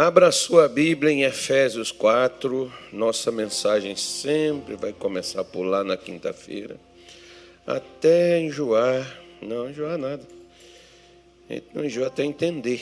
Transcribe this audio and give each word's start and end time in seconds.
Abra 0.00 0.30
sua 0.30 0.68
Bíblia 0.68 1.10
em 1.10 1.24
Efésios 1.24 1.90
4. 1.90 2.72
Nossa 2.92 3.32
mensagem 3.32 3.96
sempre 3.96 4.76
vai 4.76 4.92
começar 4.92 5.42
por 5.42 5.64
lá 5.64 5.82
na 5.82 5.96
quinta-feira. 5.96 6.78
Até 7.66 8.38
enjoar. 8.38 9.20
Não 9.42 9.68
enjoar 9.68 9.98
nada. 9.98 10.24
A 11.50 11.52
gente 11.52 11.66
não 11.74 11.84
enjoa 11.84 12.06
até 12.06 12.22
entender. 12.22 12.80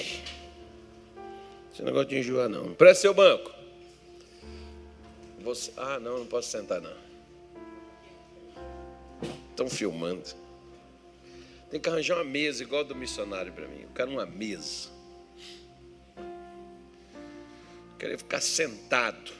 Esse 1.72 1.82
negócio 1.82 2.08
de 2.08 2.18
enjoar 2.18 2.50
não. 2.50 2.74
Preste 2.74 3.00
seu 3.00 3.14
banco. 3.14 3.50
Você... 5.40 5.72
Ah, 5.74 5.98
não, 5.98 6.18
não 6.18 6.26
posso 6.26 6.50
sentar 6.50 6.82
não. 6.82 6.96
Estão 9.52 9.70
filmando. 9.70 10.22
Tem 11.70 11.80
que 11.80 11.88
arranjar 11.88 12.16
uma 12.16 12.24
mesa 12.24 12.62
igual 12.62 12.84
do 12.84 12.94
missionário 12.94 13.54
para 13.54 13.66
mim. 13.66 13.84
Eu 13.84 13.90
quero 13.94 14.10
uma 14.10 14.26
mesa. 14.26 14.95
Querer 17.98 18.18
ficar 18.18 18.40
sentado. 18.40 19.32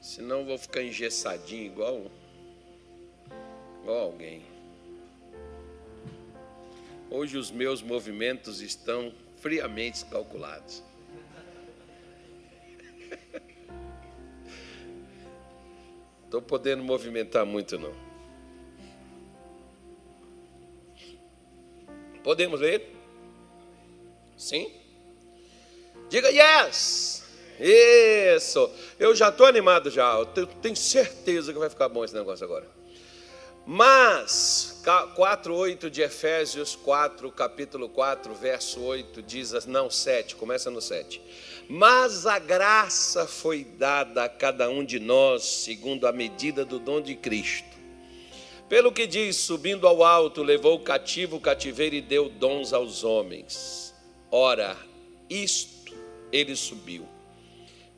Senão 0.00 0.44
vou 0.44 0.56
ficar 0.58 0.82
engessadinho 0.82 1.66
igual, 1.66 2.10
igual 3.82 3.98
alguém. 3.98 4.44
Hoje 7.10 7.36
os 7.36 7.50
meus 7.50 7.82
movimentos 7.82 8.60
estão 8.60 9.12
friamente 9.38 10.04
calculados. 10.06 10.82
Estou 16.24 16.40
podendo 16.42 16.84
movimentar 16.84 17.44
muito 17.44 17.78
não. 17.78 18.03
Podemos 22.24 22.58
ler? 22.58 22.90
Sim? 24.36 24.72
Diga 26.08 26.30
yes! 26.30 27.22
Isso! 27.60 28.70
Eu 28.98 29.14
já 29.14 29.28
estou 29.28 29.46
animado 29.46 29.90
já. 29.90 30.14
Eu 30.14 30.24
tenho 30.24 30.74
certeza 30.74 31.52
que 31.52 31.58
vai 31.58 31.68
ficar 31.68 31.88
bom 31.88 32.02
esse 32.02 32.14
negócio 32.14 32.44
agora. 32.44 32.66
Mas, 33.66 34.82
4,8 34.84 35.88
de 35.88 36.02
Efésios 36.02 36.74
4, 36.76 37.30
capítulo 37.30 37.88
4, 37.88 38.34
verso 38.34 38.80
8, 38.82 39.22
diz, 39.22 39.64
não, 39.66 39.90
7, 39.90 40.34
começa 40.36 40.70
no 40.70 40.80
7. 40.80 41.20
Mas 41.68 42.26
a 42.26 42.38
graça 42.38 43.26
foi 43.26 43.64
dada 43.64 44.24
a 44.24 44.28
cada 44.28 44.68
um 44.68 44.84
de 44.84 44.98
nós, 44.98 45.44
segundo 45.44 46.06
a 46.06 46.12
medida 46.12 46.64
do 46.64 46.78
dom 46.78 47.00
de 47.00 47.14
Cristo. 47.14 47.73
Pelo 48.68 48.90
que 48.90 49.06
diz, 49.06 49.36
subindo 49.36 49.86
ao 49.86 50.02
alto, 50.02 50.42
levou 50.42 50.76
o 50.76 50.80
cativo 50.80 51.36
o 51.36 51.40
cativeiro 51.40 51.94
e 51.94 52.00
deu 52.00 52.28
dons 52.28 52.72
aos 52.72 53.04
homens. 53.04 53.94
Ora, 54.30 54.76
isto 55.28 55.94
ele 56.32 56.56
subiu. 56.56 57.06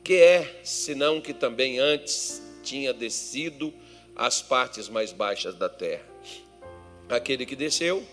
Que 0.03 0.15
é, 0.15 0.61
senão 0.63 1.21
que 1.21 1.33
também 1.33 1.79
antes 1.79 2.41
tinha 2.63 2.93
descido 2.93 3.73
às 4.15 4.41
partes 4.41 4.89
mais 4.89 5.13
baixas 5.13 5.55
da 5.55 5.69
terra. 5.69 6.05
Aquele 7.09 7.45
que 7.45 7.55
desceu 7.55 8.05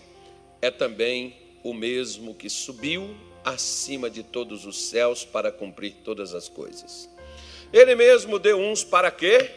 é 0.61 0.71
também 0.71 1.35
o 1.63 1.73
mesmo 1.73 2.33
que 2.33 2.49
subiu 2.49 3.15
acima 3.43 4.09
de 4.09 4.23
todos 4.23 4.65
os 4.65 4.87
céus 4.87 5.25
para 5.25 5.51
cumprir 5.51 5.95
todas 6.03 6.33
as 6.33 6.47
coisas. 6.47 7.09
Ele 7.73 7.95
mesmo 7.95 8.39
deu 8.39 8.57
uns 8.57 8.83
para 8.83 9.11
quê? 9.11 9.51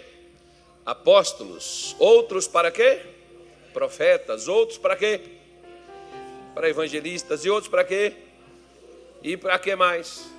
Apóstolos, 0.89 1.95
outros 1.99 2.49
para 2.49 2.71
quê? 2.71 3.03
Profetas, 3.75 4.49
outros 4.49 4.79
para 4.79 4.97
quê? 4.97 5.21
Para 6.55 6.71
evangelistas 6.71 7.45
e 7.45 7.51
outros 7.51 7.69
para 7.71 7.85
quê? 7.85 8.15
E 9.23 9.37
para 9.37 9.59
que 9.59 9.77
mais? 9.77 10.33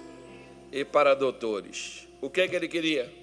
E 0.72 0.84
para 0.84 1.14
doutores. 1.14 2.08
O 2.20 2.32
que, 2.32 2.48
que 2.48 2.56
ele 2.56 2.68
queria? 2.68 3.14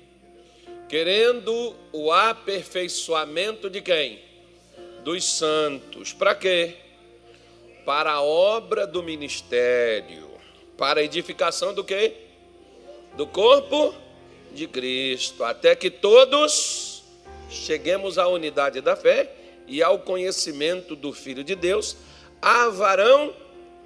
Querendo 0.88 1.74
o 1.92 2.12
aperfeiçoamento 2.12 3.68
de 3.68 3.80
quem? 3.82 4.20
Dos 5.02 5.24
santos. 5.24 6.12
Para 6.12 6.32
quê? 6.32 6.76
Para 7.84 8.12
a 8.12 8.22
obra 8.22 8.86
do 8.86 9.02
ministério. 9.02 10.30
Para 10.78 11.00
a 11.00 11.02
edificação 11.02 11.74
do 11.74 11.82
quê? 11.82 12.14
Do 13.16 13.26
corpo 13.26 13.92
de 14.52 14.68
Cristo. 14.68 15.42
Até 15.42 15.74
que 15.74 15.90
todos 15.90 16.95
cheguemos 17.48 18.18
à 18.18 18.28
unidade 18.28 18.80
da 18.80 18.96
fé 18.96 19.32
e 19.66 19.82
ao 19.82 19.98
conhecimento 19.98 20.94
do 20.94 21.12
Filho 21.12 21.42
de 21.42 21.54
Deus, 21.54 21.96
a 22.40 22.68
varão 22.68 23.34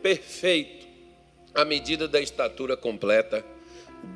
perfeito, 0.03 0.87
à 1.55 1.65
medida 1.65 2.07
da 2.07 2.21
estatura 2.21 2.77
completa 2.77 3.45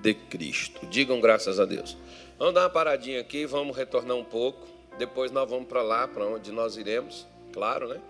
de 0.00 0.15
Cristo. 0.15 0.87
Digam 0.87 1.21
graças 1.21 1.60
a 1.60 1.65
Deus. 1.65 1.97
Vamos 2.38 2.55
dar 2.55 2.62
uma 2.62 2.71
paradinha 2.71 3.21
aqui, 3.21 3.47
vamos 3.47 3.77
retornar 3.77 4.16
um 4.16 4.25
pouco. 4.25 4.66
Depois 4.99 5.31
nós 5.31 5.49
vamos 5.49 5.69
para 5.69 5.82
lá, 5.82 6.06
para 6.06 6.26
onde 6.26 6.53
nós 6.53 6.76
iremos. 6.76 7.26
Claro, 7.53 7.88
né? 7.88 8.00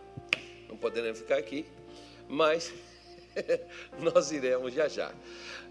Não 0.69 0.77
podemos 0.77 1.19
ficar 1.19 1.37
aqui, 1.37 1.65
mas 2.29 2.73
nós 3.99 4.33
iremos 4.33 4.73
já 4.73 4.89
já. 4.89 5.13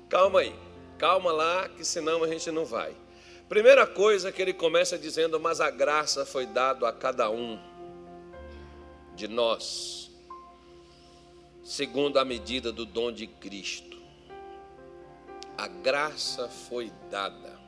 Calma 0.09 0.41
aí, 0.41 0.55
calma 0.97 1.31
lá, 1.31 1.69
que 1.69 1.83
senão 1.83 2.23
a 2.23 2.27
gente 2.27 2.49
não 2.51 2.65
vai. 2.65 2.93
Primeira 3.53 3.85
coisa 3.85 4.31
que 4.31 4.41
ele 4.41 4.51
começa 4.51 4.97
dizendo, 4.97 5.39
mas 5.39 5.61
a 5.61 5.69
graça 5.69 6.25
foi 6.25 6.47
dada 6.47 6.89
a 6.89 6.91
cada 6.91 7.29
um 7.29 7.59
de 9.15 9.27
nós, 9.27 10.09
segundo 11.63 12.17
a 12.17 12.25
medida 12.25 12.71
do 12.71 12.83
dom 12.83 13.11
de 13.11 13.27
Cristo. 13.27 14.01
A 15.55 15.67
graça 15.67 16.49
foi 16.49 16.91
dada. 17.11 17.59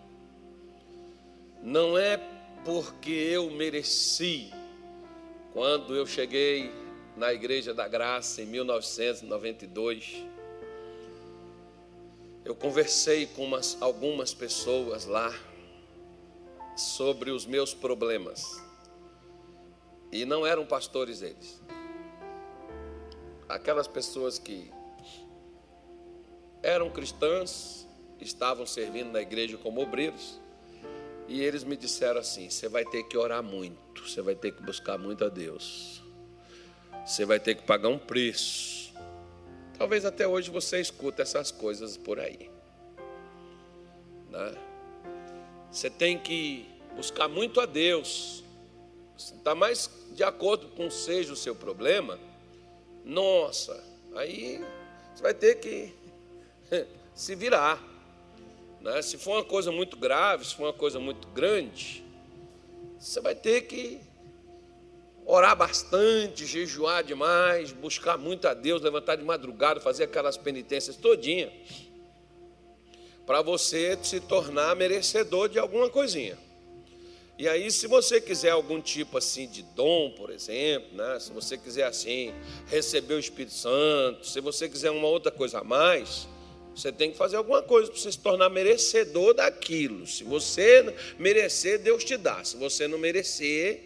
Não 1.62 1.96
é 1.96 2.18
porque 2.66 3.12
eu 3.12 3.52
mereci. 3.52 4.52
Quando 5.54 5.96
eu 5.96 6.08
cheguei 6.08 6.72
na 7.16 7.32
Igreja 7.32 7.76
da 7.76 7.88
Graça 7.88 8.42
em 8.42 8.48
1992, 8.48 10.24
eu 12.44 12.56
conversei 12.56 13.28
com 13.28 13.44
umas, 13.44 13.78
algumas 13.80 14.34
pessoas 14.34 15.06
lá 15.06 15.32
sobre 16.76 17.32
os 17.32 17.46
meus 17.46 17.74
problemas. 17.74 18.62
E 20.12 20.26
não 20.26 20.46
eram 20.46 20.66
pastores 20.66 21.22
eles. 21.22 21.62
Aquelas 23.48 23.88
pessoas 23.88 24.40
que 24.40 24.72
eram 26.64 26.90
cristãs, 26.90 27.86
estavam 28.20 28.66
servindo 28.66 29.12
na 29.12 29.22
igreja 29.22 29.58
como 29.58 29.82
obreiros, 29.82 30.40
e 31.28 31.42
eles 31.42 31.64
me 31.64 31.76
disseram 31.76 32.20
assim: 32.20 32.50
você 32.50 32.68
vai 32.68 32.86
ter 32.86 33.04
que 33.04 33.18
orar 33.18 33.44
muito, 33.44 34.08
você 34.08 34.22
vai 34.22 34.36
ter 34.36 34.52
que 34.52 34.62
buscar 34.64 34.98
muito 34.98 35.24
a 35.24 35.30
Deus, 35.30 36.02
você 37.06 37.26
vai 37.26 37.40
ter 37.40 37.56
que 37.56 37.64
pagar 37.64 37.90
um 37.90 38.00
preço. 38.00 38.94
Talvez 39.78 40.06
até 40.06 40.28
hoje 40.28 40.50
você 40.50 40.80
escuta 40.80 41.22
essas 41.22 41.52
coisas 41.52 41.98
por 41.98 42.20
aí. 42.20 42.50
Né? 44.30 44.56
Você 45.76 45.90
tem 45.90 46.18
que 46.18 46.66
buscar 46.96 47.28
muito 47.28 47.60
a 47.60 47.66
Deus. 47.66 48.46
Está 49.18 49.54
mais 49.54 49.92
de 50.14 50.24
acordo 50.24 50.70
com 50.70 50.90
seja 50.90 51.34
o 51.34 51.36
seu 51.36 51.54
problema. 51.54 52.18
Nossa, 53.04 53.84
aí 54.16 54.64
você 55.14 55.22
vai 55.22 55.34
ter 55.34 55.56
que 55.56 55.94
se 57.14 57.36
virar. 57.36 57.84
Né? 58.80 59.02
Se 59.02 59.18
for 59.18 59.32
uma 59.32 59.44
coisa 59.44 59.70
muito 59.70 59.98
grave, 59.98 60.46
se 60.46 60.56
for 60.56 60.64
uma 60.64 60.74
coisa 60.74 60.98
muito 60.98 61.28
grande, 61.28 62.06
você 62.98 63.20
vai 63.20 63.36
ter 63.36 63.64
que 63.64 64.00
orar 65.26 65.58
bastante, 65.58 66.46
jejuar 66.46 67.04
demais, 67.04 67.74
buscar 67.74 68.18
muito 68.18 68.48
a 68.48 68.54
Deus, 68.54 68.82
levantar 68.82 69.18
de 69.18 69.26
madrugada, 69.26 69.82
fazer 69.82 70.06
aquelas 70.06 70.38
penitências 70.38 70.96
todinha 70.96 71.52
para 73.26 73.42
você 73.42 73.98
se 74.04 74.20
tornar 74.20 74.76
merecedor 74.76 75.50
de 75.50 75.58
alguma 75.58 75.90
coisinha. 75.90 76.38
E 77.38 77.50
aí, 77.50 77.70
se 77.70 77.86
você 77.86 78.22
quiser 78.22 78.52
algum 78.52 78.80
tipo 78.80 79.18
assim 79.18 79.48
de 79.48 79.62
dom, 79.62 80.12
por 80.12 80.30
exemplo, 80.30 80.96
né? 80.96 81.20
se 81.20 81.32
você 81.34 81.58
quiser 81.58 81.84
assim 81.84 82.34
receber 82.68 83.16
o 83.16 83.20
Espírito 83.20 83.54
Santo, 83.54 84.26
se 84.26 84.40
você 84.40 84.70
quiser 84.70 84.90
uma 84.92 85.08
outra 85.08 85.32
coisa 85.32 85.60
a 85.60 85.64
mais, 85.64 86.30
você 86.74 86.92
tem 86.94 87.12
que 87.12 87.18
fazer 87.18 87.36
alguma 87.36 87.62
coisa 87.62 87.92
para 87.92 88.00
você 88.00 88.12
se 88.12 88.20
tornar 88.20 88.50
merecedor 88.50 89.34
daquilo. 89.34 90.08
Se 90.08 90.24
você 90.24 90.96
merecer, 91.20 91.80
Deus 91.80 92.06
te 92.06 92.16
dá. 92.16 92.42
Se 92.44 92.56
você 92.56 92.88
não 92.88 92.98
merecer, 92.98 93.82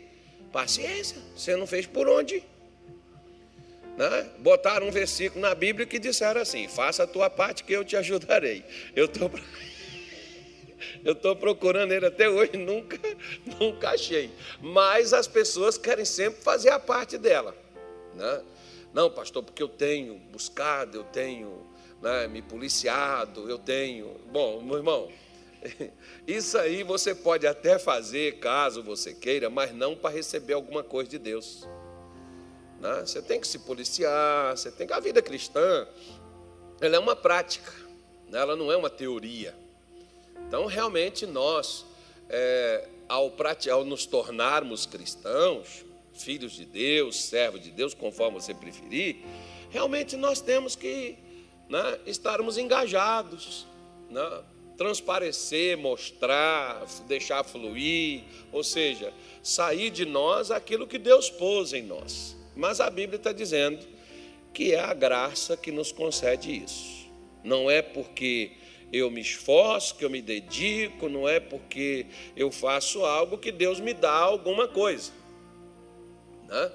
paciência. 0.51 1.17
Você 1.35 1.55
não 1.55 1.65
fez 1.65 1.87
por 1.87 2.07
onde? 2.07 2.43
Né, 3.99 4.29
botaram 4.37 4.87
um 4.87 4.91
versículo 4.91 5.41
na 5.41 5.53
Bíblia 5.53 5.85
que 5.85 5.99
disseram 5.99 6.39
assim: 6.39 6.69
faça 6.69 7.03
a 7.03 7.07
tua 7.07 7.29
parte 7.29 7.65
que 7.65 7.73
eu 7.73 7.83
te 7.83 7.97
ajudarei. 7.97 8.63
Eu 8.95 9.05
estou. 9.05 9.29
Eu 11.03 11.11
estou 11.11 11.35
procurando 11.35 11.91
ele 11.91 12.05
até 12.05 12.29
hoje, 12.29 12.55
nunca, 12.55 12.97
nunca 13.59 13.89
achei. 13.89 14.31
Mas 14.61 15.11
as 15.11 15.27
pessoas 15.27 15.77
querem 15.77 16.05
sempre 16.05 16.41
fazer 16.41 16.69
a 16.69 16.79
parte 16.79 17.17
dela. 17.17 17.53
Né? 18.15 18.41
Não, 18.93 19.09
pastor, 19.09 19.43
porque 19.43 19.61
eu 19.61 19.67
tenho 19.67 20.15
buscado, 20.31 20.97
eu 20.97 21.03
tenho 21.03 21.65
né, 22.01 22.27
me 22.27 22.41
policiado, 22.41 23.49
eu 23.49 23.57
tenho. 23.57 24.15
Bom, 24.31 24.61
meu 24.61 24.77
irmão, 24.77 25.11
isso 26.25 26.57
aí 26.57 26.81
você 26.81 27.13
pode 27.13 27.45
até 27.45 27.77
fazer 27.77 28.39
caso 28.39 28.81
você 28.81 29.13
queira, 29.13 29.49
mas 29.49 29.73
não 29.73 29.97
para 29.97 30.15
receber 30.15 30.53
alguma 30.53 30.81
coisa 30.81 31.09
de 31.09 31.19
Deus. 31.19 31.67
Né? 32.79 33.01
Você 33.05 33.21
tem 33.21 33.39
que 33.39 33.47
se 33.47 33.59
policiar, 33.59 34.57
você 34.57 34.71
tem 34.71 34.87
que. 34.87 34.93
A 34.93 34.99
vida 34.99 35.21
cristã, 35.21 35.87
ela 36.79 36.95
é 36.95 36.99
uma 36.99 37.15
prática, 37.15 37.71
né? 38.29 38.39
ela 38.39 38.55
não 38.55 38.71
é 38.71 38.77
uma 38.77 38.89
teoria. 38.89 39.55
Então, 40.47 40.65
realmente, 40.65 41.25
nós, 41.25 41.85
é, 42.29 42.87
ao, 43.07 43.33
ao 43.71 43.85
nos 43.85 44.05
tornarmos 44.05 44.85
cristãos, 44.85 45.85
filhos 46.13 46.53
de 46.53 46.65
Deus, 46.65 47.21
servos 47.21 47.61
de 47.61 47.71
Deus, 47.71 47.93
conforme 47.93 48.39
você 48.39 48.53
preferir, 48.53 49.17
realmente 49.69 50.17
nós 50.17 50.41
temos 50.41 50.75
que 50.75 51.17
né, 51.69 51.99
estarmos 52.05 52.57
engajados, 52.57 53.67
né, 54.09 54.43
transparecer, 54.75 55.77
mostrar, 55.77 56.85
deixar 57.07 57.43
fluir, 57.43 58.23
ou 58.51 58.63
seja, 58.63 59.13
sair 59.43 59.89
de 59.89 60.05
nós 60.05 60.51
aquilo 60.51 60.87
que 60.87 60.97
Deus 60.97 61.29
pôs 61.29 61.73
em 61.73 61.83
nós. 61.83 62.38
Mas 62.59 62.81
a 62.81 62.89
Bíblia 62.89 63.15
está 63.15 63.31
dizendo 63.31 63.87
que 64.53 64.73
é 64.73 64.79
a 64.81 64.93
graça 64.93 65.55
que 65.55 65.71
nos 65.71 65.93
concede 65.93 66.63
isso. 66.63 67.09
Não 67.41 67.71
é 67.71 67.81
porque 67.81 68.51
eu 68.91 69.09
me 69.09 69.21
esforço, 69.21 69.95
que 69.95 70.03
eu 70.03 70.09
me 70.09 70.21
dedico, 70.21 71.07
não 71.07 71.27
é 71.27 71.39
porque 71.39 72.07
eu 72.35 72.51
faço 72.51 73.05
algo 73.05 73.37
que 73.37 73.49
Deus 73.49 73.79
me 73.79 73.93
dá 73.93 74.11
alguma 74.11 74.67
coisa. 74.67 75.13
Né? 76.49 76.71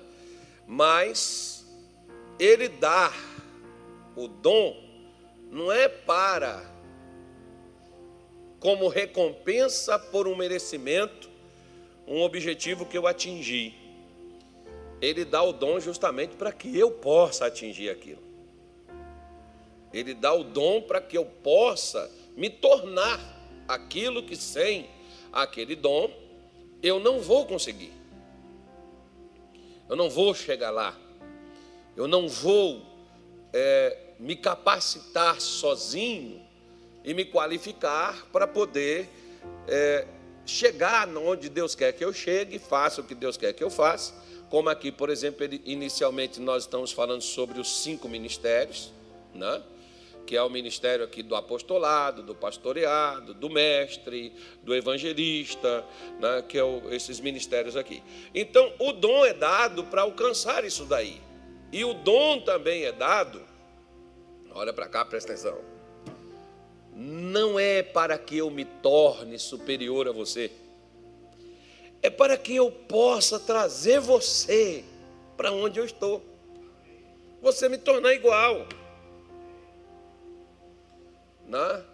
Mas 0.66 1.66
Ele 2.38 2.68
dá 2.68 3.12
o 4.16 4.26
dom 4.26 4.82
não 5.50 5.70
é 5.70 5.86
para 5.86 6.64
como 8.58 8.88
recompensa 8.88 9.98
por 9.98 10.26
um 10.26 10.34
merecimento, 10.34 11.28
um 12.06 12.22
objetivo 12.22 12.86
que 12.86 12.96
eu 12.96 13.06
atingi. 13.06 13.83
Ele 15.04 15.22
dá 15.22 15.42
o 15.42 15.52
dom 15.52 15.78
justamente 15.78 16.34
para 16.34 16.50
que 16.50 16.78
eu 16.78 16.90
possa 16.90 17.44
atingir 17.44 17.90
aquilo. 17.90 18.22
Ele 19.92 20.14
dá 20.14 20.32
o 20.32 20.42
dom 20.42 20.80
para 20.80 20.98
que 20.98 21.18
eu 21.18 21.26
possa 21.26 22.10
me 22.34 22.48
tornar 22.48 23.20
aquilo 23.68 24.22
que 24.22 24.34
sem 24.34 24.88
aquele 25.30 25.76
dom 25.76 26.10
eu 26.82 26.98
não 26.98 27.20
vou 27.20 27.44
conseguir. 27.44 27.92
Eu 29.90 29.94
não 29.94 30.08
vou 30.08 30.34
chegar 30.34 30.70
lá. 30.70 30.98
Eu 31.94 32.08
não 32.08 32.26
vou 32.26 32.82
é, 33.52 33.98
me 34.18 34.34
capacitar 34.34 35.38
sozinho 35.38 36.40
e 37.04 37.12
me 37.12 37.26
qualificar 37.26 38.26
para 38.32 38.46
poder 38.46 39.06
é, 39.68 40.06
chegar 40.46 41.06
onde 41.14 41.50
Deus 41.50 41.74
quer 41.74 41.92
que 41.92 42.02
eu 42.02 42.12
chegue, 42.12 42.58
faça 42.58 43.02
o 43.02 43.04
que 43.04 43.14
Deus 43.14 43.36
quer 43.36 43.52
que 43.52 43.62
eu 43.62 43.68
faça. 43.68 44.23
Como 44.54 44.70
aqui, 44.70 44.92
por 44.92 45.10
exemplo, 45.10 45.44
inicialmente 45.64 46.38
nós 46.38 46.62
estamos 46.62 46.92
falando 46.92 47.22
sobre 47.22 47.58
os 47.58 47.82
cinco 47.82 48.08
ministérios, 48.08 48.92
né? 49.34 49.60
que 50.24 50.36
é 50.36 50.42
o 50.44 50.48
ministério 50.48 51.04
aqui 51.04 51.24
do 51.24 51.34
apostolado, 51.34 52.22
do 52.22 52.36
pastoreado, 52.36 53.34
do 53.34 53.50
mestre, 53.50 54.32
do 54.62 54.72
evangelista, 54.72 55.84
né, 56.20 56.44
que 56.48 56.56
é 56.56 56.62
esses 56.92 57.18
ministérios 57.18 57.76
aqui. 57.76 58.00
Então, 58.32 58.72
o 58.78 58.92
dom 58.92 59.24
é 59.24 59.34
dado 59.34 59.82
para 59.86 60.02
alcançar 60.02 60.64
isso 60.64 60.84
daí. 60.84 61.20
E 61.72 61.84
o 61.84 61.92
dom 61.92 62.38
também 62.38 62.84
é 62.84 62.92
dado, 62.92 63.42
olha 64.52 64.72
para 64.72 64.86
cá, 64.86 65.04
presta 65.04 65.32
atenção. 65.32 65.58
Não 66.94 67.58
é 67.58 67.82
para 67.82 68.16
que 68.16 68.36
eu 68.36 68.48
me 68.52 68.64
torne 68.64 69.36
superior 69.36 70.06
a 70.06 70.12
você, 70.12 70.52
é 72.04 72.10
para 72.10 72.36
que 72.36 72.54
eu 72.54 72.70
possa 72.70 73.40
trazer 73.40 73.98
você 73.98 74.84
para 75.38 75.50
onde 75.50 75.80
eu 75.80 75.86
estou, 75.86 76.22
você 77.40 77.66
me 77.66 77.78
tornar 77.78 78.12
igual. 78.12 78.68
Né? 81.48 81.84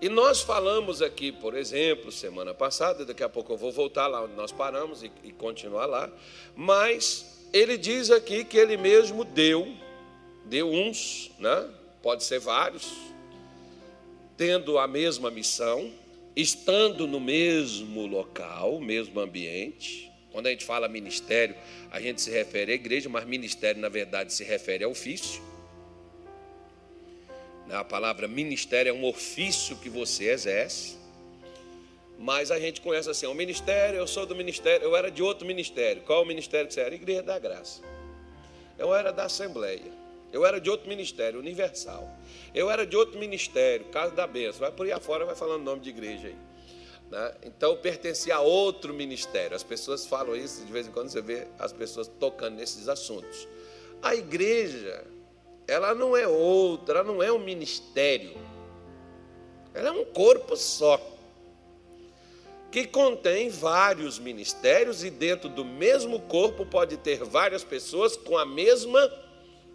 E 0.00 0.08
nós 0.08 0.40
falamos 0.40 1.02
aqui, 1.02 1.32
por 1.32 1.52
exemplo, 1.56 2.12
semana 2.12 2.54
passada, 2.54 3.04
daqui 3.04 3.24
a 3.24 3.28
pouco 3.28 3.54
eu 3.54 3.56
vou 3.56 3.72
voltar 3.72 4.06
lá 4.06 4.22
onde 4.22 4.34
nós 4.34 4.52
paramos 4.52 5.02
e, 5.02 5.10
e 5.24 5.32
continuar 5.32 5.86
lá, 5.86 6.12
mas 6.54 7.48
ele 7.52 7.76
diz 7.76 8.12
aqui 8.12 8.44
que 8.44 8.56
ele 8.56 8.76
mesmo 8.76 9.24
deu, 9.24 9.66
deu 10.44 10.70
uns, 10.70 11.32
né? 11.40 11.68
pode 12.00 12.22
ser 12.22 12.38
vários, 12.38 12.92
tendo 14.36 14.78
a 14.78 14.86
mesma 14.86 15.28
missão, 15.28 15.92
estando 16.36 17.06
no 17.06 17.18
mesmo 17.18 18.06
local, 18.06 18.78
mesmo 18.78 19.18
ambiente. 19.18 20.12
Quando 20.30 20.48
a 20.48 20.50
gente 20.50 20.66
fala 20.66 20.86
ministério, 20.86 21.56
a 21.90 21.98
gente 21.98 22.20
se 22.20 22.30
refere 22.30 22.72
à 22.72 22.74
igreja, 22.74 23.08
mas 23.08 23.24
ministério, 23.24 23.80
na 23.80 23.88
verdade, 23.88 24.34
se 24.34 24.44
refere 24.44 24.84
ao 24.84 24.90
ofício. 24.90 25.42
A 27.70 27.82
palavra 27.82 28.28
ministério 28.28 28.90
é 28.90 28.92
um 28.92 29.04
ofício 29.04 29.76
que 29.76 29.88
você 29.88 30.30
exerce. 30.30 30.96
Mas 32.18 32.50
a 32.50 32.58
gente 32.58 32.80
conhece 32.80 33.10
assim, 33.10 33.26
o 33.26 33.34
ministério, 33.34 33.98
eu 33.98 34.06
sou 34.06 34.24
do 34.24 34.34
ministério, 34.34 34.84
eu 34.84 34.96
era 34.96 35.10
de 35.10 35.22
outro 35.22 35.46
ministério. 35.46 36.02
Qual 36.02 36.22
o 36.22 36.26
ministério 36.26 36.68
que 36.68 36.74
você 36.74 36.80
era? 36.80 36.94
Igreja 36.94 37.22
da 37.22 37.38
Graça. 37.38 37.82
Eu 38.78 38.94
era 38.94 39.12
da 39.12 39.24
Assembleia. 39.24 40.05
Eu 40.32 40.44
era 40.44 40.60
de 40.60 40.68
outro 40.68 40.88
ministério, 40.88 41.38
Universal. 41.38 42.08
Eu 42.54 42.70
era 42.70 42.86
de 42.86 42.96
outro 42.96 43.18
ministério, 43.18 43.86
Casa 43.86 44.14
da 44.14 44.26
Bênção. 44.26 44.60
Vai 44.60 44.72
por 44.72 44.86
aí 44.86 44.92
afora, 44.92 45.24
vai 45.24 45.34
falando 45.34 45.60
o 45.60 45.64
nome 45.64 45.80
de 45.80 45.90
igreja 45.90 46.28
aí. 46.28 46.36
Né? 47.10 47.34
Então 47.44 47.70
eu 47.70 47.76
pertencia 47.76 48.36
a 48.36 48.40
outro 48.40 48.92
ministério. 48.92 49.56
As 49.56 49.62
pessoas 49.62 50.06
falam 50.06 50.34
isso, 50.34 50.64
de 50.64 50.72
vez 50.72 50.88
em 50.88 50.90
quando 50.90 51.08
você 51.08 51.22
vê 51.22 51.46
as 51.58 51.72
pessoas 51.72 52.08
tocando 52.08 52.56
nesses 52.56 52.88
assuntos. 52.88 53.46
A 54.02 54.14
igreja 54.14 55.04
ela 55.66 55.94
não 55.94 56.16
é 56.16 56.28
outra, 56.28 57.00
ela 57.00 57.12
não 57.12 57.22
é 57.22 57.32
um 57.32 57.38
ministério. 57.38 58.36
Ela 59.74 59.88
é 59.88 59.92
um 59.92 60.04
corpo 60.04 60.56
só. 60.56 61.00
Que 62.70 62.86
contém 62.86 63.48
vários 63.48 64.18
ministérios 64.18 65.02
e 65.02 65.10
dentro 65.10 65.48
do 65.48 65.64
mesmo 65.64 66.20
corpo 66.20 66.64
pode 66.64 66.96
ter 66.98 67.24
várias 67.24 67.64
pessoas 67.64 68.16
com 68.16 68.36
a 68.36 68.44
mesma 68.44 69.00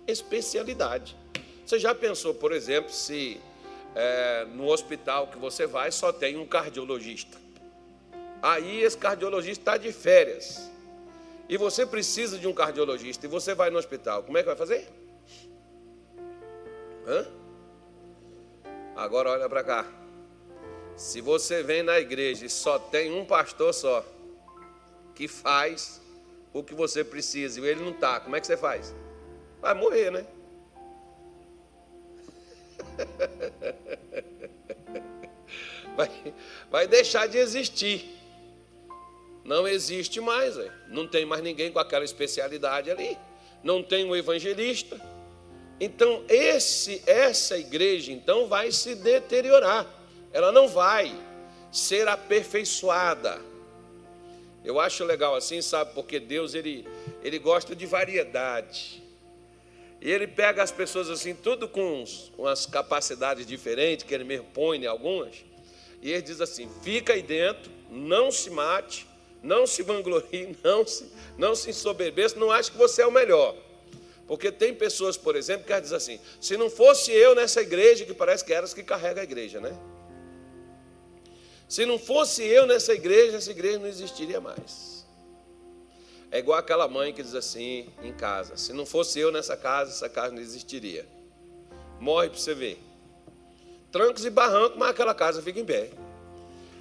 especialidade. 0.08 1.16
Você 1.66 1.80
já 1.80 1.96
pensou, 1.96 2.34
por 2.34 2.52
exemplo, 2.52 2.92
se 2.92 3.40
é, 3.96 4.46
no 4.46 4.68
hospital 4.68 5.28
que 5.28 5.38
você 5.38 5.66
vai 5.66 5.92
só 5.92 6.12
tem 6.12 6.38
um 6.38 6.46
cardiologista? 6.46 7.38
Aí 8.42 8.82
esse 8.82 8.98
cardiologista 8.98 9.62
está 9.62 9.78
de 9.78 9.92
férias. 9.92 10.70
E 11.48 11.58
você 11.58 11.86
precisa 11.86 12.38
de 12.38 12.48
um 12.48 12.54
cardiologista 12.54 13.26
e 13.26 13.30
você 13.30 13.54
vai 13.54 13.70
no 13.70 13.78
hospital. 13.78 14.24
Como 14.24 14.38
é 14.38 14.42
que 14.42 14.48
vai 14.48 14.56
fazer? 14.56 14.88
Hã? 17.06 17.28
Agora 18.96 19.32
olha 19.32 19.50
para 19.50 19.64
cá. 19.64 19.86
Se 20.96 21.22
você 21.22 21.64
vem 21.64 21.84
na 21.84 22.00
igreja 22.00 22.46
e 22.46 22.50
só 22.50 22.78
tem 22.78 23.12
um 23.14 23.26
pastor 23.26 23.74
só 23.74 24.06
que 25.16 25.28
faz 25.28 26.02
o 26.54 26.64
que 26.64 26.74
você 26.74 27.04
precisa 27.04 27.60
e 27.60 27.66
ele 27.66 27.82
não 27.82 27.92
está, 27.92 28.20
como 28.20 28.36
é 28.36 28.42
que 28.42 28.48
você 28.48 28.58
faz? 28.58 28.94
Vai 29.62 29.74
morrer, 29.74 30.12
né? 30.12 30.26
Vai, 35.94 36.34
vai 36.72 36.88
deixar 36.88 37.28
de 37.28 37.38
existir. 37.38 38.18
Não 39.44 39.68
existe 39.68 40.22
mais, 40.22 40.56
não 40.88 41.06
tem 41.06 41.26
mais 41.26 41.44
ninguém 41.44 41.70
com 41.70 41.80
aquela 41.80 42.06
especialidade 42.06 42.90
ali. 42.90 43.18
Não 43.62 43.84
tem 43.84 44.06
um 44.06 44.16
evangelista 44.16 44.98
então, 45.84 46.24
esse, 46.30 47.02
essa 47.08 47.58
igreja 47.58 48.12
então 48.12 48.48
vai 48.48 48.72
se 48.72 48.94
deteriorar. 48.94 49.88
Ela 50.32 50.52
não 50.52 50.68
vai 50.68 51.12
ser 51.72 52.08
aperfeiçoada. 52.08 53.42
Eu 54.64 54.80
acho 54.80 55.04
legal 55.04 55.34
assim, 55.34 55.60
sabe? 55.60 55.96
Porque 55.96 56.20
Deus 56.20 56.54
ele, 56.54 56.88
ele 57.24 57.40
gosta 57.40 57.76
de 57.76 57.88
variedade. 57.88 59.02
E 60.02 60.12
ele 60.12 60.26
pega 60.26 60.64
as 60.64 60.72
pessoas 60.72 61.10
assim, 61.12 61.36
tudo 61.36 61.68
com 61.68 62.04
umas 62.36 62.66
capacidades 62.66 63.46
diferentes, 63.46 64.04
que 64.04 64.14
ele 64.14 64.24
mesmo 64.24 64.48
põe 64.52 64.86
algumas. 64.88 65.46
E 66.02 66.12
ele 66.12 66.24
diz 66.24 66.42
assim: 66.42 66.68
fica 66.82 67.14
aí 67.14 67.22
dentro, 67.22 67.72
não 67.88 68.32
se 68.32 68.50
mate, 68.50 69.06
não 69.44 69.68
se 69.68 69.84
vanglorie, 69.84 70.58
não 70.64 70.86
se, 70.88 71.06
não 71.38 71.54
se 71.54 71.70
ensoberbeça, 71.70 72.40
não 72.40 72.52
ache 72.52 72.72
que 72.72 72.78
você 72.78 73.04
é 73.04 73.08
o 73.08 73.12
melhor. 73.12 73.56
Porque 74.28 74.52
tem 74.52 74.74
pessoas, 74.74 75.18
por 75.18 75.36
exemplo, 75.36 75.68
que 75.68 75.82
dizem 75.82 75.98
assim: 75.98 76.20
se 76.40 76.58
não 76.58 76.70
fosse 76.70 77.12
eu 77.12 77.36
nessa 77.36 77.62
igreja, 77.62 78.04
que 78.04 78.14
parece 78.14 78.44
que 78.44 78.52
eras 78.52 78.74
que 78.74 78.82
carrega 78.82 79.22
a 79.22 79.24
igreja, 79.24 79.60
né? 79.60 79.78
Se 81.70 81.86
não 81.86 82.00
fosse 82.00 82.44
eu 82.44 82.66
nessa 82.66 82.94
igreja, 82.94 83.38
essa 83.38 83.52
igreja 83.52 83.78
não 83.78 83.88
existiria 83.88 84.42
mais. 84.42 84.91
É 86.32 86.40
igual 86.40 86.58
aquela 86.58 86.88
mãe 86.88 87.12
que 87.14 87.22
diz 87.22 87.36
assim 87.36 87.90
em 88.02 88.14
casa: 88.14 88.56
se 88.56 88.72
não 88.72 88.86
fosse 88.86 89.20
eu 89.20 89.32
nessa 89.32 89.58
casa, 89.58 89.92
essa 89.92 90.08
casa 90.08 90.34
não 90.34 90.42
existiria. 90.42 91.06
Morre 92.00 92.30
para 92.30 92.40
você 92.40 92.54
ver. 92.54 92.80
Trancos 93.92 94.24
e 94.24 94.30
barrancos, 94.30 94.78
mas 94.78 94.90
aquela 94.90 95.14
casa 95.14 95.42
fica 95.42 95.60
em 95.60 95.66
pé. 95.66 95.90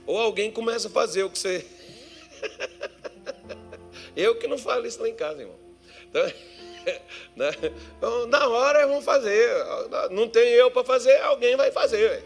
Ou 0.06 0.16
alguém 0.16 0.52
começa 0.52 0.86
a 0.86 0.90
fazer 0.90 1.24
o 1.24 1.30
que 1.30 1.38
você. 1.38 1.66
eu 4.16 4.38
que 4.38 4.46
não 4.46 4.56
falo 4.56 4.86
isso 4.86 5.02
lá 5.02 5.08
em 5.08 5.14
casa, 5.14 5.40
irmão. 5.40 5.58
Então, 6.08 6.22
né? 7.34 7.50
então 7.98 8.26
na 8.28 8.48
hora 8.48 8.86
vão 8.86 9.02
fazer. 9.02 9.50
Não 10.12 10.28
tem 10.28 10.48
eu 10.50 10.70
para 10.70 10.84
fazer, 10.84 11.20
alguém 11.22 11.56
vai 11.56 11.72
fazer. 11.72 12.24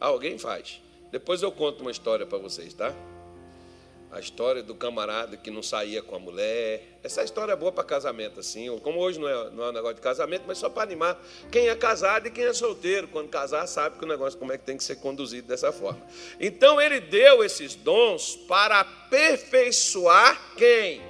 Alguém 0.00 0.36
faz. 0.38 0.80
Depois 1.12 1.40
eu 1.40 1.52
conto 1.52 1.82
uma 1.82 1.90
história 1.90 2.26
para 2.26 2.38
vocês, 2.38 2.74
tá? 2.74 2.92
A 4.12 4.18
história 4.18 4.60
do 4.60 4.74
camarada 4.74 5.36
que 5.36 5.52
não 5.52 5.62
saía 5.62 6.02
com 6.02 6.16
a 6.16 6.18
mulher. 6.18 6.98
Essa 7.02 7.22
história 7.22 7.52
é 7.52 7.56
boa 7.56 7.70
para 7.70 7.84
casamento, 7.84 8.40
assim. 8.40 8.76
Como 8.80 8.98
hoje 8.98 9.20
não 9.20 9.28
é, 9.28 9.50
não 9.50 9.64
é 9.64 9.68
um 9.68 9.72
negócio 9.72 9.94
de 9.94 10.00
casamento, 10.00 10.42
mas 10.48 10.58
só 10.58 10.68
para 10.68 10.82
animar 10.82 11.22
quem 11.50 11.68
é 11.68 11.76
casado 11.76 12.26
e 12.26 12.30
quem 12.30 12.44
é 12.44 12.52
solteiro. 12.52 13.06
Quando 13.06 13.28
casar, 13.28 13.66
sabe 13.68 13.98
que 13.98 14.04
o 14.04 14.08
negócio 14.08 14.36
como 14.36 14.52
é 14.52 14.58
que 14.58 14.64
tem 14.64 14.76
que 14.76 14.82
ser 14.82 14.96
conduzido 14.96 15.46
dessa 15.46 15.70
forma. 15.70 16.04
Então 16.40 16.80
ele 16.80 16.98
deu 16.98 17.44
esses 17.44 17.76
dons 17.76 18.34
para 18.48 18.80
aperfeiçoar 18.80 20.54
quem? 20.56 21.00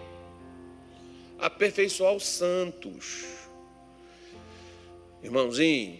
Aperfeiçoar 1.39 2.13
os 2.13 2.27
santos. 2.27 3.25
Irmãozinho, 5.23 5.99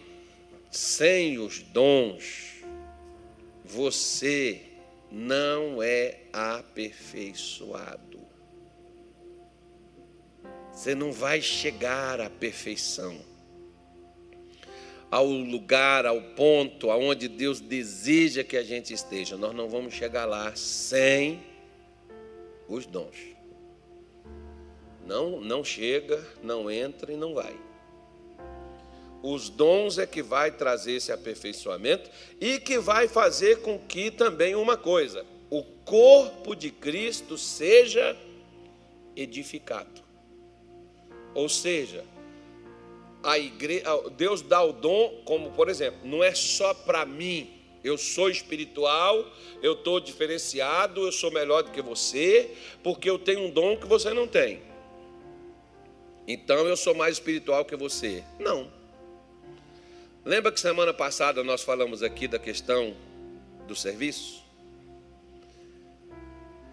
sem 0.69 1.39
os 1.39 1.59
dons, 1.63 2.61
você 3.65 4.61
não 5.11 5.81
é 5.81 6.20
aperfeiçoado. 6.33 8.19
Você 10.73 10.95
não 10.95 11.11
vai 11.11 11.41
chegar 11.41 12.21
à 12.21 12.29
perfeição, 12.29 13.19
ao 15.09 15.25
lugar, 15.27 16.05
ao 16.05 16.21
ponto 16.21 16.89
aonde 16.89 17.27
Deus 17.27 17.59
deseja 17.59 18.43
que 18.43 18.55
a 18.55 18.63
gente 18.63 18.93
esteja. 18.93 19.37
Nós 19.37 19.53
não 19.53 19.69
vamos 19.69 19.93
chegar 19.93 20.25
lá 20.25 20.55
sem 20.55 21.43
os 22.67 22.85
dons. 22.85 23.17
Não, 25.05 25.41
não 25.41 25.63
chega, 25.63 26.25
não 26.41 26.71
entra 26.71 27.11
e 27.11 27.17
não 27.17 27.33
vai. 27.33 27.55
Os 29.21 29.49
dons 29.49 29.97
é 29.97 30.07
que 30.07 30.23
vai 30.23 30.51
trazer 30.51 30.93
esse 30.93 31.11
aperfeiçoamento 31.11 32.09
e 32.39 32.59
que 32.59 32.79
vai 32.79 33.07
fazer 33.07 33.61
com 33.61 33.77
que 33.77 34.09
também 34.09 34.55
uma 34.55 34.77
coisa, 34.77 35.25
o 35.51 35.63
corpo 35.83 36.55
de 36.55 36.71
Cristo 36.71 37.37
seja 37.37 38.17
edificado. 39.17 40.01
Ou 41.35 41.49
seja, 41.49 42.05
a 43.21 43.37
igreja, 43.37 43.83
Deus 44.15 44.41
dá 44.41 44.63
o 44.63 44.71
dom, 44.71 45.21
como 45.25 45.51
por 45.51 45.67
exemplo, 45.67 45.99
não 46.05 46.23
é 46.23 46.33
só 46.33 46.73
para 46.73 47.05
mim. 47.05 47.51
Eu 47.83 47.97
sou 47.97 48.29
espiritual, 48.29 49.29
eu 49.61 49.73
estou 49.73 49.99
diferenciado, 49.99 51.01
eu 51.05 51.11
sou 51.11 51.31
melhor 51.31 51.63
do 51.63 51.71
que 51.71 51.81
você, 51.81 52.55
porque 52.81 53.09
eu 53.09 53.19
tenho 53.19 53.41
um 53.41 53.49
dom 53.49 53.75
que 53.75 53.87
você 53.87 54.13
não 54.13 54.27
tem. 54.27 54.61
Então 56.25 56.65
eu 56.65 56.77
sou 56.77 56.95
mais 56.95 57.15
espiritual 57.15 57.65
que 57.65 57.75
você. 57.75 58.23
Não. 58.39 58.71
Lembra 60.23 60.51
que 60.51 60.59
semana 60.61 60.93
passada 60.93 61.43
nós 61.43 61.61
falamos 61.61 62.01
aqui 62.03 62.27
da 62.27 62.39
questão 62.39 62.95
do 63.67 63.75
serviço? 63.75 64.40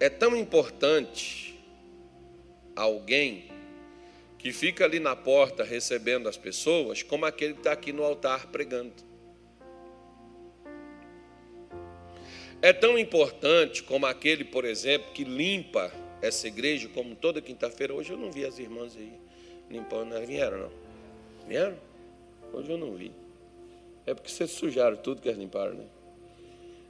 É 0.00 0.08
tão 0.08 0.36
importante 0.36 1.58
alguém 2.76 3.50
que 4.38 4.52
fica 4.52 4.84
ali 4.84 5.00
na 5.00 5.16
porta 5.16 5.64
recebendo 5.64 6.28
as 6.28 6.36
pessoas, 6.36 7.02
como 7.02 7.26
aquele 7.26 7.54
que 7.54 7.60
está 7.60 7.72
aqui 7.72 7.92
no 7.92 8.04
altar 8.04 8.46
pregando. 8.46 8.92
É 12.62 12.72
tão 12.72 12.98
importante 12.98 13.82
como 13.82 14.06
aquele, 14.06 14.44
por 14.44 14.64
exemplo, 14.64 15.12
que 15.12 15.24
limpa 15.24 15.92
essa 16.22 16.46
igreja, 16.46 16.88
como 16.88 17.14
toda 17.14 17.40
quinta-feira. 17.40 17.94
Hoje 17.94 18.12
eu 18.12 18.16
não 18.16 18.30
vi 18.30 18.44
as 18.44 18.58
irmãs 18.58 18.96
aí 18.96 19.12
limpando, 19.70 20.14
não 20.14 20.26
vieram 20.26 20.58
não? 20.58 20.72
Vieram? 21.46 21.76
Hoje 22.52 22.70
eu 22.70 22.78
não 22.78 22.94
vi. 22.94 23.12
É 24.06 24.14
porque 24.14 24.30
vocês 24.30 24.50
sujaram 24.50 24.96
tudo 24.96 25.20
que 25.20 25.28
eles 25.28 25.38
limparam, 25.38 25.74
né? 25.74 25.84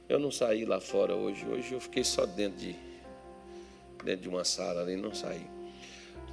Eu 0.07 0.17
não 0.19 0.31
saí 0.31 0.65
lá 0.65 0.79
fora 0.79 1.15
hoje. 1.15 1.45
Hoje 1.45 1.73
eu 1.73 1.79
fiquei 1.79 2.03
só 2.03 2.25
dentro 2.25 2.57
de, 2.57 2.75
dentro 4.03 4.21
de 4.21 4.29
uma 4.29 4.43
sala 4.43 4.81
ali, 4.81 4.95
não 4.95 5.13
saí. 5.13 5.45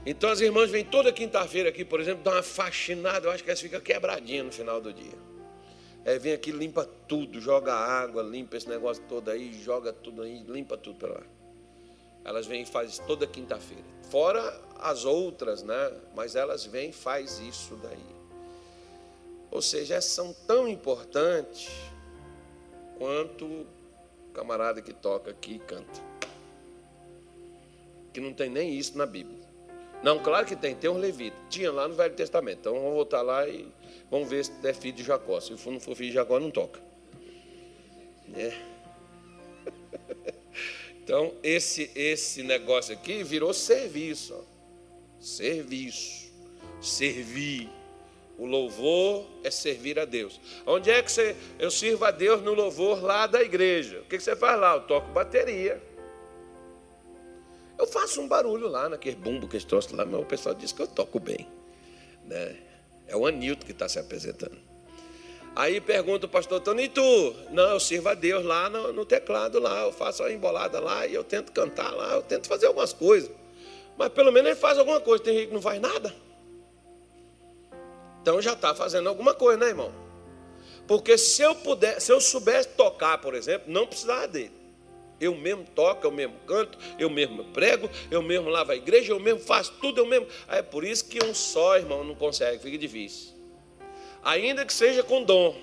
Então 0.04 0.30
as 0.30 0.40
irmãs 0.40 0.70
vêm 0.70 0.84
toda 0.84 1.12
quinta-feira 1.12 1.68
aqui, 1.68 1.84
por 1.84 2.00
exemplo, 2.00 2.22
dar 2.22 2.34
uma 2.34 2.42
faxinada. 2.42 3.26
Eu 3.26 3.32
acho 3.32 3.42
que 3.42 3.50
elas 3.50 3.60
ficam 3.60 3.80
quebradinhas 3.80 4.46
no 4.46 4.52
final 4.52 4.80
do 4.80 4.92
dia. 4.92 5.18
É, 6.04 6.16
vem 6.18 6.32
aqui, 6.32 6.52
limpa 6.52 6.88
tudo, 7.08 7.40
joga 7.40 7.74
água, 7.74 8.22
limpa 8.22 8.56
esse 8.56 8.68
negócio 8.68 9.02
todo 9.08 9.28
aí, 9.28 9.52
joga 9.52 9.92
tudo 9.92 10.22
aí, 10.22 10.44
limpa 10.46 10.76
tudo 10.76 10.96
para 10.96 11.14
lá. 11.14 11.26
Elas 12.24 12.46
vêm 12.46 12.62
e 12.62 12.66
fazem 12.66 13.04
toda 13.06 13.26
quinta-feira. 13.26 13.84
Fora 14.08 14.60
as 14.78 15.04
outras, 15.04 15.64
né? 15.64 15.92
Mas 16.14 16.36
elas 16.36 16.64
vêm 16.64 16.90
e 16.90 16.92
faz 16.92 17.40
isso 17.40 17.74
daí. 17.82 18.16
Ou 19.50 19.60
seja, 19.60 20.00
são 20.00 20.32
tão 20.46 20.68
importantes 20.68 21.68
quanto 22.98 23.44
o 23.44 23.66
camarada 24.32 24.80
que 24.80 24.92
toca 24.92 25.30
aqui 25.30 25.54
e 25.54 25.58
canta. 25.58 26.15
Que 28.16 28.20
não 28.22 28.32
tem 28.32 28.48
nem 28.48 28.72
isso 28.72 28.96
na 28.96 29.04
Bíblia. 29.04 29.38
Não, 30.02 30.18
claro 30.18 30.46
que 30.46 30.56
tem, 30.56 30.74
tem 30.74 30.88
um 30.88 30.96
levita. 30.96 31.36
Tinha 31.50 31.70
lá 31.70 31.86
no 31.86 31.94
Velho 31.94 32.14
Testamento. 32.14 32.60
Então 32.60 32.72
vamos 32.72 32.94
voltar 32.94 33.20
lá 33.20 33.46
e 33.46 33.68
vamos 34.10 34.26
ver 34.30 34.42
se 34.42 34.52
é 34.64 34.72
filho 34.72 34.94
de 34.94 35.02
Jacó. 35.02 35.38
Se 35.38 35.50
não 35.50 35.78
for 35.78 35.94
filho 35.94 36.08
de 36.08 36.14
Jacó, 36.14 36.40
não 36.40 36.50
toca. 36.50 36.80
É. 38.34 38.54
Então, 41.04 41.34
esse, 41.40 41.88
esse 41.94 42.42
negócio 42.42 42.92
aqui 42.92 43.22
virou 43.22 43.54
serviço. 43.54 44.34
Ó. 44.34 45.20
Serviço. 45.20 46.32
Servir. 46.80 47.70
O 48.36 48.44
louvor 48.44 49.24
é 49.44 49.50
servir 49.52 50.00
a 50.00 50.04
Deus. 50.04 50.40
Onde 50.66 50.90
é 50.90 51.00
que 51.00 51.12
você, 51.12 51.36
eu 51.60 51.70
sirvo 51.70 52.04
a 52.04 52.10
Deus 52.10 52.42
no 52.42 52.54
louvor 52.54 53.04
lá 53.04 53.28
da 53.28 53.40
igreja? 53.40 54.00
O 54.00 54.04
que 54.06 54.18
você 54.18 54.34
faz 54.34 54.58
lá? 54.58 54.74
Eu 54.74 54.80
toco 54.80 55.12
bateria. 55.12 55.80
Eu 57.78 57.86
faço 57.86 58.20
um 58.20 58.28
barulho 58.28 58.68
lá 58.68 58.88
naquele 58.88 59.16
bumbo 59.16 59.46
que 59.46 59.56
eles 59.56 59.64
trouxeram 59.64 59.98
lá, 59.98 60.06
mas 60.06 60.20
o 60.20 60.24
pessoal 60.24 60.54
diz 60.54 60.72
que 60.72 60.80
eu 60.80 60.86
toco 60.86 61.20
bem. 61.20 61.46
Né? 62.24 62.56
É 63.06 63.16
o 63.16 63.26
Anilton 63.26 63.66
que 63.66 63.72
está 63.72 63.88
se 63.88 63.98
apresentando. 63.98 64.56
Aí 65.54 65.80
pergunta 65.80 66.26
o 66.26 66.28
pastor 66.28 66.60
Tony, 66.60 66.84
e 66.84 66.88
tu? 66.88 67.34
Não, 67.50 67.70
eu 67.70 67.80
sirvo 67.80 68.10
a 68.10 68.14
Deus 68.14 68.44
lá 68.44 68.68
no, 68.68 68.92
no, 68.92 69.06
teclado 69.06 69.58
lá, 69.58 69.84
eu 69.84 69.92
faço 69.92 70.22
a 70.22 70.30
embolada 70.30 70.78
lá 70.78 71.06
e 71.06 71.14
eu 71.14 71.24
tento 71.24 71.50
cantar 71.50 71.94
lá, 71.94 72.14
eu 72.14 72.22
tento 72.22 72.46
fazer 72.46 72.66
algumas 72.66 72.92
coisas. 72.92 73.30
Mas 73.96 74.10
pelo 74.10 74.30
menos 74.30 74.50
ele 74.50 74.60
faz 74.60 74.76
alguma 74.76 75.00
coisa, 75.00 75.24
tem 75.24 75.34
gente 75.34 75.48
que 75.48 75.54
não 75.54 75.62
faz 75.62 75.80
nada. 75.80 76.14
Então 78.20 78.42
já 78.42 78.52
está 78.52 78.74
fazendo 78.74 79.08
alguma 79.08 79.32
coisa, 79.32 79.58
né, 79.58 79.68
irmão? 79.68 79.90
Porque 80.86 81.16
se 81.16 81.40
eu 81.40 81.54
puder, 81.54 82.00
se 82.00 82.12
eu 82.12 82.20
soubesse 82.20 82.68
tocar, 82.68 83.18
por 83.18 83.34
exemplo, 83.34 83.72
não 83.72 83.86
precisava 83.86 84.28
dele. 84.28 84.52
Eu 85.20 85.34
mesmo 85.34 85.64
toco, 85.74 86.06
eu 86.06 86.10
mesmo 86.10 86.34
canto, 86.46 86.78
eu 86.98 87.08
mesmo 87.08 87.44
prego, 87.44 87.88
eu 88.10 88.22
mesmo 88.22 88.48
lavo 88.48 88.72
a 88.72 88.76
igreja, 88.76 89.12
eu 89.12 89.20
mesmo 89.20 89.40
faço 89.40 89.72
tudo, 89.80 90.00
eu 90.00 90.06
mesmo. 90.06 90.26
É 90.48 90.60
por 90.60 90.84
isso 90.84 91.08
que 91.08 91.24
um 91.24 91.34
só, 91.34 91.76
irmão, 91.76 92.04
não 92.04 92.14
consegue, 92.14 92.62
fica 92.62 92.76
difícil. 92.76 93.34
Ainda 94.22 94.66
que 94.66 94.72
seja 94.72 95.02
com 95.02 95.22
dom. 95.22 95.56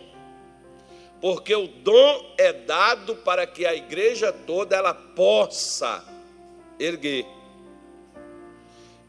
Porque 1.21 1.55
o 1.55 1.67
dom 1.67 2.33
é 2.37 2.51
dado 2.51 3.15
para 3.15 3.45
que 3.47 3.65
a 3.65 3.73
igreja 3.73 4.33
toda 4.33 4.75
ela 4.75 4.93
possa 4.93 6.03
erguer 6.79 7.25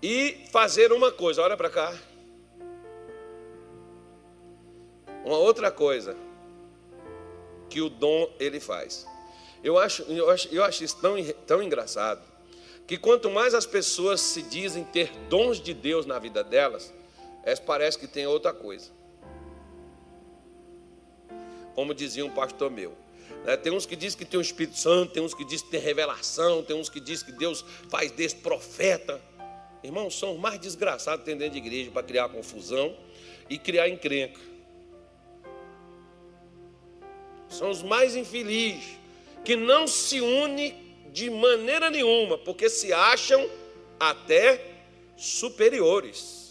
e 0.03 0.45
fazer 0.53 0.93
uma 0.93 1.11
coisa. 1.11 1.43
Olha 1.43 1.57
para 1.57 1.71
cá. 1.71 1.97
Uma 5.25 5.39
outra 5.39 5.71
coisa 5.71 6.15
que 7.71 7.81
o 7.81 7.89
dom 7.89 8.31
ele 8.39 8.61
faz. 8.61 9.07
Eu 9.65 9.79
acho, 9.79 10.03
eu 10.03 10.31
acho, 10.31 10.49
eu 10.55 10.63
acho 10.63 10.85
isso 10.85 11.01
tão, 11.01 11.17
tão 11.47 11.63
engraçado 11.63 12.23
que 12.87 12.99
quanto 12.99 13.31
mais 13.31 13.55
as 13.55 13.65
pessoas 13.65 14.21
se 14.21 14.43
dizem 14.43 14.85
ter 14.85 15.11
dons 15.31 15.59
de 15.59 15.73
Deus 15.73 16.05
na 16.05 16.19
vida 16.19 16.45
delas, 16.45 16.93
elas 17.43 17.59
parece 17.59 17.99
que 17.99 18.07
tem 18.07 18.27
outra 18.27 18.53
coisa. 18.53 18.91
Como 21.75 21.95
dizia 21.95 22.27
um 22.27 22.31
pastor 22.31 22.71
meu. 22.71 22.95
Né? 23.47 23.57
Tem 23.57 23.73
uns 23.73 23.87
que 23.87 23.97
dizem 23.97 24.19
que 24.19 24.27
tem 24.27 24.39
o 24.39 24.43
Espírito 24.43 24.77
Santo, 24.77 25.15
tem 25.15 25.23
uns 25.23 25.33
que 25.33 25.47
dizem 25.47 25.65
que 25.65 25.71
tem 25.71 25.81
revelação, 25.81 26.63
tem 26.63 26.77
uns 26.77 26.91
que 26.91 27.01
dizem 27.01 27.25
que 27.25 27.33
Deus 27.33 27.65
faz 27.89 28.11
desse 28.11 28.37
profeta. 28.37 29.19
Irmãos, 29.83 30.19
são 30.19 30.35
os 30.35 30.39
mais 30.39 30.59
desgraçados 30.61 31.25
dentro 31.25 31.49
de 31.49 31.57
igreja 31.57 31.91
para 31.91 32.03
criar 32.03 32.29
confusão 32.29 32.95
e 33.49 33.57
criar 33.57 33.89
encrenca. 33.89 34.41
São 37.49 37.71
os 37.71 37.83
mais 37.83 38.15
infelizes 38.15 39.04
que 39.45 39.57
não 39.57 39.87
se 39.87 40.21
une 40.21 40.75
de 41.13 41.31
maneira 41.31 41.91
nenhuma, 41.91 42.39
porque 42.39 42.69
se 42.69 42.93
acham 42.93 43.49
até 44.01 44.61
superiores. 45.17 46.45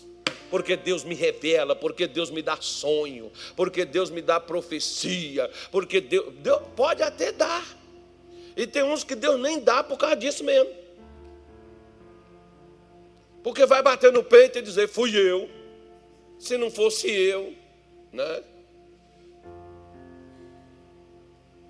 Porque 0.49 0.77
Deus 0.77 1.03
me 1.03 1.15
revela, 1.15 1.75
porque 1.75 2.07
Deus 2.07 2.29
me 2.29 2.41
dá 2.43 2.57
sonho, 2.61 3.31
porque 3.55 3.85
Deus 3.85 4.11
me 4.11 4.21
dá 4.21 4.39
profecia, 4.39 5.49
porque 5.71 5.99
Deus, 5.99 6.31
Deus 6.35 6.61
pode 6.75 7.01
até 7.01 7.31
dar. 7.31 7.65
E 8.55 8.67
tem 8.67 8.83
uns 8.83 9.03
que 9.03 9.15
Deus 9.15 9.39
nem 9.39 9.59
dá 9.59 9.83
por 9.83 9.97
causa 9.97 10.15
disso 10.15 10.43
mesmo. 10.43 10.71
Porque 13.43 13.65
vai 13.65 13.81
bater 13.81 14.11
no 14.11 14.23
peito 14.23 14.59
e 14.59 14.61
dizer: 14.61 14.87
fui 14.87 15.15
eu. 15.17 15.49
Se 16.37 16.57
não 16.57 16.69
fosse 16.69 17.09
eu, 17.09 17.53
né? 18.11 18.43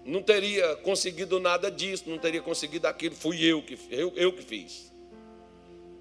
Não 0.06 0.22
teria 0.22 0.76
conseguido 0.78 1.40
nada 1.40 1.72
disso, 1.72 2.04
não 2.08 2.18
teria 2.18 2.42
conseguido 2.42 2.88
aquilo, 2.88 3.16
fui 3.16 3.44
eu 3.44 3.62
que, 3.62 3.78
eu, 3.90 4.12
eu 4.16 4.34
que 4.34 4.42
fiz. 4.42 4.92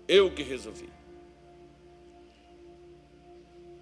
Eu 0.08 0.30
que 0.30 0.42
resolvi. 0.42 0.88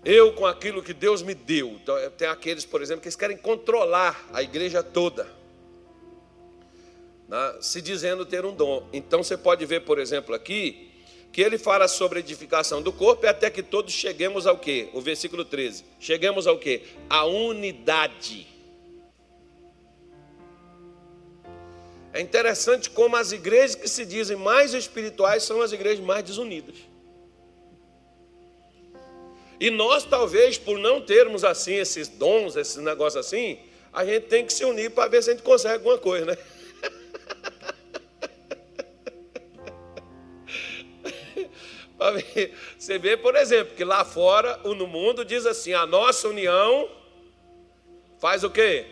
Eu 0.05 0.33
com 0.33 0.47
aquilo 0.47 0.83
que 0.83 0.95
Deus 0.95 1.23
me 1.23 1.35
deu. 1.35 1.79
Então, 1.83 1.97
tem 2.17 2.29
aqueles, 2.29 2.65
por 2.65 2.81
exemplo, 2.81 3.03
que 3.03 3.09
eles 3.09 3.17
querem 3.17 3.37
controlar 3.37 4.29
a 4.33 4.43
igreja 4.43 4.83
toda. 4.83 5.27
Né? 7.29 7.57
Se 7.61 7.81
dizendo 7.81 8.25
ter 8.27 8.45
um 8.45 8.55
dom. 8.55 8.87
Então 8.93 9.23
você 9.23 9.37
pode 9.37 9.65
ver, 9.67 9.81
por 9.83 9.99
exemplo, 9.99 10.35
aqui, 10.35 10.91
que 11.33 11.41
ele 11.41 11.59
fala 11.59 11.87
sobre 11.87 12.19
edificação 12.19 12.83
do 12.83 12.93
corpo 12.93 13.25
e 13.25 13.29
até 13.29 13.51
que 13.51 13.63
todos 13.63 13.93
cheguemos 13.93 14.47
ao 14.47 14.59
quê? 14.59 14.89
O 14.93 15.01
versículo 15.01 15.45
13. 15.45 15.85
Cheguemos 15.99 16.47
ao 16.47 16.59
quê? 16.59 16.83
A 17.09 17.25
unidade. 17.27 18.50
É 22.13 22.21
interessante 22.21 22.91
como 22.91 23.17
as 23.17 23.31
igrejas 23.31 23.77
que 23.77 23.89
se 23.89 24.05
dizem 24.05 24.37
mais 24.37 24.75
espirituais 24.75 25.45
são 25.45 25.63
as 25.63 25.73
igrejas 25.73 26.05
mais 26.05 26.25
desunidas. 26.25 26.77
E 29.61 29.71
nós, 29.71 30.05
talvez, 30.05 30.59
por 30.59 30.79
não 30.79 31.01
termos 31.01 31.45
assim 31.45 31.75
esses 31.75 32.09
dons, 32.09 32.57
esses 32.57 32.79
negócios 32.79 33.25
assim, 33.25 33.61
a 33.93 34.05
gente 34.05 34.27
tem 34.27 34.45
que 34.45 34.53
se 34.53 34.65
unir 34.65 34.91
para 34.91 35.09
ver 35.09 35.23
se 35.23 35.31
a 35.31 35.35
gente 35.35 35.43
consegue 35.43 35.75
alguma 35.75 35.99
coisa, 35.99 36.27
né? 36.27 36.39
Você 42.79 42.99
vê, 42.99 43.17
por 43.17 43.37
exemplo, 43.37 43.77
que 43.77 43.85
lá 43.85 44.05
fora, 44.05 44.57
no 44.65 44.87
mundo, 44.87 45.25
diz 45.25 45.45
assim: 45.45 45.75
a 45.75 45.85
nossa 45.85 46.27
união 46.29 46.89
faz 48.19 48.43
o 48.43 48.51
quê? 48.51 48.87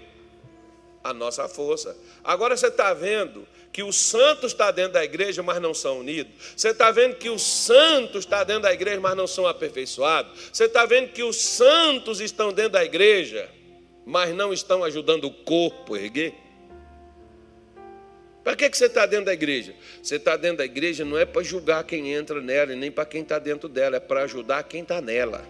A 1.08 1.14
nossa 1.14 1.48
força. 1.48 1.96
Agora 2.22 2.54
você 2.54 2.66
está 2.66 2.92
vendo 2.92 3.46
que 3.72 3.82
os 3.82 3.96
santos 3.96 4.52
estão 4.52 4.66
tá 4.66 4.72
dentro 4.72 4.92
da 4.92 5.04
igreja, 5.04 5.42
mas 5.42 5.60
não 5.60 5.72
são 5.72 6.00
unidos. 6.00 6.32
Você 6.54 6.68
está 6.68 6.90
vendo 6.90 7.16
que 7.16 7.30
os 7.30 7.42
santos 7.42 8.24
estão 8.24 8.38
tá 8.38 8.44
dentro 8.44 8.62
da 8.62 8.72
igreja, 8.72 9.00
mas 9.00 9.16
não 9.16 9.26
são 9.26 9.46
aperfeiçoados. 9.46 10.50
Você 10.52 10.64
está 10.64 10.84
vendo 10.84 11.08
que 11.08 11.22
os 11.22 11.36
santos 11.36 12.20
estão 12.20 12.52
dentro 12.52 12.72
da 12.72 12.84
igreja, 12.84 13.48
mas 14.04 14.34
não 14.34 14.52
estão 14.52 14.84
ajudando 14.84 15.24
o 15.24 15.30
corpo 15.30 15.94
a 15.94 15.98
erguer. 15.98 16.34
Para 18.44 18.56
que, 18.56 18.68
que 18.68 18.76
você 18.76 18.86
está 18.86 19.06
dentro 19.06 19.26
da 19.26 19.32
igreja? 19.32 19.74
Você 20.02 20.16
está 20.16 20.36
dentro 20.36 20.58
da 20.58 20.64
igreja 20.64 21.04
não 21.04 21.18
é 21.18 21.24
para 21.24 21.42
julgar 21.42 21.84
quem 21.84 22.12
entra 22.12 22.40
nela, 22.40 22.72
e 22.72 22.76
nem 22.76 22.90
para 22.90 23.06
quem 23.06 23.22
está 23.22 23.38
dentro 23.38 23.68
dela, 23.68 23.96
é 23.96 24.00
para 24.00 24.24
ajudar 24.24 24.62
quem 24.64 24.82
está 24.82 25.00
nela. 25.00 25.44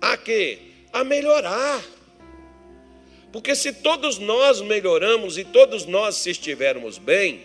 A 0.00 0.16
quê? 0.16 0.58
A 0.92 1.02
melhorar. 1.02 1.82
Porque 3.36 3.54
se 3.54 3.70
todos 3.70 4.18
nós 4.18 4.62
melhoramos 4.62 5.36
e 5.36 5.44
todos 5.44 5.84
nós 5.84 6.14
se 6.14 6.30
estivermos 6.30 6.96
bem, 6.96 7.42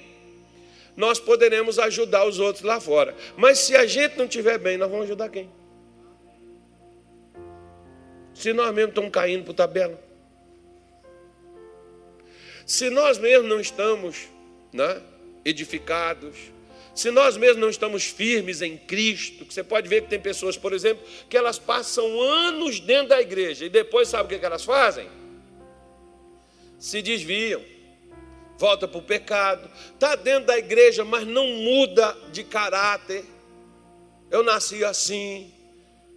nós 0.95 1.19
poderemos 1.19 1.77
ajudar 1.77 2.25
os 2.25 2.39
outros 2.39 2.63
lá 2.63 2.79
fora. 2.79 3.13
Mas 3.35 3.59
se 3.59 3.75
a 3.75 3.85
gente 3.85 4.17
não 4.17 4.23
estiver 4.23 4.57
bem, 4.57 4.77
nós 4.77 4.89
vamos 4.89 5.03
ajudar 5.03 5.27
quem? 5.27 5.49
Se 8.33 8.53
nós 8.53 8.73
mesmos 8.73 8.91
estamos 8.91 9.11
caindo 9.11 9.43
por 9.43 9.53
tabela. 9.53 10.01
Se 12.65 12.89
nós 12.89 13.17
mesmos 13.17 13.49
não 13.49 13.59
estamos 13.59 14.29
né, 14.71 15.01
edificados, 15.43 16.37
se 16.95 17.11
nós 17.11 17.35
mesmos 17.35 17.59
não 17.59 17.69
estamos 17.69 18.05
firmes 18.05 18.61
em 18.61 18.77
Cristo, 18.77 19.43
que 19.43 19.53
você 19.53 19.61
pode 19.61 19.89
ver 19.89 20.03
que 20.03 20.09
tem 20.09 20.21
pessoas, 20.21 20.55
por 20.55 20.71
exemplo, 20.71 21.05
que 21.29 21.35
elas 21.35 21.59
passam 21.59 22.21
anos 22.21 22.79
dentro 22.79 23.09
da 23.09 23.19
igreja 23.19 23.65
e 23.65 23.69
depois 23.69 24.07
sabe 24.07 24.33
o 24.33 24.39
que 24.39 24.45
elas 24.45 24.63
fazem? 24.63 25.19
Se 26.81 26.99
desviam, 26.99 27.61
volta 28.57 28.87
para 28.87 28.97
o 28.97 29.03
pecado, 29.03 29.69
está 29.93 30.15
dentro 30.15 30.47
da 30.47 30.57
igreja, 30.57 31.05
mas 31.05 31.27
não 31.27 31.45
muda 31.45 32.17
de 32.31 32.43
caráter. 32.43 33.23
Eu 34.31 34.41
nasci 34.41 34.83
assim, 34.83 35.53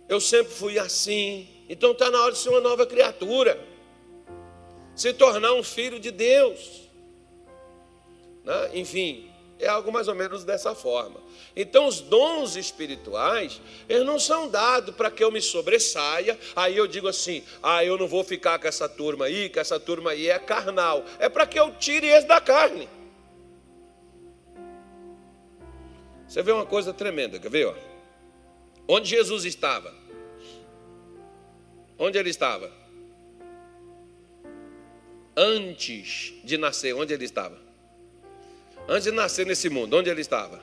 eu 0.08 0.18
sempre 0.18 0.54
fui 0.54 0.78
assim, 0.78 1.46
então 1.68 1.92
está 1.92 2.10
na 2.10 2.18
hora 2.18 2.32
de 2.32 2.38
ser 2.38 2.48
uma 2.48 2.62
nova 2.62 2.86
criatura 2.86 3.62
se 4.96 5.12
tornar 5.12 5.52
um 5.52 5.62
filho 5.62 6.00
de 6.00 6.10
Deus. 6.10 6.88
Né? 8.42 8.70
Enfim, 8.72 9.30
é 9.64 9.68
algo 9.68 9.90
mais 9.90 10.08
ou 10.08 10.14
menos 10.14 10.44
dessa 10.44 10.74
forma. 10.74 11.20
Então, 11.56 11.86
os 11.86 12.00
dons 12.00 12.56
espirituais, 12.56 13.60
eles 13.88 14.04
não 14.04 14.18
são 14.18 14.48
dados 14.48 14.94
para 14.94 15.10
que 15.10 15.24
eu 15.24 15.30
me 15.30 15.40
sobressaia, 15.40 16.38
aí 16.54 16.76
eu 16.76 16.86
digo 16.86 17.08
assim: 17.08 17.42
ah, 17.62 17.84
eu 17.84 17.98
não 17.98 18.06
vou 18.06 18.22
ficar 18.22 18.58
com 18.58 18.68
essa 18.68 18.88
turma 18.88 19.26
aí, 19.26 19.48
que 19.48 19.58
essa 19.58 19.80
turma 19.80 20.10
aí 20.12 20.28
é 20.28 20.38
carnal. 20.38 21.04
É 21.18 21.28
para 21.28 21.46
que 21.46 21.58
eu 21.58 21.74
tire 21.74 22.06
eles 22.06 22.24
da 22.24 22.40
carne. 22.40 22.88
Você 26.28 26.42
vê 26.42 26.52
uma 26.52 26.66
coisa 26.66 26.92
tremenda, 26.92 27.38
quer 27.38 27.50
ver? 27.50 27.66
Ó? 27.66 27.74
Onde 28.88 29.08
Jesus 29.10 29.44
estava? 29.44 29.94
Onde 31.98 32.18
ele 32.18 32.30
estava? 32.30 32.84
antes 35.36 36.34
de 36.44 36.56
nascer, 36.56 36.94
onde 36.94 37.12
ele 37.12 37.24
estava? 37.24 37.63
Antes 38.88 39.04
de 39.04 39.12
nascer 39.12 39.46
nesse 39.46 39.68
mundo, 39.68 39.96
onde 39.96 40.10
ele 40.10 40.20
estava? 40.20 40.60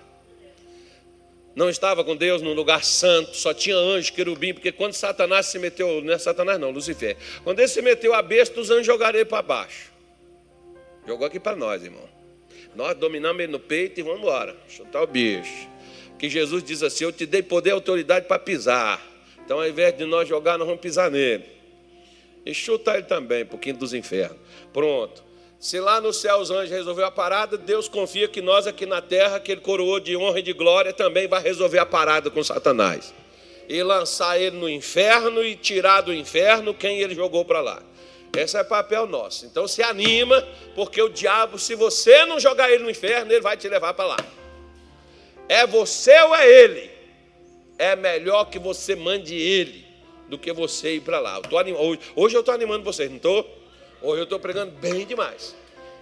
Não 1.55 1.69
estava 1.69 2.03
com 2.03 2.15
Deus 2.15 2.41
num 2.41 2.53
lugar 2.53 2.83
santo, 2.83 3.35
só 3.35 3.53
tinha 3.53 3.75
anjo, 3.75 4.13
querubim, 4.13 4.53
porque 4.53 4.71
quando 4.71 4.93
Satanás 4.93 5.47
se 5.47 5.59
meteu, 5.59 6.01
não 6.01 6.13
é 6.13 6.17
Satanás 6.17 6.59
não, 6.59 6.71
Lucifer. 6.71 7.17
Quando 7.43 7.59
ele 7.59 7.67
se 7.67 7.81
meteu 7.81 8.13
a 8.13 8.21
besta, 8.21 8.59
os 8.59 8.69
anjos 8.69 8.85
jogaram 8.85 9.19
ele 9.19 9.25
para 9.25 9.41
baixo. 9.41 9.91
Jogou 11.05 11.27
aqui 11.27 11.39
para 11.39 11.57
nós, 11.57 11.83
irmão. 11.83 12.07
Nós 12.73 12.95
dominamos 12.95 13.41
ele 13.41 13.51
no 13.51 13.59
peito 13.59 13.99
e 13.99 14.03
vamos 14.03 14.19
embora, 14.19 14.55
chutar 14.69 15.01
o 15.01 15.07
bicho. 15.07 15.67
Que 16.17 16.29
Jesus 16.29 16.63
diz 16.63 16.83
assim: 16.83 17.03
Eu 17.03 17.11
te 17.11 17.25
dei 17.25 17.41
poder 17.41 17.71
e 17.71 17.73
autoridade 17.73 18.27
para 18.27 18.39
pisar. 18.39 19.05
Então, 19.43 19.59
ao 19.59 19.67
invés 19.67 19.97
de 19.97 20.05
nós 20.05 20.29
jogar, 20.29 20.57
nós 20.57 20.67
vamos 20.67 20.81
pisar 20.81 21.11
nele. 21.11 21.43
E 22.45 22.53
chuta 22.53 22.93
ele 22.93 23.03
também, 23.03 23.43
um 23.43 23.47
pouquinho 23.47 23.75
dos 23.75 23.93
infernos. 23.93 24.37
Pronto. 24.71 25.30
Se 25.61 25.79
lá 25.79 26.01
no 26.01 26.11
céu 26.11 26.37
os 26.37 26.49
anjos 26.49 26.71
resolveu 26.71 27.05
a 27.05 27.11
parada, 27.11 27.55
Deus 27.55 27.87
confia 27.87 28.27
que 28.27 28.41
nós 28.41 28.65
aqui 28.65 28.87
na 28.87 28.99
terra, 28.99 29.39
que 29.39 29.51
ele 29.51 29.61
coroou 29.61 29.99
de 29.99 30.17
honra 30.17 30.39
e 30.39 30.41
de 30.41 30.53
glória, 30.53 30.91
também 30.91 31.27
vai 31.27 31.39
resolver 31.39 31.77
a 31.77 31.85
parada 31.85 32.31
com 32.31 32.43
Satanás. 32.43 33.13
E 33.69 33.83
lançar 33.83 34.41
ele 34.41 34.57
no 34.57 34.67
inferno 34.67 35.43
e 35.43 35.55
tirar 35.55 36.01
do 36.01 36.11
inferno 36.11 36.73
quem 36.73 36.99
ele 36.99 37.13
jogou 37.13 37.45
para 37.45 37.61
lá. 37.61 37.83
Esse 38.35 38.57
é 38.57 38.63
papel 38.63 39.05
nosso. 39.05 39.45
Então 39.45 39.67
se 39.67 39.83
anima, 39.83 40.43
porque 40.73 40.99
o 40.99 41.09
diabo, 41.09 41.59
se 41.59 41.75
você 41.75 42.25
não 42.25 42.39
jogar 42.39 42.71
ele 42.71 42.83
no 42.83 42.89
inferno, 42.89 43.31
ele 43.31 43.41
vai 43.41 43.55
te 43.55 43.69
levar 43.69 43.93
para 43.93 44.05
lá. 44.05 44.17
É 45.47 45.67
você 45.67 46.19
ou 46.21 46.35
é 46.35 46.49
ele? 46.49 46.89
É 47.77 47.95
melhor 47.95 48.45
que 48.45 48.57
você 48.57 48.95
mande 48.95 49.35
ele 49.35 49.85
do 50.27 50.39
que 50.39 50.51
você 50.51 50.95
ir 50.95 51.01
para 51.01 51.19
lá. 51.19 51.39
Eu 51.51 51.57
anim... 51.59 51.73
hoje, 51.73 51.99
hoje 52.15 52.35
eu 52.35 52.39
estou 52.39 52.55
animando 52.55 52.83
vocês, 52.83 53.11
não 53.11 53.17
estou? 53.17 53.60
Hoje 54.01 54.21
eu 54.21 54.23
estou 54.23 54.39
pregando 54.39 54.71
bem 54.71 55.05
demais. 55.05 55.55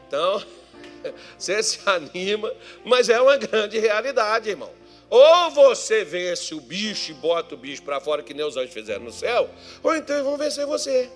Então, 0.08 0.42
você 1.38 1.62
se 1.62 1.80
anima, 1.86 2.54
mas 2.84 3.10
é 3.10 3.20
uma 3.20 3.38
grande 3.38 3.78
realidade, 3.80 4.50
irmão. 4.50 4.72
Ou 5.10 5.50
você 5.50 6.04
vence 6.04 6.54
o 6.54 6.62
bicho 6.62 7.12
e 7.12 7.16
bota 7.16 7.56
o 7.56 7.58
bicho 7.58 7.82
para 7.82 8.00
fora, 8.00 8.22
que 8.22 8.34
nem 8.34 8.46
os 8.46 8.56
anjos 8.56 8.74
fizeram 8.74 9.04
no 9.04 9.12
céu, 9.12 9.50
ou 9.82 9.96
então 9.96 10.16
eles 10.16 10.26
vão 10.26 10.38
vencer 10.38 10.66
você. 10.66 11.10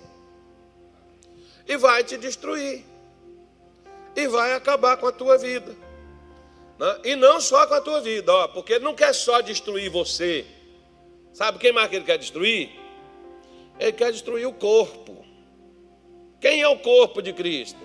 E 1.66 1.76
vai 1.76 2.02
te 2.02 2.18
destruir. 2.18 2.84
E 4.16 4.28
vai 4.28 4.52
acabar 4.52 4.96
com 4.96 5.06
a 5.06 5.12
tua 5.12 5.38
vida. 5.38 5.74
Né? 6.78 7.00
E 7.04 7.16
não 7.16 7.40
só 7.40 7.66
com 7.66 7.74
a 7.74 7.80
tua 7.80 8.00
vida, 8.00 8.32
ó, 8.32 8.48
porque 8.48 8.74
ele 8.74 8.84
não 8.84 8.94
quer 8.94 9.14
só 9.14 9.40
destruir 9.40 9.90
você. 9.90 10.44
Sabe 11.32 11.58
quem 11.58 11.72
mais 11.72 11.88
que 11.88 11.96
ele 11.96 12.04
quer 12.04 12.18
destruir? 12.18 12.70
Ele 13.78 13.92
quer 13.92 14.12
destruir 14.12 14.46
o 14.46 14.52
corpo. 14.52 15.23
Quem 16.44 16.60
é 16.60 16.68
o 16.68 16.76
corpo 16.76 17.22
de 17.22 17.32
Cristo? 17.32 17.78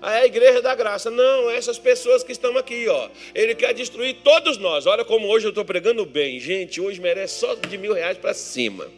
É 0.00 0.20
a 0.20 0.24
igreja 0.24 0.62
da 0.62 0.74
graça. 0.74 1.10
Não, 1.10 1.50
essas 1.50 1.78
pessoas 1.78 2.22
que 2.22 2.32
estão 2.32 2.56
aqui, 2.56 2.88
ó. 2.88 3.10
Ele 3.34 3.54
quer 3.54 3.74
destruir 3.74 4.22
todos 4.24 4.56
nós. 4.56 4.86
Olha 4.86 5.04
como 5.04 5.28
hoje 5.28 5.44
eu 5.44 5.50
estou 5.50 5.66
pregando 5.66 6.06
bem. 6.06 6.40
Gente, 6.40 6.80
hoje 6.80 6.98
merece 6.98 7.40
só 7.40 7.54
de 7.54 7.76
mil 7.76 7.92
reais 7.92 8.16
para 8.16 8.32
cima. 8.32 8.90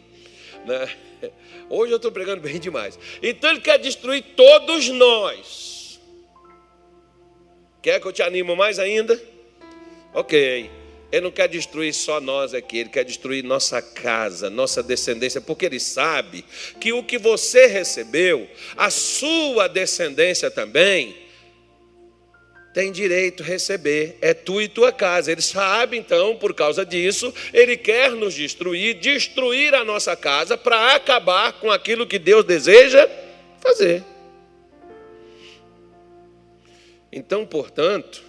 Né? 0.65 0.89
Hoje 1.69 1.91
eu 1.91 1.97
estou 1.97 2.13
pregando 2.13 2.41
bem 2.41 2.59
demais. 2.59 2.97
Então 3.21 3.51
ele 3.51 3.59
quer 3.59 3.77
destruir 3.77 4.23
todos 4.37 4.87
nós. 4.87 5.99
Quer 7.81 7.99
que 7.99 8.07
eu 8.07 8.13
te 8.13 8.23
animo 8.23 8.55
mais 8.55 8.79
ainda? 8.79 9.21
Ok. 10.13 10.69
Ele 11.11 11.21
não 11.21 11.31
quer 11.31 11.47
destruir 11.47 11.93
só 11.93 12.21
nós 12.21 12.53
aqui, 12.53 12.77
ele 12.77 12.89
quer 12.89 13.03
destruir 13.03 13.43
nossa 13.43 13.81
casa, 13.81 14.49
nossa 14.49 14.83
descendência, 14.83 15.41
porque 15.41 15.65
ele 15.65 15.79
sabe 15.79 16.45
que 16.79 16.93
o 16.93 17.03
que 17.03 17.17
você 17.17 17.65
recebeu, 17.65 18.47
a 18.77 18.91
sua 18.91 19.67
descendência 19.67 20.51
também, 20.51 21.15
tem 22.73 22.91
direito 22.91 23.41
a 23.41 23.45
receber, 23.45 24.17
é 24.21 24.33
tu 24.33 24.61
e 24.61 24.67
tua 24.67 24.91
casa. 24.91 25.31
Ele 25.31 25.41
sabe, 25.41 25.97
então, 25.97 26.35
por 26.35 26.53
causa 26.53 26.85
disso, 26.85 27.33
ele 27.51 27.75
quer 27.75 28.11
nos 28.11 28.35
destruir, 28.35 28.99
destruir 28.99 29.73
a 29.73 29.83
nossa 29.83 30.15
casa 30.15 30.55
para 30.55 30.95
acabar 30.95 31.53
com 31.53 31.71
aquilo 31.71 32.05
que 32.05 32.19
Deus 32.19 32.45
deseja 32.45 33.09
fazer. 33.59 34.03
Então, 37.11 37.45
portanto, 37.45 38.23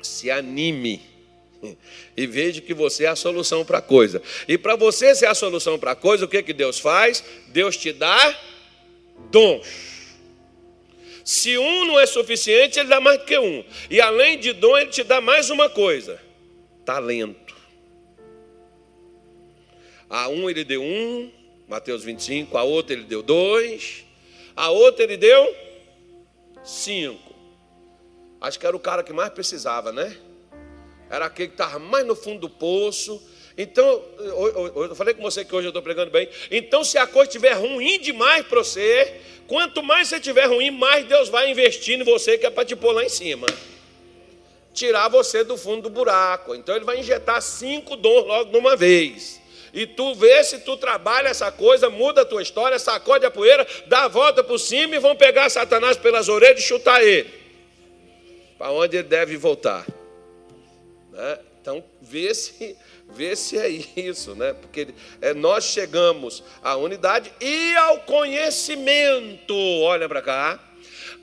se 0.00 0.30
anime 0.30 1.11
e 2.16 2.26
veja 2.26 2.60
que 2.60 2.74
você 2.74 3.04
é 3.04 3.08
a 3.08 3.16
solução 3.16 3.64
para 3.64 3.78
a 3.78 3.82
coisa. 3.82 4.20
E 4.48 4.58
para 4.58 4.76
você 4.76 5.14
ser 5.14 5.26
a 5.26 5.34
solução 5.34 5.78
para 5.78 5.92
a 5.92 5.96
coisa, 5.96 6.24
o 6.24 6.28
que, 6.28 6.42
que 6.42 6.52
Deus 6.52 6.78
faz? 6.78 7.22
Deus 7.48 7.76
te 7.76 7.92
dá 7.92 8.38
dons. 9.30 9.92
Se 11.24 11.56
um 11.56 11.84
não 11.86 12.00
é 12.00 12.06
suficiente, 12.06 12.80
ele 12.80 12.88
dá 12.88 13.00
mais 13.00 13.22
que 13.22 13.38
um. 13.38 13.64
E 13.88 14.00
além 14.00 14.38
de 14.38 14.52
dom, 14.52 14.76
ele 14.76 14.90
te 14.90 15.04
dá 15.04 15.20
mais 15.20 15.50
uma 15.50 15.68
coisa: 15.70 16.20
talento. 16.84 17.54
A 20.10 20.28
um 20.28 20.50
ele 20.50 20.64
deu 20.64 20.82
um, 20.82 21.30
Mateus 21.68 22.02
25, 22.04 22.58
a 22.58 22.64
outra 22.64 22.94
ele 22.94 23.04
deu 23.04 23.22
dois, 23.22 24.04
a 24.54 24.70
outra 24.70 25.04
ele 25.04 25.16
deu 25.16 25.54
cinco. 26.64 27.32
Acho 28.40 28.58
que 28.58 28.66
era 28.66 28.76
o 28.76 28.80
cara 28.80 29.04
que 29.04 29.12
mais 29.12 29.32
precisava, 29.32 29.92
né? 29.92 30.16
Era 31.12 31.26
aquele 31.26 31.48
que 31.48 31.54
estava 31.54 31.78
mais 31.78 32.04
no 32.04 32.16
fundo 32.16 32.40
do 32.40 32.50
poço. 32.50 33.22
Então, 33.56 34.02
eu 34.18 34.94
falei 34.96 35.14
com 35.14 35.22
você 35.22 35.44
que 35.44 35.54
hoje 35.54 35.66
eu 35.66 35.70
estou 35.70 35.82
pregando 35.82 36.10
bem. 36.10 36.28
Então, 36.50 36.82
se 36.82 36.98
a 36.98 37.06
coisa 37.06 37.28
estiver 37.28 37.52
ruim 37.52 38.00
demais 38.00 38.44
para 38.46 38.64
você, 38.64 39.20
Quanto 39.52 39.82
mais 39.82 40.08
você 40.08 40.18
tiver 40.18 40.46
ruim, 40.46 40.70
mais 40.70 41.04
Deus 41.06 41.28
vai 41.28 41.50
investir 41.50 42.00
em 42.00 42.02
você, 42.02 42.38
que 42.38 42.46
é 42.46 42.50
para 42.50 42.64
te 42.64 42.74
pôr 42.74 42.92
lá 42.92 43.04
em 43.04 43.08
cima. 43.10 43.46
Tirar 44.72 45.08
você 45.08 45.44
do 45.44 45.58
fundo 45.58 45.82
do 45.82 45.90
buraco. 45.90 46.54
Então 46.54 46.74
ele 46.74 46.86
vai 46.86 46.98
injetar 46.98 47.42
cinco 47.42 47.94
dons 47.94 48.26
logo 48.26 48.50
de 48.50 48.56
uma 48.56 48.76
vez. 48.76 49.42
E 49.74 49.86
tu 49.86 50.14
vê 50.14 50.42
se 50.42 50.60
tu 50.60 50.76
trabalha 50.78 51.28
essa 51.28 51.52
coisa, 51.52 51.90
muda 51.90 52.22
a 52.22 52.24
tua 52.24 52.40
história, 52.40 52.78
sacode 52.78 53.26
a 53.26 53.30
poeira, 53.30 53.66
dá 53.86 54.04
a 54.04 54.08
volta 54.08 54.42
por 54.42 54.58
cima 54.58 54.96
e 54.96 54.98
vão 54.98 55.14
pegar 55.14 55.50
Satanás 55.50 55.98
pelas 55.98 56.30
orelhas 56.30 56.60
e 56.60 56.66
chutar 56.66 57.04
ele. 57.04 57.28
Para 58.56 58.70
onde 58.70 58.96
ele 58.96 59.08
deve 59.08 59.36
voltar. 59.36 59.84
Né? 61.12 61.38
Então, 61.60 61.84
vê 62.00 62.34
se 62.34 62.76
Vê 63.14 63.36
se 63.36 63.58
é 63.58 63.68
isso, 63.68 64.34
né? 64.34 64.54
Porque 64.54 64.88
é, 65.20 65.34
nós 65.34 65.64
chegamos 65.64 66.42
à 66.62 66.76
unidade 66.76 67.32
e 67.40 67.76
ao 67.76 68.00
conhecimento, 68.00 69.54
olha 69.54 70.08
para 70.08 70.22
cá, 70.22 70.72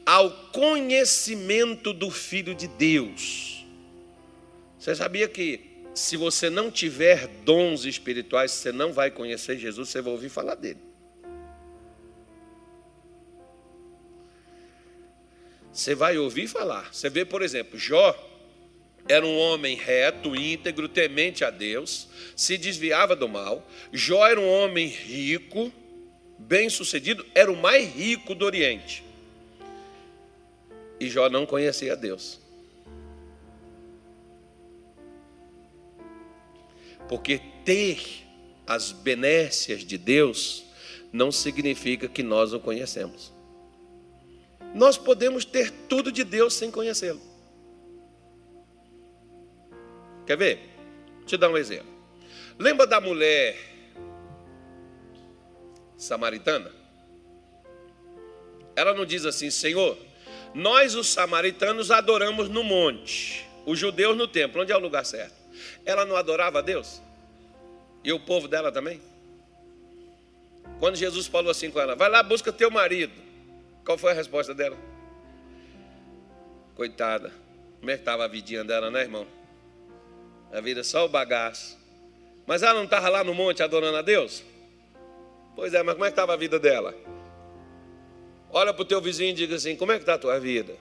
ao 0.05 0.31
conhecimento 0.51 1.91
do 1.93 2.11
Filho 2.11 2.53
de 2.53 2.67
Deus. 2.67 3.65
Você 4.77 4.95
sabia 4.95 5.27
que 5.27 5.67
se 5.95 6.15
você 6.15 6.49
não 6.49 6.69
tiver 6.69 7.27
dons 7.43 7.85
espirituais, 7.85 8.51
você 8.51 8.71
não 8.71 8.93
vai 8.93 9.09
conhecer 9.09 9.57
Jesus, 9.57 9.89
você 9.89 10.01
vai 10.01 10.13
ouvir 10.13 10.29
falar 10.29 10.55
dele. 10.55 10.79
Você 15.73 15.95
vai 15.95 16.17
ouvir 16.17 16.47
falar. 16.47 16.93
Você 16.93 17.09
vê, 17.09 17.25
por 17.25 17.41
exemplo, 17.41 17.79
Jó 17.79 18.28
era 19.09 19.25
um 19.25 19.37
homem 19.39 19.75
reto, 19.75 20.35
íntegro, 20.35 20.87
temente 20.87 21.43
a 21.43 21.49
Deus, 21.49 22.07
se 22.35 22.59
desviava 22.59 23.15
do 23.15 23.27
mal. 23.27 23.67
Jó 23.91 24.25
era 24.25 24.39
um 24.39 24.47
homem 24.47 24.87
rico, 24.87 25.73
bem-sucedido, 26.37 27.25
era 27.33 27.51
o 27.51 27.57
mais 27.57 27.91
rico 27.91 28.35
do 28.35 28.45
Oriente. 28.45 29.03
E 30.99 31.09
Jó 31.09 31.27
não 31.27 31.43
conhecia 31.43 31.95
Deus. 31.95 32.39
Porque 37.07 37.41
ter 37.65 38.27
as 38.67 38.91
benécias 38.91 39.83
de 39.83 39.97
Deus 39.97 40.65
não 41.11 41.31
significa 41.31 42.07
que 42.07 42.21
nós 42.21 42.53
o 42.53 42.59
conhecemos. 42.59 43.33
Nós 44.75 44.99
podemos 44.99 45.45
ter 45.45 45.71
tudo 45.89 46.11
de 46.11 46.23
Deus 46.23 46.53
sem 46.53 46.69
conhecê-lo. 46.69 47.28
Quer 50.29 50.37
ver? 50.37 50.59
Te 51.25 51.37
dar 51.37 51.49
um 51.49 51.57
exemplo. 51.57 51.91
Lembra 52.59 52.85
da 52.85 53.01
mulher 53.01 53.57
samaritana? 55.97 56.71
Ela 58.75 58.93
não 58.93 59.07
diz 59.07 59.25
assim, 59.25 59.49
Senhor, 59.49 59.97
nós 60.53 60.93
os 60.93 61.07
samaritanos 61.07 61.89
adoramos 61.89 62.47
no 62.47 62.63
monte, 62.63 63.43
os 63.65 63.79
judeus 63.79 64.15
no 64.15 64.27
templo, 64.27 64.61
onde 64.61 64.71
é 64.71 64.77
o 64.77 64.79
lugar 64.79 65.03
certo. 65.03 65.33
Ela 65.83 66.05
não 66.05 66.15
adorava 66.15 66.59
a 66.59 66.61
Deus? 66.61 67.01
E 68.03 68.13
o 68.13 68.19
povo 68.19 68.47
dela 68.47 68.71
também? 68.71 69.01
Quando 70.79 70.95
Jesus 70.95 71.25
falou 71.25 71.49
assim 71.49 71.71
com 71.71 71.79
ela, 71.79 71.95
vai 71.95 72.07
lá, 72.07 72.21
busca 72.21 72.53
teu 72.53 72.69
marido. 72.69 73.19
Qual 73.83 73.97
foi 73.97 74.11
a 74.11 74.13
resposta 74.13 74.53
dela? 74.53 74.77
Coitada, 76.75 77.33
como 77.79 77.89
é 77.89 77.95
que 77.95 78.01
estava 78.01 78.25
a 78.25 78.27
vidinha 78.27 78.63
dela, 78.63 78.91
né, 78.91 79.01
irmão? 79.01 79.38
A 80.51 80.61
vida 80.61 80.81
é 80.81 80.83
só 80.83 81.05
o 81.05 81.09
bagaço. 81.09 81.77
Mas 82.45 82.63
ela 82.63 82.73
não 82.73 82.85
estava 82.85 83.09
lá 83.09 83.23
no 83.23 83.33
monte 83.33 83.61
adorando 83.61 83.97
a 83.97 84.01
Deus? 84.01 84.43
Pois 85.55 85.73
é, 85.73 85.83
mas 85.83 85.93
como 85.93 86.05
é 86.05 86.07
que 86.07 86.13
estava 86.13 86.33
a 86.33 86.37
vida 86.37 86.59
dela? 86.59 86.95
Olha 88.51 88.73
para 88.73 88.81
o 88.81 88.85
teu 88.85 88.99
vizinho 88.99 89.29
e 89.29 89.33
diga 89.33 89.55
assim: 89.55 89.75
como 89.75 89.91
é 89.91 89.95
que 89.95 90.01
está 90.01 90.15
a 90.15 90.17
tua 90.17 90.39
vida? 90.39 90.75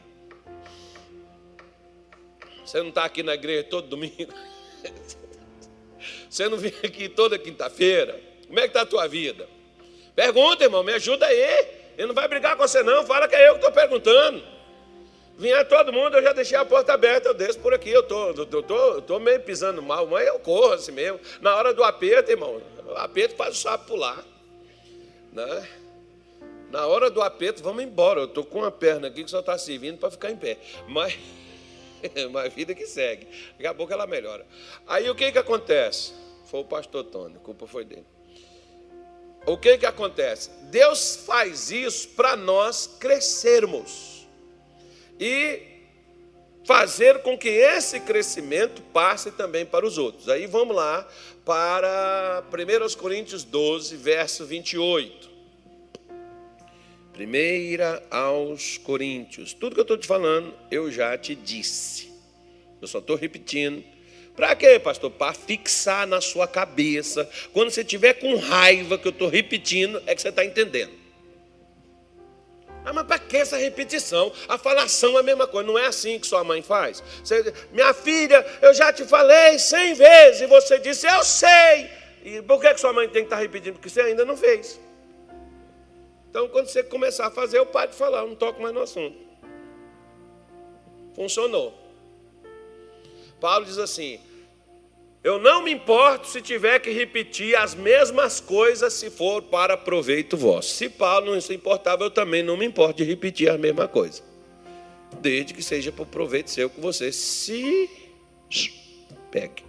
Você 2.64 2.78
não 2.80 2.88
está 2.88 3.04
aqui 3.04 3.22
na 3.22 3.34
igreja 3.34 3.64
todo 3.64 3.88
domingo? 3.88 4.32
Você 6.28 6.48
não 6.48 6.58
vem 6.58 6.72
aqui 6.84 7.08
toda 7.08 7.38
quinta-feira? 7.38 8.20
Como 8.46 8.58
é 8.58 8.62
que 8.62 8.68
está 8.68 8.82
a 8.82 8.86
tua 8.86 9.06
vida? 9.06 9.48
Pergunta, 10.14 10.64
irmão, 10.64 10.82
me 10.82 10.92
ajuda 10.92 11.26
aí. 11.26 11.78
Ele 11.96 12.08
não 12.08 12.14
vai 12.14 12.28
brigar 12.28 12.56
com 12.56 12.66
você, 12.66 12.82
não. 12.82 13.04
Fala 13.04 13.26
que 13.26 13.34
é 13.34 13.48
eu 13.48 13.52
que 13.52 13.58
estou 13.58 13.72
perguntando. 13.72 14.42
Vinha 15.38 15.64
todo 15.64 15.92
mundo, 15.92 16.16
eu 16.16 16.22
já 16.22 16.32
deixei 16.32 16.58
a 16.58 16.64
porta 16.64 16.92
aberta, 16.92 17.28
eu 17.28 17.34
desço 17.34 17.60
por 17.60 17.72
aqui, 17.72 17.90
eu 17.90 18.02
tô, 18.02 18.30
eu 18.30 18.44
tô, 18.44 18.74
eu 18.74 19.00
tô 19.00 19.20
meio 19.20 19.40
pisando 19.40 19.80
mal, 19.80 20.04
mas 20.08 20.26
eu 20.26 20.36
corro 20.40 20.72
assim 20.72 20.90
mesmo. 20.90 21.20
Na 21.40 21.54
hora 21.54 21.72
do 21.72 21.84
aperto, 21.84 22.32
irmão, 22.32 22.60
o 22.84 22.90
aperto 22.96 23.36
faz 23.36 23.56
o 23.56 23.60
sapo 23.60 23.86
pular. 23.86 24.24
Né? 25.32 25.68
Na 26.72 26.88
hora 26.88 27.08
do 27.08 27.22
aperto, 27.22 27.62
vamos 27.62 27.84
embora. 27.84 28.18
Eu 28.18 28.24
estou 28.24 28.44
com 28.44 28.58
uma 28.58 28.70
perna 28.72 29.06
aqui 29.06 29.22
que 29.22 29.30
só 29.30 29.38
está 29.38 29.56
servindo 29.56 29.98
para 29.98 30.10
ficar 30.10 30.28
em 30.28 30.36
pé. 30.36 30.58
Mas, 30.88 31.16
mas 32.32 32.52
vida 32.52 32.74
que 32.74 32.84
segue. 32.84 33.28
Daqui 33.52 33.66
a 33.68 33.74
pouco 33.74 33.92
ela 33.92 34.08
melhora. 34.08 34.44
Aí 34.88 35.08
o 35.08 35.14
que, 35.14 35.30
que 35.30 35.38
acontece? 35.38 36.14
Foi 36.46 36.60
o 36.60 36.64
pastor 36.64 37.04
Tony, 37.04 37.36
a 37.36 37.38
culpa 37.38 37.64
foi 37.64 37.84
dele. 37.84 38.06
O 39.46 39.56
que, 39.56 39.78
que 39.78 39.86
acontece? 39.86 40.50
Deus 40.64 41.14
faz 41.14 41.70
isso 41.70 42.08
para 42.08 42.34
nós 42.34 42.88
crescermos 42.98 44.17
e 45.18 45.62
fazer 46.64 47.22
com 47.22 47.36
que 47.36 47.48
esse 47.48 47.98
crescimento 48.00 48.82
passe 48.92 49.30
também 49.32 49.64
para 49.64 49.86
os 49.86 49.96
outros. 49.96 50.28
Aí 50.28 50.46
vamos 50.46 50.76
lá 50.76 51.08
para 51.44 52.44
1 52.52 52.98
Coríntios 52.98 53.42
12, 53.42 53.96
verso 53.96 54.44
28. 54.44 55.28
1 57.18 58.06
aos 58.10 58.76
Coríntios. 58.76 59.54
Tudo 59.54 59.74
que 59.74 59.80
eu 59.80 59.82
estou 59.82 59.96
te 59.96 60.06
falando, 60.06 60.54
eu 60.70 60.90
já 60.92 61.16
te 61.16 61.34
disse. 61.34 62.12
Eu 62.82 62.86
só 62.86 62.98
estou 62.98 63.16
repetindo. 63.16 63.82
Para 64.36 64.54
quê, 64.54 64.78
pastor? 64.78 65.10
Para 65.10 65.32
fixar 65.32 66.06
na 66.06 66.20
sua 66.20 66.46
cabeça. 66.46 67.28
Quando 67.52 67.70
você 67.70 67.82
tiver 67.82 68.12
com 68.14 68.36
raiva 68.36 68.98
que 68.98 69.08
eu 69.08 69.10
estou 69.10 69.28
repetindo, 69.28 70.00
é 70.06 70.14
que 70.14 70.20
você 70.20 70.28
está 70.28 70.44
entendendo. 70.44 70.92
Ah, 72.88 72.92
mas 72.94 73.06
para 73.06 73.18
que 73.18 73.36
essa 73.36 73.58
repetição? 73.58 74.32
A 74.48 74.56
falação 74.56 75.14
é 75.18 75.20
a 75.20 75.22
mesma 75.22 75.46
coisa, 75.46 75.66
não 75.66 75.78
é 75.78 75.84
assim 75.84 76.18
que 76.18 76.26
sua 76.26 76.42
mãe 76.42 76.62
faz. 76.62 77.02
Você, 77.22 77.52
minha 77.70 77.92
filha, 77.92 78.42
eu 78.62 78.72
já 78.72 78.90
te 78.90 79.04
falei 79.04 79.58
cem 79.58 79.92
vezes, 79.92 80.40
e 80.40 80.46
você 80.46 80.78
disse, 80.78 81.06
eu 81.06 81.22
sei. 81.22 81.90
E 82.24 82.40
por 82.40 82.58
que, 82.58 82.72
que 82.72 82.80
sua 82.80 82.94
mãe 82.94 83.06
tem 83.06 83.24
que 83.24 83.26
estar 83.26 83.36
repetindo? 83.36 83.74
Porque 83.74 83.90
você 83.90 84.00
ainda 84.00 84.24
não 84.24 84.38
fez. 84.38 84.80
Então, 86.30 86.48
quando 86.48 86.68
você 86.68 86.82
começar 86.82 87.26
a 87.26 87.30
fazer, 87.30 87.58
eu 87.58 87.66
paro 87.66 87.90
de 87.90 87.96
falar, 87.96 88.20
eu 88.20 88.28
não 88.28 88.34
toco 88.34 88.62
mais 88.62 88.74
no 88.74 88.80
assunto. 88.80 89.18
Funcionou. 91.14 91.74
Paulo 93.38 93.66
diz 93.66 93.76
assim: 93.76 94.18
eu 95.22 95.38
não 95.38 95.62
me 95.62 95.72
importo 95.72 96.28
se 96.28 96.40
tiver 96.40 96.78
que 96.78 96.90
repetir 96.90 97.56
as 97.56 97.74
mesmas 97.74 98.40
coisas 98.40 98.92
se 98.92 99.10
for 99.10 99.42
para 99.42 99.76
proveito 99.76 100.36
vosso. 100.36 100.70
Se 100.70 100.88
Paulo 100.88 101.34
não 101.34 101.40
se 101.40 101.52
importava, 101.54 102.04
eu 102.04 102.10
também 102.10 102.42
não 102.42 102.56
me 102.56 102.64
importo 102.66 102.98
de 102.98 103.04
repetir 103.04 103.50
a 103.50 103.58
mesma 103.58 103.88
coisa. 103.88 104.22
desde 105.20 105.54
que 105.54 105.62
seja 105.62 105.90
para 105.90 106.02
o 106.02 106.06
proveito 106.06 106.50
seu 106.50 106.70
que 106.70 106.80
você 106.80 107.10
se 107.12 107.90
pegue. 109.30 109.64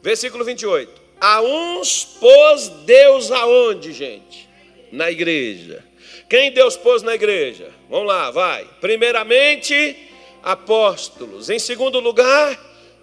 Versículo 0.00 0.44
28. 0.44 1.00
A 1.20 1.40
uns 1.40 2.04
pôs 2.04 2.68
Deus 2.84 3.30
aonde, 3.30 3.92
gente? 3.92 4.48
Na 4.90 5.10
igreja. 5.10 5.84
Quem 6.28 6.50
Deus 6.50 6.76
pôs 6.76 7.02
na 7.02 7.14
igreja? 7.14 7.70
Vamos 7.88 8.08
lá, 8.08 8.30
vai. 8.30 8.66
Primeiramente, 8.80 9.96
apóstolos. 10.42 11.50
Em 11.50 11.58
segundo 11.58 12.00
lugar, 12.00 12.58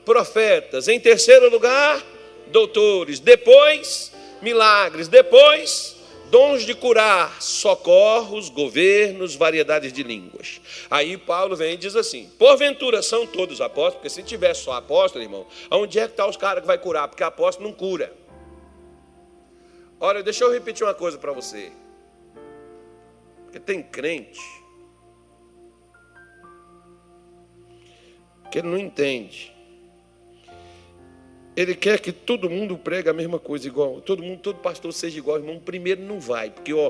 profetas. 0.09 0.87
Em 0.87 0.99
terceiro 0.99 1.51
lugar, 1.51 2.03
doutores. 2.47 3.19
Depois, 3.19 4.11
milagres. 4.41 5.07
Depois, 5.07 5.97
dons 6.31 6.63
de 6.63 6.73
curar, 6.73 7.39
socorros, 7.39 8.49
governos, 8.49 9.35
variedades 9.35 9.93
de 9.93 10.01
línguas. 10.01 10.59
Aí 10.89 11.15
Paulo 11.15 11.55
vem 11.55 11.75
e 11.75 11.77
diz 11.77 11.95
assim: 11.95 12.27
porventura 12.39 13.03
são 13.03 13.27
todos 13.27 13.61
apóstolos, 13.61 13.97
porque 13.97 14.09
se 14.09 14.23
tiver 14.23 14.55
só 14.55 14.71
apóstolo, 14.71 15.23
irmão, 15.23 15.45
onde 15.69 15.99
é 15.99 16.07
que 16.07 16.13
está 16.13 16.25
os 16.25 16.35
caras 16.35 16.61
que 16.61 16.67
vai 16.67 16.79
curar? 16.79 17.07
Porque 17.07 17.23
apóstolo 17.23 17.69
não 17.69 17.75
cura. 17.75 18.11
Olha, 19.99 20.23
deixa 20.23 20.43
eu 20.43 20.51
repetir 20.51 20.87
uma 20.87 20.95
coisa 20.95 21.19
para 21.19 21.33
você. 21.33 21.71
Porque 23.43 23.59
tem 23.59 23.83
crente 23.83 24.39
que 28.49 28.57
ele 28.57 28.69
não 28.69 28.77
entende. 28.77 29.58
Ele 31.59 31.75
quer 31.75 31.99
que 31.99 32.13
todo 32.13 32.49
mundo 32.49 32.77
pregue 32.77 33.09
a 33.09 33.13
mesma 33.13 33.37
coisa, 33.37 33.67
igual. 33.67 33.99
Todo 33.99 34.23
mundo, 34.23 34.39
todo 34.39 34.59
pastor 34.59 34.93
seja 34.93 35.17
igual, 35.17 35.39
irmão. 35.39 35.59
Primeiro 35.59 36.01
não 36.01 36.17
vai, 36.17 36.49
porque, 36.49 36.73
ó, 36.73 36.89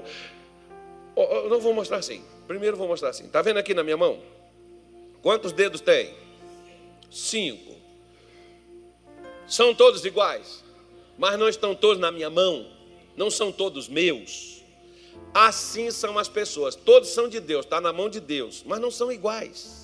ó 1.16 1.24
eu 1.24 1.50
não 1.50 1.60
vou 1.60 1.74
mostrar 1.74 1.98
assim. 1.98 2.24
Primeiro 2.48 2.78
vou 2.78 2.88
mostrar 2.88 3.10
assim. 3.10 3.26
Está 3.26 3.42
vendo 3.42 3.58
aqui 3.58 3.74
na 3.74 3.84
minha 3.84 3.98
mão? 3.98 4.20
Quantos 5.24 5.54
dedos 5.54 5.82
tem? 5.82 6.14
Cinco. 7.10 7.74
São 9.48 9.74
todos 9.74 10.06
iguais, 10.06 10.64
mas 11.18 11.40
não 11.40 11.50
estão 11.50 11.74
todos 11.74 12.00
na 12.00 12.12
minha 12.12 12.30
mão. 12.30 12.68
Não 13.18 13.32
são 13.32 13.52
todos 13.52 13.88
meus. 13.88 14.64
Assim 15.34 15.90
são 15.90 16.16
as 16.20 16.30
pessoas. 16.30 16.76
Todos 16.76 17.10
são 17.10 17.28
de 17.28 17.40
Deus, 17.40 17.66
está 17.66 17.82
na 17.82 17.92
mão 17.92 18.08
de 18.08 18.20
Deus, 18.20 18.64
mas 18.68 18.80
não 18.80 18.92
são 18.92 19.12
iguais. 19.12 19.79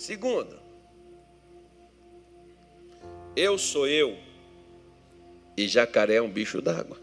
Segundo, 0.00 0.58
eu 3.36 3.58
sou 3.58 3.86
eu 3.86 4.16
e 5.54 5.68
jacaré 5.68 6.14
é 6.14 6.22
um 6.22 6.30
bicho 6.30 6.62
d'água. 6.62 6.96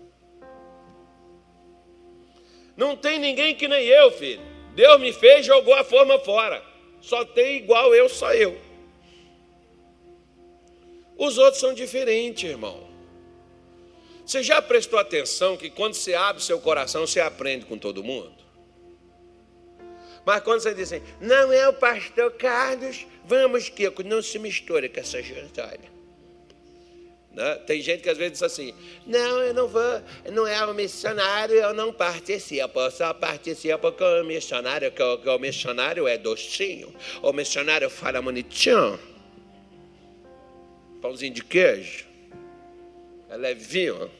Não 2.76 2.98
tem 2.98 3.20
ninguém 3.20 3.54
que 3.54 3.68
nem 3.68 3.86
eu, 3.86 4.10
filho. 4.10 4.42
Deus 4.74 5.00
me 5.00 5.14
fez, 5.14 5.46
jogou 5.46 5.76
a 5.76 5.84
forma 5.84 6.18
fora. 6.18 6.60
Só 7.00 7.24
tem 7.24 7.58
igual 7.58 7.94
eu, 7.94 8.10
só 8.10 8.34
eu. 8.34 8.60
Os 11.16 11.38
outros 11.38 11.60
são 11.60 11.76
diferentes, 11.76 12.50
irmão. 12.50 12.90
Você 14.26 14.42
já 14.42 14.60
prestou 14.60 14.98
atenção 14.98 15.56
que 15.56 15.70
quando 15.70 15.94
você 15.94 16.16
abre 16.16 16.42
seu 16.42 16.60
coração, 16.60 17.06
você 17.06 17.20
aprende 17.20 17.64
com 17.68 17.78
todo 17.78 18.04
mundo? 18.04 18.47
Mas 20.28 20.42
quando 20.42 20.60
você 20.60 20.74
diz 20.74 20.92
assim, 20.92 21.02
não 21.22 21.54
é 21.54 21.70
o 21.70 21.74
pastor 21.74 22.34
Carlos, 22.34 23.08
vamos 23.24 23.70
que 23.70 23.90
não 24.04 24.22
se 24.22 24.38
misture 24.38 24.90
com 24.90 25.00
essa 25.00 25.22
história. 25.22 25.90
Né? 27.32 27.56
Tem 27.66 27.82
gente 27.82 28.04
que 28.04 28.10
às 28.10 28.18
vezes 28.18 28.34
diz 28.34 28.44
assim, 28.44 28.74
não, 29.06 29.40
eu 29.40 29.54
não 29.54 29.70
vou, 29.70 30.02
não 30.34 30.46
é 30.46 30.66
o 30.66 30.74
missionário, 30.74 31.56
eu 31.56 31.74
não 31.74 31.94
participo, 31.94 32.78
eu 32.78 32.92
só 32.92 33.14
participo 33.14 33.80
porque 33.80 34.04
o 34.04 34.26
missionário, 34.26 34.92
que 34.92 35.02
o, 35.02 35.18
que 35.18 35.30
o 35.30 35.40
missionário 35.40 36.06
é 36.06 36.18
docinho, 36.18 36.94
o 37.22 37.32
missionário 37.32 37.90
fala 37.90 38.22
bonitinho, 38.22 39.00
pãozinho 41.02 41.34
de 41.34 41.42
queijo, 41.42 42.06
é 43.30 43.38
levinho. 43.38 44.12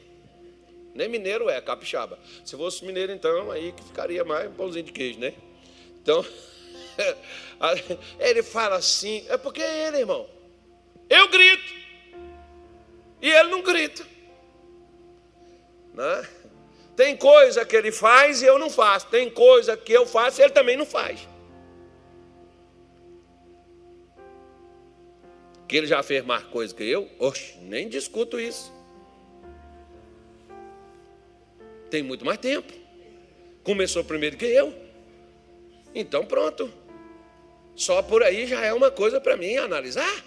Nem 0.94 1.06
mineiro 1.06 1.50
é, 1.50 1.60
capixaba. 1.60 2.18
Se 2.42 2.56
fosse 2.56 2.82
mineiro, 2.82 3.12
então, 3.12 3.50
aí 3.50 3.72
que 3.72 3.84
ficaria 3.84 4.24
mais 4.24 4.50
pãozinho 4.54 4.86
de 4.86 4.92
queijo, 4.92 5.20
né? 5.20 5.34
Então, 6.08 6.24
ele 8.18 8.42
fala 8.42 8.76
assim, 8.76 9.26
é 9.28 9.36
porque 9.36 9.60
é 9.60 9.88
ele, 9.88 9.98
irmão. 9.98 10.26
Eu 11.10 11.28
grito. 11.28 11.74
E 13.20 13.30
ele 13.30 13.50
não 13.50 13.60
grita. 13.60 14.06
Né? 15.92 16.26
Tem 16.96 17.14
coisa 17.14 17.62
que 17.66 17.76
ele 17.76 17.92
faz 17.92 18.40
e 18.40 18.46
eu 18.46 18.58
não 18.58 18.70
faço. 18.70 19.08
Tem 19.08 19.28
coisa 19.28 19.76
que 19.76 19.92
eu 19.92 20.06
faço 20.06 20.40
e 20.40 20.44
ele 20.44 20.52
também 20.52 20.78
não 20.78 20.86
faz. 20.86 21.28
Que 25.68 25.76
ele 25.76 25.86
já 25.86 26.02
fez 26.02 26.24
mais 26.24 26.44
coisa 26.44 26.74
que 26.74 26.84
eu? 26.84 27.10
Oxe, 27.18 27.58
nem 27.60 27.86
discuto 27.86 28.40
isso. 28.40 28.72
Tem 31.90 32.02
muito 32.02 32.24
mais 32.24 32.38
tempo. 32.38 32.72
Começou 33.62 34.02
primeiro 34.02 34.38
que 34.38 34.46
eu. 34.46 34.87
Então 35.94 36.24
pronto. 36.24 36.72
Só 37.74 38.02
por 38.02 38.22
aí 38.22 38.46
já 38.46 38.64
é 38.64 38.72
uma 38.72 38.90
coisa 38.90 39.20
para 39.20 39.36
mim 39.36 39.56
analisar. 39.56 40.24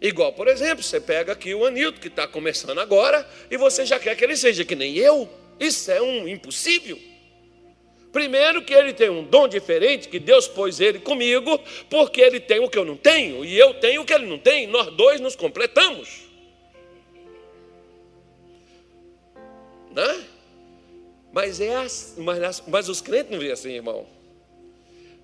Igual, 0.00 0.32
por 0.32 0.46
exemplo, 0.46 0.82
você 0.82 1.00
pega 1.00 1.32
aqui 1.32 1.54
o 1.54 1.66
Anilton, 1.66 2.00
que 2.00 2.06
está 2.06 2.26
começando 2.26 2.78
agora, 2.78 3.28
e 3.50 3.56
você 3.56 3.84
já 3.84 3.98
quer 3.98 4.14
que 4.16 4.24
ele 4.24 4.36
seja 4.36 4.64
que 4.64 4.76
nem 4.76 4.96
eu. 4.96 5.28
Isso 5.58 5.90
é 5.90 6.00
um 6.00 6.28
impossível. 6.28 6.98
Primeiro, 8.12 8.62
que 8.62 8.72
ele 8.72 8.92
tem 8.92 9.10
um 9.10 9.24
dom 9.24 9.48
diferente, 9.48 10.08
que 10.08 10.18
Deus 10.18 10.46
pôs 10.46 10.80
ele 10.80 11.00
comigo, 11.00 11.60
porque 11.90 12.20
ele 12.20 12.40
tem 12.40 12.60
o 12.60 12.68
que 12.68 12.78
eu 12.78 12.84
não 12.84 12.96
tenho, 12.96 13.44
e 13.44 13.58
eu 13.58 13.74
tenho 13.74 14.02
o 14.02 14.04
que 14.04 14.14
ele 14.14 14.26
não 14.26 14.38
tem, 14.38 14.66
nós 14.66 14.86
dois 14.94 15.20
nos 15.20 15.36
completamos. 15.36 16.22
Né? 19.90 20.24
Mas, 21.32 21.60
é 21.60 21.74
mas, 22.16 22.62
mas 22.66 22.88
os 22.88 23.00
crentes 23.00 23.30
não 23.30 23.38
veem 23.38 23.52
assim, 23.52 23.72
irmão. 23.72 24.06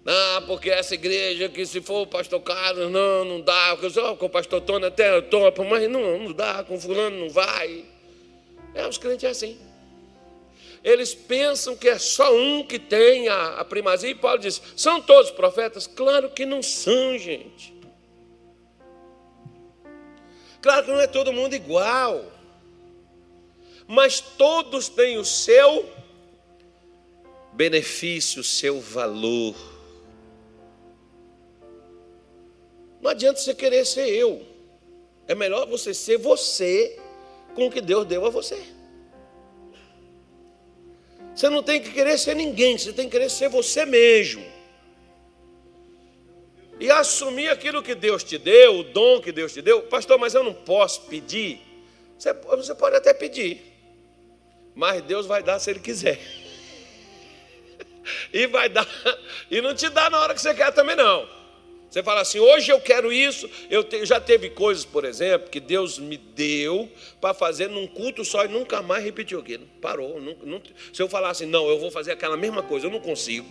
Não, 0.04 0.42
porque 0.46 0.68
essa 0.70 0.94
igreja 0.94 1.48
que 1.48 1.64
se 1.64 1.80
for 1.80 2.02
o 2.02 2.06
pastor 2.06 2.40
Carlos, 2.40 2.90
não, 2.90 3.24
não 3.24 3.40
dá. 3.40 3.74
Porque 3.74 3.98
com 4.16 4.26
o 4.26 4.30
pastor 4.30 4.60
Tony 4.60 4.84
até 4.84 5.20
topa, 5.22 5.64
mas 5.64 5.90
não, 5.90 6.18
não 6.18 6.32
dá, 6.32 6.62
com 6.62 6.78
fulano 6.78 7.16
não 7.16 7.30
vai. 7.30 7.84
É, 8.74 8.86
os 8.86 8.98
crentes 8.98 9.24
é 9.24 9.28
assim. 9.28 9.58
Eles 10.82 11.14
pensam 11.14 11.74
que 11.74 11.88
é 11.88 11.98
só 11.98 12.36
um 12.36 12.62
que 12.62 12.78
tem 12.78 13.28
a, 13.28 13.60
a 13.60 13.64
primazia. 13.64 14.10
E 14.10 14.14
Paulo 14.14 14.38
diz: 14.38 14.60
são 14.76 15.00
todos 15.00 15.30
profetas? 15.30 15.86
Claro 15.86 16.28
que 16.28 16.44
não 16.44 16.62
são, 16.62 17.16
gente. 17.16 17.72
Claro 20.60 20.84
que 20.84 20.90
não 20.90 21.00
é 21.00 21.06
todo 21.06 21.32
mundo 21.32 21.54
igual. 21.54 22.30
Mas 23.86 24.20
todos 24.20 24.90
têm 24.90 25.16
o 25.16 25.24
seu 25.24 25.93
benefício, 27.54 28.40
o 28.40 28.44
seu 28.44 28.80
valor. 28.80 29.54
Não 33.00 33.10
adianta 33.10 33.40
você 33.40 33.54
querer 33.54 33.84
ser 33.84 34.08
eu. 34.08 34.42
É 35.26 35.34
melhor 35.34 35.66
você 35.66 35.94
ser 35.94 36.18
você 36.18 36.98
com 37.54 37.66
o 37.66 37.70
que 37.70 37.80
Deus 37.80 38.06
deu 38.06 38.26
a 38.26 38.30
você. 38.30 38.60
Você 41.34 41.48
não 41.48 41.62
tem 41.62 41.80
que 41.80 41.90
querer 41.90 42.18
ser 42.18 42.34
ninguém, 42.34 42.76
você 42.78 42.92
tem 42.92 43.06
que 43.06 43.12
querer 43.12 43.30
ser 43.30 43.48
você 43.48 43.84
mesmo. 43.84 44.44
E 46.78 46.90
assumir 46.90 47.48
aquilo 47.48 47.82
que 47.82 47.94
Deus 47.94 48.24
te 48.24 48.36
deu, 48.36 48.80
o 48.80 48.82
dom 48.84 49.20
que 49.20 49.32
Deus 49.32 49.52
te 49.52 49.62
deu. 49.62 49.82
Pastor, 49.82 50.18
mas 50.18 50.34
eu 50.34 50.42
não 50.42 50.52
posso 50.52 51.02
pedir. 51.02 51.60
Você, 52.18 52.32
você 52.32 52.74
pode 52.74 52.96
até 52.96 53.12
pedir, 53.12 53.60
mas 54.74 55.02
Deus 55.02 55.26
vai 55.26 55.42
dar 55.42 55.58
se 55.58 55.70
Ele 55.70 55.80
quiser 55.80 56.43
e 58.32 58.46
vai 58.46 58.68
dar, 58.68 58.86
e 59.50 59.60
não 59.60 59.74
te 59.74 59.88
dá 59.88 60.10
na 60.10 60.18
hora 60.20 60.34
que 60.34 60.40
você 60.40 60.54
quer 60.54 60.72
também 60.72 60.96
não. 60.96 61.28
Você 61.94 62.02
fala 62.02 62.22
assim, 62.22 62.40
hoje 62.40 62.72
eu 62.72 62.80
quero 62.80 63.12
isso. 63.12 63.48
Eu 63.70 63.84
te, 63.84 64.04
já 64.04 64.18
teve 64.18 64.50
coisas, 64.50 64.84
por 64.84 65.04
exemplo, 65.04 65.48
que 65.48 65.60
Deus 65.60 65.96
me 65.96 66.16
deu 66.16 66.90
para 67.20 67.32
fazer 67.32 67.68
num 67.68 67.86
culto 67.86 68.24
só 68.24 68.44
e 68.44 68.48
nunca 68.48 68.82
mais 68.82 69.04
repetiu 69.04 69.38
aquilo. 69.38 69.64
Parou. 69.80 70.20
Não, 70.20 70.34
não, 70.42 70.62
se 70.92 71.00
eu 71.00 71.08
falar 71.08 71.30
assim, 71.30 71.46
não, 71.46 71.68
eu 71.68 71.78
vou 71.78 71.92
fazer 71.92 72.10
aquela 72.10 72.36
mesma 72.36 72.64
coisa, 72.64 72.86
eu 72.86 72.90
não 72.90 72.98
consigo. 72.98 73.46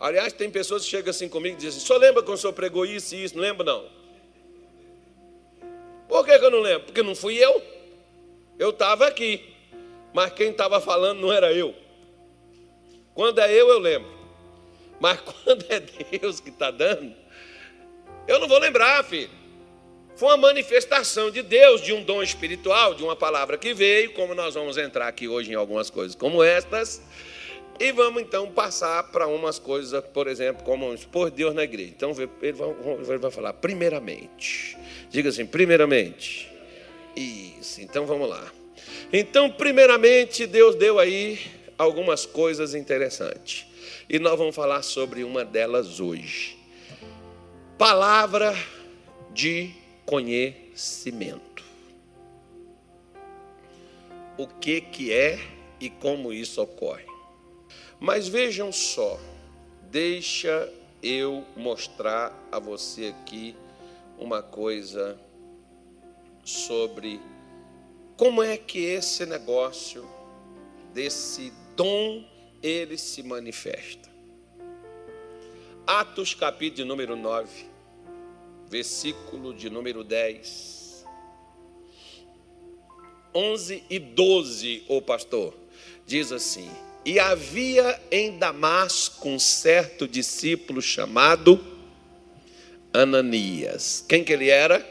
Aliás, 0.00 0.32
tem 0.32 0.50
pessoas 0.50 0.82
que 0.82 0.90
chegam 0.90 1.10
assim 1.10 1.28
comigo 1.28 1.54
e 1.54 1.56
dizem 1.58 1.76
assim, 1.76 1.86
só 1.86 1.98
lembra 1.98 2.22
quando 2.22 2.38
o 2.38 2.40
senhor 2.40 2.54
pregou 2.54 2.86
isso 2.86 3.14
e 3.14 3.24
isso? 3.24 3.36
Não 3.36 3.42
lembro 3.42 3.62
não. 3.62 3.84
Por 6.08 6.24
que, 6.24 6.38
que 6.38 6.44
eu 6.46 6.50
não 6.50 6.60
lembro? 6.60 6.84
Porque 6.84 7.02
não 7.02 7.14
fui 7.14 7.36
eu. 7.36 7.62
Eu 8.58 8.70
estava 8.70 9.06
aqui. 9.06 9.44
Mas 10.14 10.32
quem 10.32 10.50
estava 10.50 10.80
falando 10.80 11.20
não 11.20 11.30
era 11.30 11.52
eu. 11.52 11.74
Quando 13.14 13.40
é 13.40 13.52
eu, 13.52 13.68
eu 13.68 13.78
lembro. 13.78 14.10
Mas 15.00 15.20
quando 15.44 15.64
é 15.68 15.80
Deus 15.80 16.40
que 16.40 16.50
está 16.50 16.70
dando, 16.70 17.14
eu 18.28 18.38
não 18.38 18.46
vou 18.46 18.58
lembrar, 18.58 19.02
filho. 19.04 19.30
foi 20.14 20.28
uma 20.28 20.36
manifestação 20.36 21.30
de 21.30 21.42
Deus, 21.42 21.80
de 21.80 21.92
um 21.92 22.02
dom 22.02 22.22
espiritual, 22.22 22.94
de 22.94 23.02
uma 23.02 23.16
palavra 23.16 23.56
que 23.56 23.72
veio, 23.72 24.12
como 24.12 24.34
nós 24.34 24.54
vamos 24.54 24.76
entrar 24.76 25.08
aqui 25.08 25.26
hoje 25.26 25.50
em 25.50 25.54
algumas 25.54 25.90
coisas 25.90 26.14
como 26.14 26.42
estas. 26.42 27.02
E 27.80 27.92
vamos 27.92 28.20
então 28.20 28.50
passar 28.50 29.04
para 29.04 29.26
umas 29.26 29.58
coisas, 29.58 30.04
por 30.12 30.28
exemplo, 30.28 30.62
como 30.64 30.92
expor 30.92 31.30
Deus 31.30 31.54
na 31.54 31.64
igreja. 31.64 31.90
Então 31.96 32.10
ele 32.42 32.52
vai, 32.52 32.68
ele 33.08 33.18
vai 33.18 33.30
falar, 33.30 33.54
primeiramente. 33.54 34.76
Diga 35.08 35.30
assim, 35.30 35.46
primeiramente. 35.46 36.46
Isso, 37.16 37.80
então 37.80 38.04
vamos 38.04 38.28
lá. 38.28 38.52
Então, 39.10 39.50
primeiramente, 39.50 40.46
Deus 40.46 40.74
deu 40.74 40.98
aí 40.98 41.40
algumas 41.80 42.26
coisas 42.26 42.74
interessantes. 42.74 43.66
E 44.06 44.18
nós 44.18 44.36
vamos 44.38 44.54
falar 44.54 44.82
sobre 44.82 45.24
uma 45.24 45.46
delas 45.46 45.98
hoje. 45.98 46.58
Palavra 47.78 48.54
de 49.32 49.70
conhecimento. 50.04 51.64
O 54.36 54.46
que 54.46 54.82
que 54.82 55.10
é 55.10 55.40
e 55.80 55.88
como 55.88 56.34
isso 56.34 56.60
ocorre. 56.60 57.06
Mas 57.98 58.28
vejam 58.28 58.70
só, 58.70 59.18
deixa 59.90 60.70
eu 61.02 61.46
mostrar 61.56 62.46
a 62.52 62.58
você 62.58 63.06
aqui 63.06 63.56
uma 64.18 64.42
coisa 64.42 65.18
sobre 66.44 67.18
como 68.18 68.42
é 68.42 68.58
que 68.58 68.84
esse 68.84 69.24
negócio 69.24 70.06
desse 70.92 71.52
dom 71.80 72.22
ele 72.62 72.98
se 72.98 73.22
manifesta. 73.22 74.10
Atos 75.86 76.34
capítulo 76.34 76.86
número 76.86 77.16
9 77.16 77.48
versículo 78.68 79.54
de 79.54 79.70
número 79.70 80.04
10. 80.04 81.06
11 83.34 83.84
e 83.88 83.98
12, 83.98 84.84
o 84.88 85.00
pastor, 85.00 85.56
diz 86.06 86.30
assim: 86.30 86.70
E 87.02 87.18
havia 87.18 87.98
em 88.10 88.38
Damasco 88.38 89.30
um 89.30 89.38
certo 89.38 90.06
discípulo 90.06 90.82
chamado 90.82 91.58
Ananias. 92.92 94.04
Quem 94.06 94.22
que 94.22 94.34
ele 94.34 94.50
era? 94.50 94.86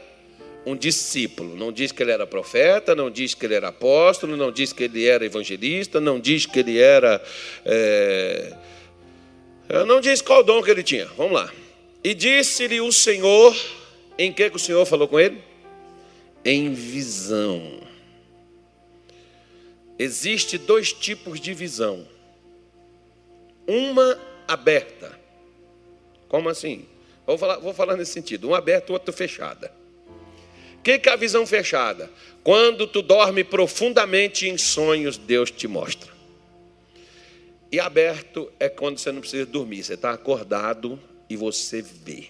Um 0.64 0.76
discípulo. 0.76 1.56
Não 1.56 1.72
diz 1.72 1.90
que 1.90 2.02
ele 2.02 2.12
era 2.12 2.26
profeta, 2.26 2.94
não 2.94 3.10
diz 3.10 3.34
que 3.34 3.46
ele 3.46 3.54
era 3.54 3.68
apóstolo, 3.68 4.36
não 4.36 4.52
diz 4.52 4.72
que 4.72 4.84
ele 4.84 5.06
era 5.06 5.24
evangelista, 5.24 6.00
não 6.00 6.20
diz 6.20 6.46
que 6.46 6.58
ele 6.58 6.78
era. 6.78 7.22
É... 7.64 8.54
Não 9.86 10.00
diz 10.00 10.20
qual 10.20 10.42
dom 10.42 10.62
que 10.62 10.70
ele 10.70 10.82
tinha. 10.82 11.06
Vamos 11.16 11.32
lá. 11.32 11.52
E 12.02 12.14
disse-lhe 12.14 12.80
o 12.80 12.90
Senhor, 12.90 13.56
em 14.18 14.32
que, 14.32 14.50
que 14.50 14.56
o 14.56 14.58
Senhor 14.58 14.84
falou 14.84 15.06
com 15.06 15.18
ele? 15.18 15.42
Em 16.44 16.72
visão. 16.72 17.80
Existe 19.98 20.58
dois 20.58 20.92
tipos 20.92 21.40
de 21.40 21.52
visão. 21.52 22.06
Uma 23.66 24.18
aberta. 24.48 25.18
Como 26.26 26.48
assim? 26.48 26.86
Vou 27.26 27.36
falar, 27.36 27.58
vou 27.58 27.74
falar 27.74 27.96
nesse 27.96 28.12
sentido. 28.12 28.48
Uma 28.48 28.58
aberta, 28.58 28.92
outra 28.92 29.12
fechada. 29.12 29.79
O 30.80 30.82
que, 30.82 30.98
que 30.98 31.10
é 31.10 31.12
a 31.12 31.16
visão 31.16 31.46
fechada? 31.46 32.10
Quando 32.42 32.86
tu 32.86 33.02
dorme 33.02 33.44
profundamente 33.44 34.48
em 34.48 34.56
sonhos, 34.56 35.18
Deus 35.18 35.50
te 35.50 35.68
mostra. 35.68 36.10
E 37.70 37.78
aberto 37.78 38.50
é 38.58 38.66
quando 38.66 38.96
você 38.96 39.12
não 39.12 39.20
precisa 39.20 39.44
dormir, 39.44 39.84
você 39.84 39.92
está 39.92 40.10
acordado 40.10 40.98
e 41.28 41.36
você 41.36 41.82
vê. 41.82 42.28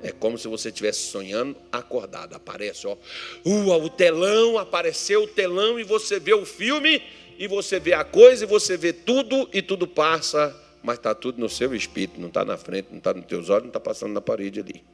É 0.00 0.12
como 0.12 0.38
se 0.38 0.46
você 0.46 0.68
estivesse 0.68 1.00
sonhando 1.00 1.56
acordado. 1.72 2.36
Aparece, 2.36 2.86
ó. 2.86 2.96
Uh, 3.44 3.72
o 3.72 3.90
telão, 3.90 4.56
apareceu 4.56 5.24
o 5.24 5.26
telão 5.26 5.80
e 5.80 5.82
você 5.82 6.20
vê 6.20 6.32
o 6.32 6.46
filme, 6.46 7.02
e 7.36 7.48
você 7.48 7.80
vê 7.80 7.92
a 7.92 8.04
coisa, 8.04 8.44
e 8.44 8.46
você 8.46 8.76
vê 8.76 8.92
tudo, 8.92 9.50
e 9.52 9.60
tudo 9.60 9.84
passa, 9.84 10.56
mas 10.80 10.96
está 10.96 11.12
tudo 11.12 11.40
no 11.40 11.48
seu 11.48 11.74
espírito, 11.74 12.20
não 12.20 12.28
está 12.28 12.44
na 12.44 12.56
frente, 12.56 12.86
não 12.92 12.98
está 12.98 13.12
nos 13.12 13.26
teus 13.26 13.50
olhos, 13.50 13.64
não 13.64 13.70
está 13.70 13.80
passando 13.80 14.12
na 14.12 14.20
parede 14.20 14.60
ali. 14.60 14.84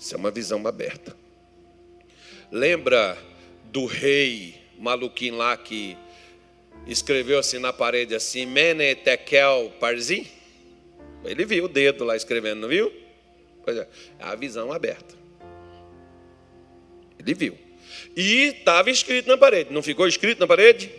Isso 0.00 0.14
é 0.14 0.16
uma 0.16 0.30
visão 0.30 0.66
aberta. 0.66 1.14
Lembra 2.50 3.18
do 3.64 3.84
rei 3.84 4.54
maluquinho 4.78 5.36
lá 5.36 5.54
que 5.58 5.94
escreveu 6.86 7.38
assim 7.38 7.58
na 7.58 7.70
parede 7.70 8.14
assim, 8.14 8.46
Mene 8.46 8.94
Tekel 8.94 9.70
Parzi? 9.78 10.26
Ele 11.22 11.44
viu 11.44 11.66
o 11.66 11.68
dedo 11.68 12.02
lá 12.02 12.16
escrevendo, 12.16 12.62
não 12.62 12.68
viu? 12.68 12.90
Pois 13.62 13.76
é, 13.76 13.86
a 14.18 14.34
visão 14.34 14.72
aberta. 14.72 15.14
Ele 17.18 17.34
viu. 17.34 17.58
E 18.16 18.54
estava 18.58 18.90
escrito 18.90 19.28
na 19.28 19.36
parede. 19.36 19.70
Não 19.70 19.82
ficou 19.82 20.08
escrito 20.08 20.40
na 20.40 20.46
parede? 20.46 20.90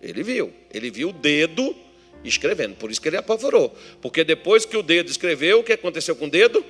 Ele 0.00 0.22
viu. 0.22 0.52
Ele 0.72 0.88
viu 0.88 1.08
o 1.08 1.12
dedo 1.12 1.74
escrevendo. 2.22 2.76
Por 2.76 2.92
isso 2.92 3.00
que 3.00 3.08
ele 3.08 3.16
apavorou. 3.16 3.76
Porque 4.00 4.22
depois 4.22 4.64
que 4.64 4.76
o 4.76 4.84
dedo 4.84 5.10
escreveu, 5.10 5.58
o 5.58 5.64
que 5.64 5.72
aconteceu 5.72 6.14
com 6.14 6.26
o 6.26 6.30
dedo? 6.30 6.64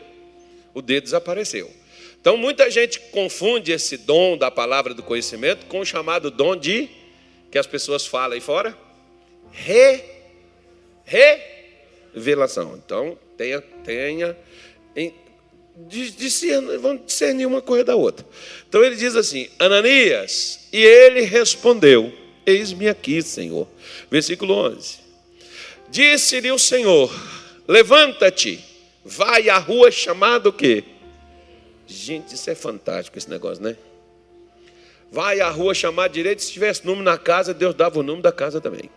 O 0.75 0.83
dedo 0.83 1.05
desapareceu. 1.05 1.71
Então 2.21 2.37
muita 2.37 2.71
gente 2.71 2.99
confunde 3.11 3.73
esse 3.73 3.97
dom 3.97 4.37
da 4.37 4.51
palavra 4.51 4.93
do 4.93 5.03
conhecimento 5.03 5.67
com 5.67 5.81
o 5.81 5.87
chamado 5.87 6.31
dom 6.31 6.57
de 6.57 6.89
que 7.51 7.59
as 7.59 7.67
pessoas 7.67 8.05
falam 8.07 8.33
aí 8.33 8.41
fora. 8.41 8.77
Re, 9.53 10.03
re, 11.05 11.41
revelação. 12.13 12.81
Então, 12.85 13.17
tenha, 13.37 13.61
tenha 13.85 14.37
discernir, 15.77 16.79
vamos 16.79 17.07
discernir 17.07 17.47
uma 17.47 17.61
coisa 17.61 17.85
da 17.85 17.97
outra. 17.97 18.25
Então 18.69 18.85
ele 18.85 18.97
diz 18.97 19.17
assim: 19.17 19.49
Ananias, 19.59 20.69
e 20.73 20.83
ele 20.83 21.23
respondeu: 21.23 22.13
Eis-me 22.47 22.89
aqui, 22.89 23.23
Senhor. 23.23 23.67
Versículo 24.11 24.55
11: 24.55 24.99
Disse-lhe 25.91 26.51
o 26.51 26.59
Senhor: 26.59 27.13
Levanta-te, 27.67 28.63
vai 29.05 29.49
à 29.49 29.59
rua 29.59 29.90
chamada 29.90 30.49
o 30.49 30.53
quê? 30.53 30.85
Gente, 31.87 32.35
isso 32.35 32.49
é 32.49 32.55
fantástico 32.55 33.19
esse 33.19 33.29
negócio, 33.29 33.62
né? 33.62 33.77
Vai 35.12 35.40
à 35.40 35.49
rua 35.51 35.75
chamada 35.75 36.09
direito, 36.09 36.43
se 36.43 36.53
tivesse 36.53 36.85
número 36.85 37.05
na 37.05 37.19
casa, 37.19 37.53
Deus 37.55 37.75
dava 37.75 38.01
o 38.01 38.03
número 38.03 38.23
da 38.23 38.33
casa 38.33 38.61
também. 38.61 38.90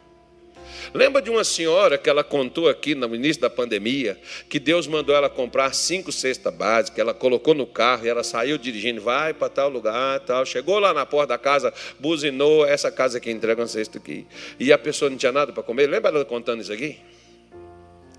Lembra 0.93 1.21
de 1.21 1.29
uma 1.29 1.43
senhora 1.43 1.97
que 1.97 2.09
ela 2.09 2.23
contou 2.23 2.69
aqui 2.69 2.95
no 2.95 3.13
início 3.13 3.41
da 3.41 3.49
pandemia, 3.49 4.17
que 4.49 4.59
Deus 4.59 4.87
mandou 4.87 5.15
ela 5.15 5.29
comprar 5.29 5.73
cinco 5.73 6.11
cestas 6.11 6.53
básicas, 6.53 6.99
ela 6.99 7.13
colocou 7.13 7.53
no 7.53 7.65
carro 7.65 8.05
e 8.05 8.09
ela 8.09 8.23
saiu 8.23 8.57
dirigindo, 8.57 9.01
vai 9.01 9.33
para 9.33 9.49
tal 9.49 9.69
lugar, 9.69 10.19
tal. 10.21 10.45
Chegou 10.45 10.79
lá 10.79 10.93
na 10.93 11.05
porta 11.05 11.29
da 11.29 11.37
casa, 11.37 11.73
buzinou, 11.99 12.65
essa 12.65 12.91
casa 12.91 13.17
aqui 13.17 13.29
entrega 13.29 13.61
uma 13.61 13.67
cesta 13.67 13.97
aqui. 13.97 14.25
E 14.59 14.71
a 14.71 14.77
pessoa 14.77 15.09
não 15.09 15.17
tinha 15.17 15.31
nada 15.31 15.51
para 15.51 15.63
comer. 15.63 15.87
Lembra 15.87 16.09
ela 16.09 16.25
contando 16.25 16.61
isso 16.61 16.71
aqui? 16.71 16.97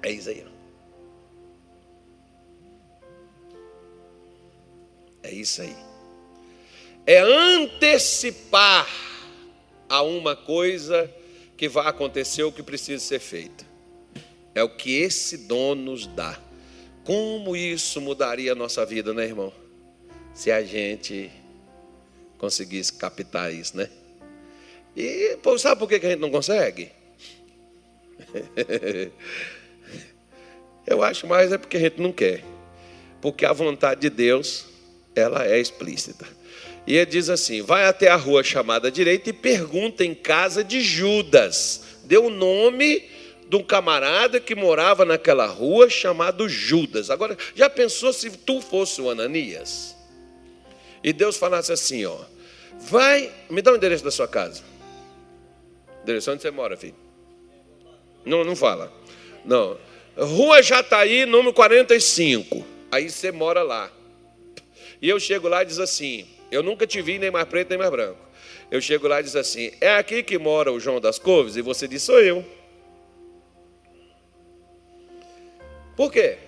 É 0.02 0.10
isso 0.10 0.28
aí. 0.28 0.57
É 5.28 5.34
isso 5.34 5.60
aí. 5.60 5.76
É 7.06 7.18
antecipar 7.20 8.88
a 9.86 10.02
uma 10.02 10.34
coisa 10.34 11.12
que 11.54 11.68
vai 11.68 11.86
acontecer 11.86 12.42
o 12.44 12.52
que 12.52 12.62
precisa 12.62 13.04
ser 13.04 13.18
feito. 13.18 13.66
É 14.54 14.62
o 14.62 14.70
que 14.70 14.96
esse 14.96 15.36
dom 15.46 15.74
nos 15.74 16.06
dá. 16.06 16.40
Como 17.04 17.54
isso 17.54 18.00
mudaria 18.00 18.52
a 18.52 18.54
nossa 18.54 18.86
vida, 18.86 19.12
né, 19.12 19.24
irmão? 19.24 19.52
Se 20.32 20.50
a 20.50 20.64
gente 20.64 21.30
conseguisse 22.38 22.94
captar 22.94 23.52
isso, 23.52 23.76
né? 23.76 23.90
E 24.96 25.36
pô, 25.42 25.58
sabe 25.58 25.78
por 25.78 25.90
que 25.90 25.96
a 25.96 26.10
gente 26.10 26.20
não 26.20 26.30
consegue? 26.30 26.90
Eu 30.86 31.02
acho 31.02 31.26
mais 31.26 31.52
é 31.52 31.58
porque 31.58 31.76
a 31.76 31.80
gente 31.80 32.00
não 32.00 32.12
quer. 32.12 32.42
Porque 33.20 33.44
a 33.44 33.52
vontade 33.52 34.00
de 34.00 34.08
Deus, 34.10 34.77
ela 35.14 35.46
é 35.46 35.58
explícita. 35.58 36.26
E 36.86 36.96
ele 36.96 37.06
diz 37.06 37.28
assim: 37.28 37.60
vai 37.62 37.86
até 37.86 38.08
a 38.08 38.16
rua 38.16 38.42
chamada 38.42 38.90
direita 38.90 39.30
e 39.30 39.32
pergunta 39.32 40.04
em 40.04 40.14
casa 40.14 40.64
de 40.64 40.80
Judas. 40.80 41.82
Deu 42.04 42.26
o 42.26 42.30
nome 42.30 43.08
de 43.48 43.56
um 43.56 43.62
camarada 43.62 44.40
que 44.40 44.54
morava 44.54 45.04
naquela 45.04 45.46
rua 45.46 45.90
chamado 45.90 46.48
Judas. 46.48 47.10
Agora, 47.10 47.36
já 47.54 47.68
pensou 47.68 48.12
se 48.12 48.30
tu 48.30 48.60
fosse 48.60 49.00
o 49.00 49.10
Ananias? 49.10 49.94
E 51.04 51.12
Deus 51.12 51.36
falasse 51.36 51.72
assim: 51.72 52.04
ó, 52.06 52.16
vai, 52.80 53.30
me 53.50 53.60
dá 53.60 53.72
o 53.72 53.76
endereço 53.76 54.04
da 54.04 54.10
sua 54.10 54.26
casa. 54.26 54.62
Endereço 56.02 56.30
onde 56.30 56.40
você 56.40 56.50
mora, 56.50 56.76
filho? 56.76 56.94
Não, 58.24 58.44
não 58.44 58.56
fala. 58.56 58.92
Não. 59.44 59.76
Rua 60.16 60.62
Jataí, 60.62 61.26
número 61.26 61.52
45. 61.52 62.64
Aí 62.90 63.10
você 63.10 63.30
mora 63.30 63.62
lá. 63.62 63.90
E 65.00 65.08
eu 65.08 65.18
chego 65.20 65.48
lá 65.48 65.62
e 65.62 65.66
diz 65.66 65.78
assim: 65.78 66.26
eu 66.50 66.62
nunca 66.62 66.86
te 66.86 67.02
vi 67.02 67.18
nem 67.18 67.30
mais 67.30 67.46
preto 67.46 67.68
nem 67.70 67.78
mais 67.78 67.90
branco. 67.90 68.18
Eu 68.70 68.80
chego 68.80 69.06
lá 69.06 69.20
e 69.20 69.22
diz 69.22 69.36
assim: 69.36 69.70
É 69.80 69.94
aqui 69.94 70.22
que 70.22 70.38
mora 70.38 70.72
o 70.72 70.80
João 70.80 71.00
das 71.00 71.18
Couves? 71.18 71.56
E 71.56 71.62
você 71.62 71.86
diz: 71.86 72.02
Sou 72.02 72.20
eu. 72.20 72.44
Por 75.96 76.10
quê? 76.10 76.38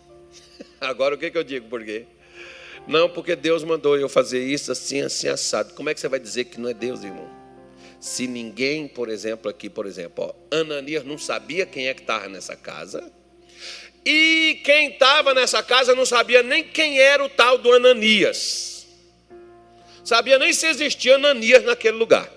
Agora 0.80 1.14
o 1.14 1.18
que, 1.18 1.30
que 1.30 1.38
eu 1.38 1.44
digo? 1.44 1.68
Por 1.68 1.84
quê? 1.84 2.06
Não, 2.86 3.08
porque 3.08 3.36
Deus 3.36 3.62
mandou 3.62 3.96
eu 3.96 4.08
fazer 4.08 4.42
isso 4.42 4.72
assim, 4.72 5.00
assim, 5.00 5.28
assado. 5.28 5.74
Como 5.74 5.88
é 5.88 5.94
que 5.94 6.00
você 6.00 6.08
vai 6.08 6.18
dizer 6.18 6.44
que 6.44 6.60
não 6.60 6.68
é 6.68 6.74
Deus, 6.74 7.04
irmão? 7.04 7.28
Se 8.00 8.26
ninguém, 8.26 8.88
por 8.88 9.08
exemplo, 9.08 9.50
aqui, 9.50 9.68
por 9.68 9.86
exemplo, 9.86 10.24
ó, 10.24 10.56
Ananias 10.56 11.04
não 11.04 11.18
sabia 11.18 11.66
quem 11.66 11.88
é 11.88 11.94
que 11.94 12.00
estava 12.00 12.28
nessa 12.28 12.56
casa, 12.56 13.12
e 14.04 14.60
quem 14.64 14.90
estava 14.90 15.34
nessa 15.34 15.62
casa 15.62 15.94
não 15.94 16.06
sabia 16.06 16.42
nem 16.42 16.64
quem 16.64 16.98
era 16.98 17.24
o 17.24 17.28
tal 17.28 17.58
do 17.58 17.72
Ananias. 17.72 18.86
Sabia 20.04 20.38
nem 20.38 20.52
se 20.52 20.66
existia 20.66 21.16
Ananias 21.16 21.64
naquele 21.64 21.96
lugar. 21.96 22.30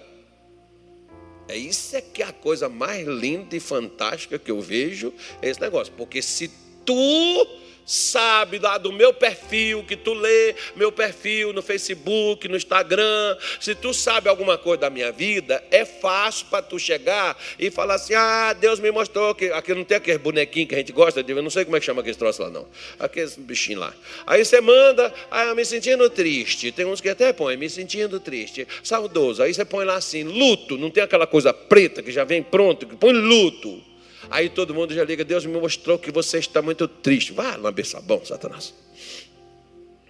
É 1.48 1.58
isso 1.58 1.96
é 1.96 2.02
que 2.02 2.22
é 2.22 2.26
a 2.26 2.34
coisa 2.34 2.70
mais 2.70 3.08
linda 3.08 3.56
e 3.56 3.60
fantástica 3.60 4.40
que 4.40 4.52
eu 4.52 4.62
vejo, 4.62 5.14
é 5.42 5.50
esse 5.50 5.60
negócio. 5.60 5.94
Porque 5.96 6.22
se 6.22 6.52
tu 6.86 7.48
sabe 7.86 8.60
lá 8.60 8.78
do 8.78 8.92
meu 8.92 9.14
perfil, 9.14 9.84
que 9.84 9.96
tu 9.96 10.14
lê 10.14 10.56
meu 10.76 10.92
perfil 10.92 11.54
no 11.54 11.62
Facebook, 11.62 12.48
no 12.48 12.56
Instagram, 12.56 13.38
se 13.60 13.76
tu 13.76 13.94
sabe 13.94 14.30
alguma 14.30 14.58
coisa 14.58 14.82
da 14.82 14.90
minha 14.90 15.12
vida, 15.12 15.64
é 15.72 15.86
fácil 15.86 16.48
para 16.48 16.62
tu 16.62 16.80
chegar 16.80 17.38
e 17.60 17.70
falar 17.70 17.96
assim: 17.96 18.14
ah, 18.14 18.54
Deus 18.54 18.80
me 18.80 18.92
mostrou 18.92 19.36
que 19.36 19.52
aqui 19.52 19.74
não 19.74 19.84
tem 19.84 19.98
aquele 19.98 20.18
bonequinho 20.18 20.68
que 20.68 20.76
a 20.76 20.78
gente 20.78 20.92
gosta 20.92 21.24
eu 21.28 21.42
não 21.42 21.50
sei 21.50 21.66
como 21.66 21.76
é 21.76 21.80
que 21.80 21.86
chama 21.86 22.02
aquele 22.02 22.16
troço 22.16 22.42
lá 22.42 22.50
não, 22.50 22.68
aqueles 23.00 23.36
bichinhos 23.36 23.82
lá. 23.82 23.94
Aí 24.28 24.44
você 24.44 24.62
manda, 24.62 25.14
ah, 25.32 25.54
me 25.56 25.66
sentindo 25.66 26.10
triste, 26.10 26.72
tem 26.72 26.86
uns 26.86 27.02
que 27.02 27.10
até 27.10 27.34
põe, 27.34 27.58
me 27.58 27.70
sentindo 27.70 28.20
triste, 28.20 28.68
saudoso, 28.84 29.42
aí 29.42 29.54
você 29.54 29.66
põe 29.66 29.86
lá 29.86 29.96
assim, 29.96 30.24
luto, 30.24 30.78
não 30.78 30.90
tem 30.90 31.04
aquela 31.04 31.26
coisa 31.26 31.54
preta 31.54 32.04
que 32.04 32.12
já 32.12 32.24
vem 32.24 32.44
pronto, 32.44 32.86
põe 32.86 33.14
luto. 33.14 33.93
Aí 34.30 34.50
todo 34.50 34.74
mundo 34.74 34.94
já 34.94 35.04
liga, 35.04 35.24
Deus 35.24 35.46
me 35.46 35.60
mostrou 35.60 36.00
que 36.00 36.12
você 36.12 36.40
está 36.40 36.62
muito 36.62 36.88
triste. 36.88 37.34
Vá 37.34 37.56
lamber 37.56 37.86
sabão, 37.86 38.24
Satanás. 38.26 38.74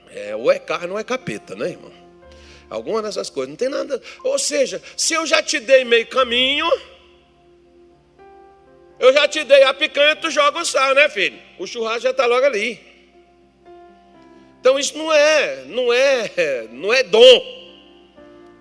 É, 0.10 0.36
ou 0.36 0.52
é 0.52 0.60
carne 0.60 0.92
ou 0.92 1.00
é 1.00 1.04
capeta, 1.04 1.56
né, 1.56 1.72
irmão? 1.72 1.92
Alguma 2.70 3.02
dessas 3.02 3.30
coisas. 3.30 3.50
Não 3.50 3.56
tem 3.56 3.70
nada. 3.70 4.02
Ou 4.24 4.38
seja, 4.38 4.82
se 4.96 5.14
eu 5.14 5.26
já 5.26 5.42
te 5.42 5.60
dei 5.60 5.84
meio 5.84 6.08
caminho, 6.08 6.68
eu 9.00 9.12
já 9.12 9.28
te 9.28 9.44
dei 9.44 9.64
a 9.64 9.74
picanha, 9.74 10.16
tu 10.16 10.30
joga 10.32 10.60
o 10.60 10.66
sal, 10.66 10.94
né, 10.96 11.10
filho? 11.10 11.38
O 11.58 11.68
churrasco 11.68 12.02
já 12.02 12.12
está 12.12 12.26
logo 12.26 12.46
ali. 12.46 12.80
Então 14.60 14.80
isso 14.80 14.98
não 14.98 15.12
é, 15.12 15.66
não 15.66 15.92
é, 15.92 16.68
não 16.72 16.94
é 16.94 17.04
dom. 17.04 17.64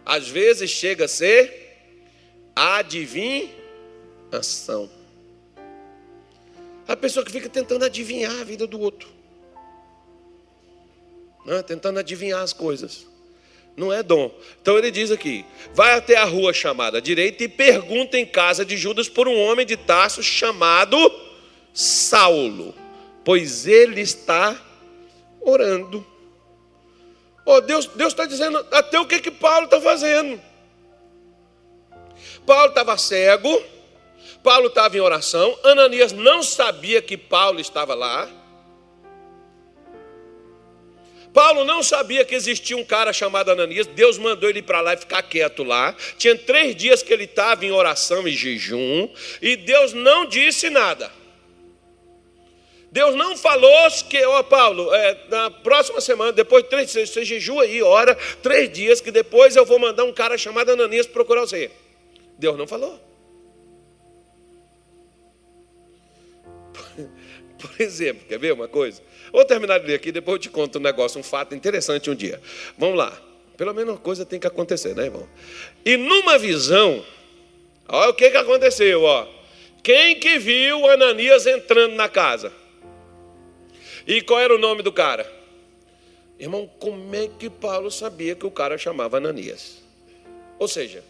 Às 0.04 0.28
vezes 0.28 0.68
chega 0.70 1.04
a 1.04 1.08
ser 1.08 1.62
adivinhação. 2.56 3.50
A 6.86 6.96
pessoa 6.96 7.24
que 7.24 7.32
fica 7.32 7.48
tentando 7.48 7.84
adivinhar 7.84 8.40
a 8.40 8.44
vida 8.44 8.66
do 8.66 8.80
outro. 8.80 9.08
Né? 11.44 11.62
Tentando 11.62 11.98
adivinhar 11.98 12.42
as 12.42 12.52
coisas. 12.52 13.06
Não 13.76 13.92
é 13.92 14.02
dom. 14.02 14.30
Então 14.60 14.76
ele 14.76 14.90
diz 14.90 15.10
aqui: 15.10 15.44
vai 15.74 15.94
até 15.94 16.16
a 16.16 16.24
rua 16.24 16.52
chamada 16.52 17.00
direita 17.00 17.44
e 17.44 17.48
pergunta 17.48 18.18
em 18.18 18.26
casa 18.26 18.64
de 18.64 18.76
Judas 18.76 19.08
por 19.08 19.26
um 19.26 19.38
homem 19.38 19.64
de 19.64 19.76
Tarso 19.76 20.22
chamado 20.22 20.96
Saulo, 21.72 22.74
pois 23.24 23.66
ele 23.66 24.00
está 24.00 24.60
orando. 25.40 26.06
Oh, 27.44 27.60
Deus 27.60 27.88
está 27.98 28.26
dizendo 28.26 28.64
até 28.70 29.00
o 29.00 29.06
que, 29.06 29.18
que 29.18 29.30
Paulo 29.30 29.64
está 29.64 29.80
fazendo. 29.80 30.40
Paulo 32.46 32.68
estava 32.68 32.96
cego, 32.98 33.62
Paulo 34.42 34.66
estava 34.66 34.96
em 34.96 35.00
oração, 35.00 35.56
Ananias 35.62 36.12
não 36.12 36.42
sabia 36.42 37.00
que 37.00 37.16
Paulo 37.16 37.60
estava 37.60 37.94
lá. 37.94 38.28
Paulo 41.32 41.64
não 41.64 41.82
sabia 41.82 42.24
que 42.24 42.34
existia 42.34 42.76
um 42.76 42.84
cara 42.84 43.12
chamado 43.12 43.50
Ananias, 43.50 43.86
Deus 43.86 44.18
mandou 44.18 44.50
ele 44.50 44.60
para 44.60 44.80
lá 44.80 44.94
e 44.94 44.98
ficar 44.98 45.22
quieto 45.22 45.62
lá. 45.62 45.96
Tinha 46.18 46.36
três 46.36 46.76
dias 46.76 47.02
que 47.02 47.12
ele 47.12 47.24
estava 47.24 47.64
em 47.64 47.70
oração 47.70 48.28
e 48.28 48.32
jejum, 48.32 49.08
e 49.40 49.56
Deus 49.56 49.92
não 49.94 50.26
disse 50.26 50.68
nada. 50.68 51.10
Deus 52.90 53.14
não 53.14 53.34
falou 53.34 53.88
que, 54.10 54.22
ó 54.26 54.42
Paulo, 54.42 54.94
é, 54.94 55.18
na 55.30 55.50
próxima 55.50 55.98
semana, 56.02 56.30
depois 56.30 56.64
de 56.64 56.68
três 56.68 56.92
dias, 56.92 57.08
você 57.08 57.24
jejua 57.24 57.62
aí, 57.62 57.82
ora, 57.82 58.14
três 58.42 58.70
dias, 58.70 59.00
que 59.00 59.10
depois 59.10 59.56
eu 59.56 59.64
vou 59.64 59.78
mandar 59.78 60.04
um 60.04 60.12
cara 60.12 60.36
chamado 60.36 60.72
Ananias 60.72 61.06
procurar 61.06 61.40
você. 61.40 61.70
Deus 62.36 62.58
não 62.58 62.66
falou. 62.66 63.11
Por 67.62 67.80
exemplo, 67.80 68.24
quer 68.28 68.38
ver 68.38 68.52
uma 68.52 68.68
coisa? 68.68 69.00
Vou 69.32 69.44
terminar 69.44 69.78
de 69.78 69.86
ler 69.86 69.94
aqui, 69.94 70.10
depois 70.10 70.36
eu 70.36 70.42
te 70.42 70.50
conto 70.50 70.78
um 70.78 70.82
negócio, 70.82 71.18
um 71.18 71.22
fato 71.22 71.54
interessante 71.54 72.10
um 72.10 72.14
dia. 72.14 72.40
Vamos 72.76 72.98
lá. 72.98 73.16
Pelo 73.56 73.72
menos 73.72 73.94
uma 73.94 74.00
coisa 74.00 74.26
tem 74.26 74.40
que 74.40 74.46
acontecer, 74.46 74.94
né, 74.94 75.04
irmão? 75.04 75.28
E 75.84 75.96
numa 75.96 76.38
visão, 76.38 77.04
olha 77.88 78.10
o 78.10 78.14
que, 78.14 78.30
que 78.30 78.36
aconteceu, 78.36 79.02
ó. 79.02 79.26
Quem 79.82 80.18
que 80.18 80.38
viu 80.38 80.88
Ananias 80.88 81.46
entrando 81.46 81.94
na 81.94 82.08
casa? 82.08 82.52
E 84.06 84.20
qual 84.22 84.40
era 84.40 84.54
o 84.54 84.58
nome 84.58 84.82
do 84.82 84.92
cara? 84.92 85.30
Irmão, 86.38 86.68
como 86.78 87.14
é 87.14 87.28
que 87.38 87.48
Paulo 87.48 87.90
sabia 87.90 88.34
que 88.34 88.46
o 88.46 88.50
cara 88.50 88.76
chamava 88.76 89.18
Ananias? 89.18 89.82
Ou 90.58 90.66
seja, 90.66 91.04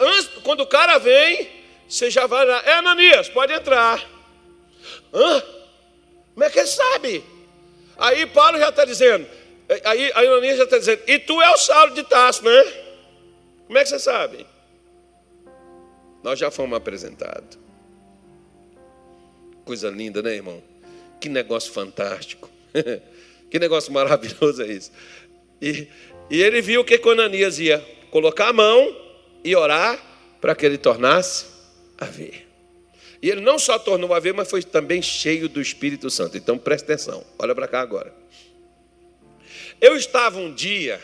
antes, 0.00 0.28
quando 0.42 0.60
o 0.60 0.66
cara 0.66 0.98
vem, 0.98 1.48
você 1.88 2.10
já 2.10 2.26
vai 2.26 2.46
lá, 2.46 2.62
é 2.64 2.74
Ananias, 2.74 3.28
pode 3.28 3.52
entrar. 3.52 4.08
Hã? 5.12 5.42
Como 6.38 6.46
é 6.46 6.50
que 6.50 6.60
ele 6.60 6.68
sabe? 6.68 7.24
Aí 7.96 8.24
Paulo 8.26 8.60
já 8.60 8.68
está 8.68 8.84
dizendo, 8.84 9.26
aí 9.84 10.12
a 10.12 10.20
Ananias 10.20 10.56
já 10.56 10.62
está 10.62 10.78
dizendo, 10.78 11.02
e 11.08 11.18
tu 11.18 11.42
é 11.42 11.50
o 11.50 11.56
Saulo 11.56 11.94
de 11.94 12.04
Tasso, 12.04 12.44
né? 12.44 12.64
Como 13.66 13.76
é 13.76 13.82
que 13.82 13.88
você 13.88 13.98
sabe? 13.98 14.46
Nós 16.22 16.38
já 16.38 16.48
fomos 16.48 16.76
apresentados. 16.76 17.58
Coisa 19.64 19.90
linda, 19.90 20.22
né, 20.22 20.36
irmão? 20.36 20.62
Que 21.20 21.28
negócio 21.28 21.72
fantástico. 21.72 22.48
que 23.50 23.58
negócio 23.58 23.92
maravilhoso 23.92 24.62
é 24.62 24.68
isso. 24.68 24.92
E, 25.60 25.88
e 26.30 26.40
ele 26.40 26.62
viu 26.62 26.84
que 26.84 26.98
Conanias 26.98 27.58
ia 27.58 27.84
colocar 28.12 28.50
a 28.50 28.52
mão 28.52 28.96
e 29.42 29.56
orar 29.56 30.00
para 30.40 30.54
que 30.54 30.64
ele 30.64 30.78
tornasse 30.78 31.46
a 31.98 32.04
ver. 32.04 32.47
E 33.20 33.28
ele 33.30 33.40
não 33.40 33.58
só 33.58 33.78
tornou 33.78 34.14
a 34.14 34.20
ver, 34.20 34.32
mas 34.32 34.48
foi 34.48 34.62
também 34.62 35.02
cheio 35.02 35.48
do 35.48 35.60
Espírito 35.60 36.08
Santo. 36.08 36.36
Então 36.36 36.56
preste 36.56 36.84
atenção, 36.84 37.24
olha 37.38 37.54
para 37.54 37.66
cá 37.66 37.80
agora. 37.80 38.14
Eu 39.80 39.96
estava 39.96 40.38
um 40.38 40.52
dia 40.52 41.00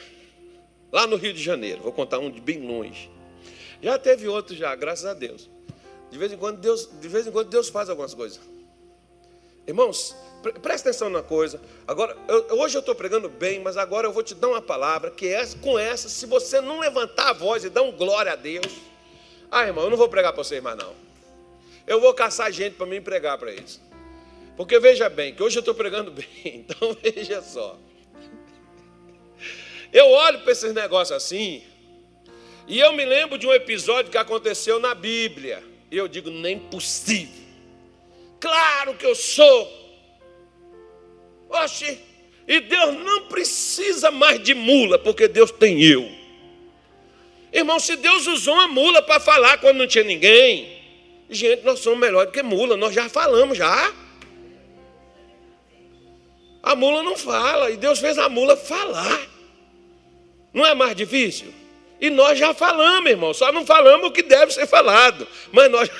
lá 0.93 1.07
no 1.07 1.17
Rio 1.17 1.33
de 1.33 1.43
Janeiro, 1.43 1.83
vou 1.83 1.93
contar 1.93 2.19
um 2.19 2.31
de 2.31 2.41
bem 2.41 2.65
longe. 2.65 3.11
Já 3.83 3.99
teve 3.99 4.29
outro 4.29 4.55
já, 4.55 4.75
graças 4.75 5.05
a 5.05 5.15
Deus. 5.15 5.51
De 6.11 6.17
vez 6.17 6.33
em 6.33 6.37
quando 6.37 6.59
Deus, 6.59 6.89
de 7.01 7.09
vez 7.09 7.27
em 7.27 7.33
quando 7.33 7.49
Deus 7.49 7.69
faz 7.69 7.91
algumas 7.91 8.15
coisas. 8.15 8.41
Irmãos, 9.67 10.15
pre 10.43 10.53
presta 10.53 10.91
atenção 10.91 11.11
na 11.11 11.23
coisa. 11.23 11.61
Agora, 11.87 12.17
eu, 12.29 12.59
hoje 12.61 12.77
eu 12.77 12.81
estou 12.81 12.95
pregando 12.95 13.29
bem, 13.29 13.61
mas 13.61 13.77
agora 13.77 14.07
eu 14.07 14.13
vou 14.13 14.23
te 14.23 14.35
dar 14.35 14.49
uma 14.49 14.63
palavra 14.63 15.11
que 15.11 15.27
é 15.27 15.45
com 15.61 15.79
essa, 15.79 16.09
se 16.09 16.27
você 16.27 16.61
não 16.61 16.79
levantar 16.79 17.31
a 17.31 17.33
voz 17.33 17.65
e 17.65 17.71
dar 17.71 17.83
um 17.83 17.93
glória 17.93 18.33
a 18.33 18.37
Deus, 18.37 18.73
ah, 19.51 19.67
irmão, 19.67 19.85
eu 19.85 19.91
não 19.91 19.97
vou 19.97 20.09
pregar 20.09 20.33
para 20.33 20.45
vocês 20.45 20.63
mais 20.63 20.77
não. 20.77 20.95
Eu 21.87 22.01
vou 22.01 22.15
caçar 22.15 22.51
gente 22.53 22.75
para 22.75 22.87
me 22.87 23.01
pregar 23.01 23.39
para 23.39 23.53
eles. 23.53 23.81
Porque 24.57 24.79
veja 24.79 25.09
bem, 25.09 25.35
que 25.35 25.43
hoje 25.43 25.57
eu 25.57 25.61
estou 25.61 25.75
pregando 25.75 26.11
bem, 26.13 26.27
então 26.45 26.97
veja 27.03 27.43
só. 27.43 27.79
Eu 29.93 30.09
olho 30.11 30.41
para 30.41 30.53
esses 30.53 30.73
negócios 30.75 31.17
assim, 31.17 31.63
e 32.67 32.81
eu 32.81 32.93
me 32.93 33.05
lembro 33.05 33.37
de 33.37 33.47
um 33.47 33.53
episódio 33.53 34.11
que 34.11 34.19
aconteceu 34.19 34.81
na 34.81 34.95
Bíblia. 34.95 35.63
E 35.91 35.97
eu 35.97 36.09
digo, 36.09 36.31
nem 36.31 36.59
possível. 36.59 37.45
Claro 38.41 38.95
que 38.95 39.07
eu 39.07 39.15
sou. 39.15 39.85
Oxe, 41.51 42.01
e 42.49 42.61
Deus 42.61 42.95
não 42.95 43.27
precisa 43.29 44.11
mais 44.11 44.43
de 44.43 44.55
mula, 44.55 44.99
porque 44.99 45.29
Deus 45.29 45.51
tem 45.51 45.83
eu. 45.83 46.11
Irmão, 47.53 47.79
se 47.79 47.97
Deus 47.97 48.27
usou 48.27 48.55
uma 48.55 48.67
mula 48.67 49.01
para 49.03 49.21
falar 49.21 49.59
quando 49.59 49.79
não 49.79 49.87
tinha 49.87 50.03
ninguém, 50.03 50.74
Gente, 51.29 51.65
nós 51.65 51.81
somos 51.81 51.99
melhor 51.99 52.27
do 52.27 52.33
que 52.33 52.43
mula, 52.43 52.77
nós 52.77 52.95
já 52.95 53.09
falamos 53.09 53.57
já. 53.57 53.93
A 56.63 56.75
mula 56.75 57.03
não 57.03 57.17
fala, 57.17 57.71
e 57.71 57.77
Deus 57.77 57.99
fez 57.99 58.17
a 58.19 58.29
mula 58.29 58.57
falar. 58.57 59.21
Não 60.53 60.65
é 60.65 60.75
mais 60.75 60.95
difícil? 60.95 61.53
E 62.01 62.11
nós 62.11 62.39
já 62.39 62.55
falamos, 62.55 63.11
irmão, 63.11 63.35
só 63.35 63.51
não 63.53 63.67
falamos 63.67 64.09
o 64.09 64.13
que 64.13 64.23
deve 64.23 64.53
ser 64.53 64.67
falado. 64.67 65.27
Mas 65.53 65.71
nós. 65.71 65.91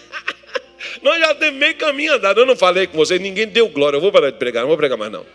nós 1.02 1.18
já 1.18 1.34
temos 1.34 1.58
meio 1.58 1.76
caminho 1.76 2.14
andado. 2.14 2.40
Eu 2.40 2.46
não 2.46 2.56
falei 2.56 2.86
com 2.86 2.96
vocês, 2.96 3.20
ninguém 3.20 3.46
deu 3.46 3.68
glória. 3.68 3.96
Eu 3.96 4.00
vou 4.00 4.12
parar 4.12 4.30
de 4.30 4.38
pregar, 4.38 4.62
não 4.62 4.68
vou 4.68 4.76
pregar 4.76 4.96
mais 4.96 5.10
não. 5.10 5.26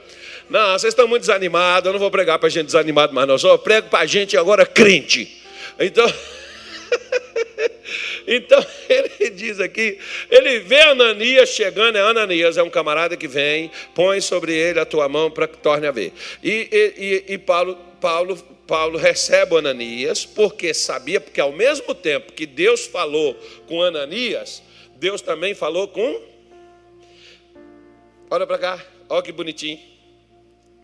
Não, 0.49 0.73
vocês 0.73 0.91
estão 0.91 1.07
muito 1.07 1.21
desanimados, 1.21 1.87
eu 1.87 1.93
não 1.93 1.99
vou 1.99 2.11
pregar 2.11 2.37
para 2.37 2.49
gente 2.49 2.65
desanimada 2.65 3.13
mais 3.13 3.27
não. 3.27 3.37
Só 3.37 3.57
prego 3.57 3.89
para 3.89 4.05
gente 4.05 4.37
agora 4.37 4.65
crente. 4.65 5.41
Então. 5.79 6.05
Então 8.27 8.63
ele 8.89 9.29
diz 9.31 9.59
aqui, 9.59 9.97
ele 10.29 10.59
vê 10.59 10.81
Ananias 10.81 11.49
chegando, 11.49 11.97
é 11.97 12.01
Ananias, 12.01 12.57
é 12.57 12.63
um 12.63 12.69
camarada 12.69 13.17
que 13.17 13.27
vem, 13.27 13.71
põe 13.93 14.21
sobre 14.21 14.53
ele 14.53 14.79
a 14.79 14.85
tua 14.85 15.07
mão 15.07 15.29
para 15.29 15.47
que 15.47 15.57
torne 15.57 15.87
a 15.87 15.91
ver. 15.91 16.13
E, 16.43 17.23
e, 17.27 17.33
e 17.33 17.37
Paulo, 17.37 17.77
Paulo, 17.99 18.37
Paulo 18.67 18.97
recebe 18.97 19.57
Ananias, 19.57 20.25
porque 20.25 20.73
sabia, 20.73 21.19
porque 21.19 21.41
ao 21.41 21.51
mesmo 21.51 21.93
tempo 21.93 22.33
que 22.33 22.45
Deus 22.45 22.85
falou 22.85 23.35
com 23.67 23.81
Ananias, 23.81 24.63
Deus 24.95 25.21
também 25.21 25.53
falou 25.53 25.87
com. 25.87 26.21
Olha 28.29 28.47
para 28.47 28.57
cá, 28.57 28.85
olha 29.09 29.21
que 29.21 29.31
bonitinho. 29.31 29.79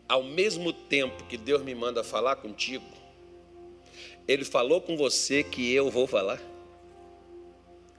Ao 0.10 0.24
mesmo 0.24 0.72
tempo 0.72 1.26
que 1.26 1.38
Deus 1.38 1.62
me 1.62 1.76
manda 1.76 2.04
falar 2.04 2.38
contigo, 2.38 2.86
Ele 4.28 4.46
falou 4.46 4.82
com 4.82 4.96
você 4.96 5.44
que 5.44 5.74
eu 5.74 5.90
vou 5.90 6.08
falar 6.08 6.42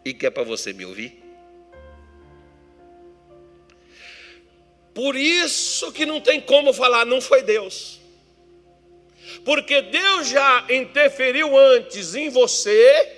e 0.09 0.15
que 0.15 0.27
é 0.27 0.31
para 0.31 0.43
você 0.43 0.73
me 0.73 0.87
ouvir. 0.87 1.23
Por 4.95 5.15
isso 5.15 5.93
que 5.93 6.07
não 6.07 6.21
tem 6.21 6.41
como 6.41 6.73
falar, 6.73 7.05
não 7.05 7.21
foi 7.21 7.43
Deus. 7.43 8.01
Porque 9.45 9.83
Deus 9.83 10.29
já 10.29 10.67
interferiu 10.71 11.57
antes 11.57 12.15
em 12.15 12.31
você, 12.31 13.17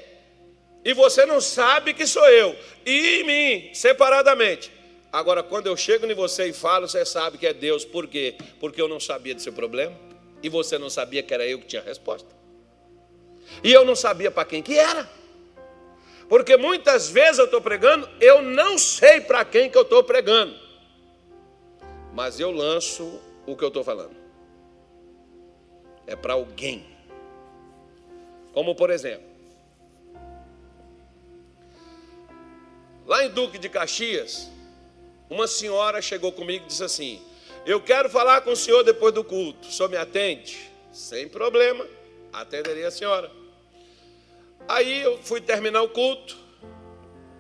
e 0.84 0.93
você 0.93 1.24
não 1.24 1.41
sabe 1.41 1.95
que 1.95 2.07
sou 2.07 2.28
eu, 2.28 2.57
e 2.84 3.20
em 3.20 3.24
mim, 3.24 3.74
separadamente. 3.74 4.72
Agora, 5.12 5.43
quando 5.43 5.68
eu 5.68 5.76
chego 5.76 6.07
em 6.07 6.14
você 6.14 6.49
e 6.49 6.53
falo, 6.53 6.88
você 6.88 7.05
sabe 7.05 7.38
que 7.38 7.47
é 7.47 7.53
Deus. 7.53 7.84
Por 7.84 8.07
quê? 8.07 8.36
Porque 8.59 8.80
eu 8.80 8.88
não 8.88 9.01
sabia 9.01 9.34
do 9.34 9.41
seu 9.41 9.53
problema, 9.53 9.97
e 10.43 10.49
você 10.49 10.76
não 10.76 10.91
sabia 10.91 11.22
que 11.22 11.32
era 11.32 11.47
eu 11.47 11.61
que 11.61 11.66
tinha 11.66 11.82
a 11.82 11.84
resposta. 11.84 12.28
E 13.62 13.72
eu 13.72 13.84
não 13.84 13.95
sabia 13.95 14.30
para 14.30 14.45
quem 14.45 14.62
que 14.62 14.76
era. 14.76 15.19
Porque 16.31 16.57
muitas 16.57 17.09
vezes 17.09 17.41
eu 17.41 17.47
estou 17.47 17.61
pregando, 17.61 18.09
eu 18.20 18.41
não 18.41 18.78
sei 18.78 19.20
para 19.20 19.45
quem 19.45 19.68
que 19.68 19.76
eu 19.76 19.83
estou 19.83 20.05
pregando. 20.05 20.57
Mas 22.14 22.39
eu 22.39 22.53
lanço 22.53 23.20
o 23.45 23.57
que 23.57 23.64
eu 23.64 23.68
estou 23.68 23.83
falando. 23.83 24.14
É 26.07 26.14
para 26.14 26.35
alguém. 26.35 26.87
Como 28.53 28.76
por 28.76 28.91
exemplo, 28.91 29.26
lá 33.05 33.24
em 33.24 33.31
Duque 33.31 33.59
de 33.59 33.68
Caxias, 33.68 34.49
uma 35.28 35.49
senhora 35.49 36.01
chegou 36.01 36.31
comigo 36.31 36.64
e 36.64 36.68
disse 36.68 36.85
assim: 36.85 37.20
Eu 37.66 37.81
quero 37.81 38.09
falar 38.09 38.43
com 38.43 38.53
o 38.53 38.57
senhor 38.57 38.85
depois 38.85 39.12
do 39.12 39.24
culto. 39.24 39.66
O 39.66 39.72
senhor 39.72 39.89
me 39.89 39.97
atende? 39.97 40.70
Sem 40.93 41.28
problema, 41.28 41.85
atenderia 42.33 42.87
a 42.87 42.93
senhora. 42.93 43.39
Aí 44.68 45.02
eu 45.02 45.18
fui 45.22 45.40
terminar 45.40 45.82
o 45.82 45.88
culto, 45.88 46.36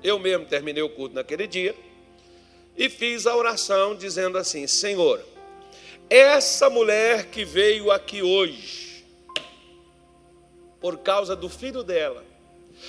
eu 0.02 0.18
mesmo 0.18 0.46
terminei 0.46 0.82
o 0.82 0.88
culto 0.88 1.14
naquele 1.14 1.46
dia, 1.46 1.74
e 2.76 2.88
fiz 2.88 3.26
a 3.26 3.36
oração 3.36 3.94
dizendo 3.94 4.38
assim: 4.38 4.66
Senhor, 4.66 5.24
essa 6.08 6.68
mulher 6.68 7.26
que 7.26 7.44
veio 7.44 7.90
aqui 7.90 8.22
hoje, 8.22 9.04
por 10.80 10.98
causa 10.98 11.36
do 11.36 11.48
filho 11.48 11.82
dela, 11.82 12.24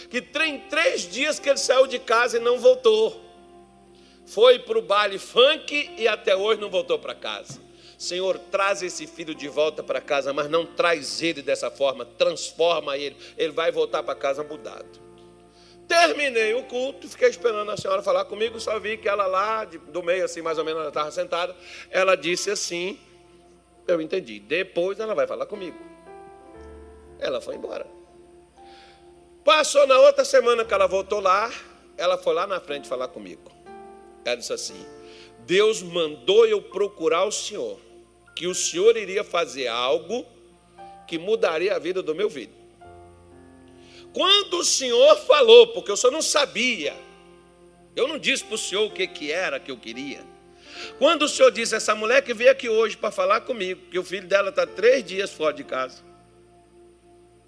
que 0.10 0.22
tem 0.22 0.60
três 0.62 1.10
dias 1.10 1.40
que 1.40 1.50
ele 1.50 1.58
saiu 1.58 1.86
de 1.86 2.00
casa 2.00 2.38
e 2.38 2.40
não 2.40 2.58
voltou, 2.60 3.22
foi 4.26 4.60
para 4.60 4.78
o 4.78 4.82
baile 4.82 5.20
funk 5.20 5.92
e 5.98 6.08
até 6.08 6.36
hoje 6.36 6.62
não 6.62 6.70
voltou 6.70 6.98
para 6.98 7.14
casa. 7.14 7.60
Senhor, 8.02 8.40
traz 8.40 8.82
esse 8.82 9.06
filho 9.06 9.36
de 9.36 9.48
volta 9.48 9.84
para 9.84 10.02
casa, 10.02 10.34
mas 10.34 10.50
não 10.50 10.66
traz 10.66 11.22
ele 11.22 11.40
dessa 11.44 11.70
forma, 11.70 12.04
transforma 12.04 12.98
ele, 12.98 13.16
ele 13.38 13.52
vai 13.52 13.72
voltar 13.72 14.02
para 14.02 14.16
casa 14.16 14.44
mudado. 14.44 15.00
Terminei 15.88 16.56
o 16.56 16.64
culto, 16.64 17.08
fiquei 17.08 17.30
esperando 17.30 17.70
a 17.70 17.78
senhora 17.78 18.02
falar 18.02 18.26
comigo, 18.26 18.60
só 18.60 18.80
vi 18.80 18.98
que 18.98 19.08
ela 19.08 19.28
lá, 19.28 19.66
do 19.66 20.02
meio 20.02 20.26
assim, 20.26 20.42
mais 20.42 20.58
ou 20.58 20.66
menos, 20.66 20.80
ela 20.80 20.90
estava 20.90 21.12
sentada, 21.12 21.56
ela 21.92 22.16
disse 22.16 22.50
assim, 22.50 23.00
eu 23.88 24.02
entendi, 24.02 24.40
depois 24.40 25.00
ela 25.00 25.14
vai 25.14 25.28
falar 25.28 25.46
comigo. 25.46 25.78
Ela 27.20 27.40
foi 27.40 27.54
embora. 27.54 27.86
Passou 29.46 29.86
na 29.86 30.00
outra 30.00 30.26
semana 30.26 30.66
que 30.66 30.74
ela 30.74 30.88
voltou 30.88 31.20
lá, 31.20 31.52
ela 31.96 32.18
foi 32.18 32.34
lá 32.34 32.48
na 32.48 32.60
frente 32.60 32.88
falar 32.88 33.10
comigo. 33.10 33.52
Ela 34.26 34.38
disse 34.38 34.54
assim: 34.54 34.88
Deus 35.46 35.84
mandou 35.84 36.48
eu 36.48 36.64
procurar 36.64 37.26
o 37.26 37.32
Senhor 37.32 37.91
que 38.42 38.48
o 38.48 38.56
Senhor 38.56 38.98
iria 38.98 39.24
fazer 39.24 39.68
algo 39.68 40.26
que 41.06 41.20
mudaria 41.20 41.76
a 41.76 41.78
vida 41.78 42.02
do 42.02 42.16
meu 42.16 42.28
filho. 42.28 42.56
Quando 44.12 44.56
o 44.56 44.64
Senhor 44.64 45.16
falou, 45.18 45.68
porque 45.68 45.92
eu 45.92 45.96
só 45.96 46.10
não 46.10 46.24
sabia, 46.24 46.96
eu 47.96 48.08
não 48.08 48.18
disse 48.18 48.44
para 48.44 48.56
o 48.56 48.58
Senhor 48.58 48.84
o 48.88 48.90
que, 48.90 49.06
que 49.06 49.32
era 49.32 49.60
que 49.60 49.70
eu 49.70 49.78
queria. 49.78 50.22
Quando 50.98 51.22
o 51.22 51.30
Senhor 51.30 51.52
disse, 51.52 51.76
essa 51.76 51.94
mulher 51.94 52.24
que 52.24 52.34
veio 52.34 52.50
aqui 52.50 52.68
hoje 52.68 52.98
para 52.98 53.12
falar 53.12 53.42
comigo, 53.42 53.80
que 53.92 54.00
o 54.00 54.04
filho 54.04 54.28
dela 54.28 54.50
está 54.50 54.66
três 54.66 55.06
dias 55.06 55.32
fora 55.32 55.54
de 55.54 55.64
casa. 55.64 56.02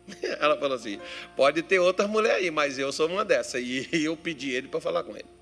Ela 0.39 0.55
falou 0.59 0.75
assim: 0.75 0.99
pode 1.35 1.63
ter 1.63 1.79
outras 1.79 2.07
mulheres 2.07 2.37
aí, 2.37 2.51
mas 2.51 2.77
eu 2.77 2.91
sou 2.91 3.07
uma 3.07 3.25
dessa. 3.25 3.59
E 3.59 3.87
eu 3.91 4.15
pedi 4.15 4.51
ele 4.51 4.67
para 4.67 4.79
falar 4.79 5.03
com 5.03 5.17
ele. 5.17 5.32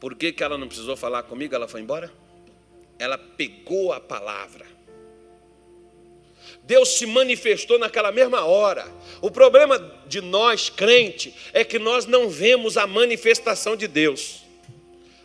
Por 0.00 0.14
que, 0.14 0.32
que 0.32 0.42
ela 0.42 0.56
não 0.56 0.66
precisou 0.66 0.96
falar 0.96 1.22
comigo? 1.24 1.54
Ela 1.54 1.68
foi 1.68 1.82
embora? 1.82 2.10
Ela 2.98 3.18
pegou 3.18 3.92
a 3.92 4.00
palavra. 4.00 4.66
Deus 6.62 6.96
se 6.96 7.04
manifestou 7.04 7.78
naquela 7.78 8.10
mesma 8.10 8.44
hora. 8.44 8.90
O 9.20 9.30
problema 9.30 9.78
de 10.06 10.20
nós, 10.20 10.70
crente, 10.70 11.34
é 11.52 11.62
que 11.62 11.78
nós 11.78 12.06
não 12.06 12.30
vemos 12.30 12.76
a 12.76 12.86
manifestação 12.86 13.76
de 13.76 13.86
Deus. 13.86 14.42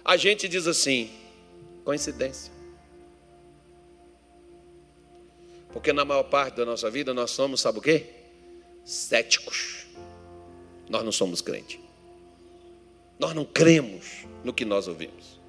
A 0.03 0.17
gente 0.17 0.47
diz 0.47 0.67
assim: 0.67 1.09
coincidência. 1.83 2.51
Porque 5.71 5.93
na 5.93 6.05
maior 6.05 6.23
parte 6.23 6.55
da 6.55 6.65
nossa 6.65 6.89
vida 6.89 7.13
nós 7.13 7.31
somos, 7.31 7.61
sabe 7.61 7.79
o 7.79 7.81
quê? 7.81 8.07
Céticos. 8.83 9.85
Nós 10.89 11.03
não 11.03 11.11
somos 11.11 11.41
crentes. 11.41 11.84
Nós 13.17 13.33
não 13.33 13.45
cremos 13.45 14.25
no 14.43 14.53
que 14.53 14.65
nós 14.65 14.87
ouvimos. 14.87 15.39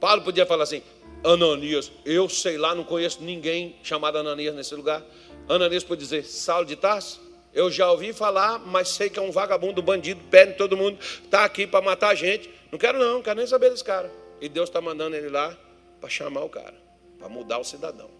Paulo 0.00 0.22
podia 0.22 0.46
falar 0.46 0.64
assim: 0.64 0.82
Ananias, 1.24 1.92
eu 2.04 2.28
sei 2.28 2.56
lá, 2.58 2.74
não 2.74 2.84
conheço 2.84 3.22
ninguém 3.22 3.76
chamado 3.82 4.18
Ananias 4.18 4.54
nesse 4.54 4.74
lugar. 4.74 5.02
Ananias 5.48 5.84
pode 5.84 6.00
dizer: 6.00 6.24
Saulo 6.24 6.66
de 6.66 6.76
Tarso, 6.76 7.20
eu 7.52 7.70
já 7.70 7.90
ouvi 7.90 8.12
falar, 8.12 8.58
mas 8.58 8.88
sei 8.88 9.10
que 9.10 9.18
é 9.18 9.22
um 9.22 9.30
vagabundo, 9.30 9.82
bandido, 9.82 10.20
perde 10.30 10.54
todo 10.54 10.76
mundo, 10.76 10.98
está 11.00 11.44
aqui 11.44 11.66
para 11.66 11.84
matar 11.84 12.08
a 12.08 12.14
gente. 12.14 12.50
Não 12.70 12.78
quero 12.78 12.98
não, 12.98 13.14
não 13.14 13.22
quero 13.22 13.36
nem 13.36 13.46
saber 13.46 13.70
desse 13.70 13.84
cara. 13.84 14.10
E 14.40 14.48
Deus 14.48 14.68
está 14.68 14.80
mandando 14.80 15.14
ele 15.14 15.28
lá 15.28 15.56
para 16.00 16.08
chamar 16.08 16.42
o 16.44 16.48
cara, 16.48 16.74
para 17.18 17.28
mudar 17.28 17.58
o 17.58 17.64
cidadão. 17.64 18.10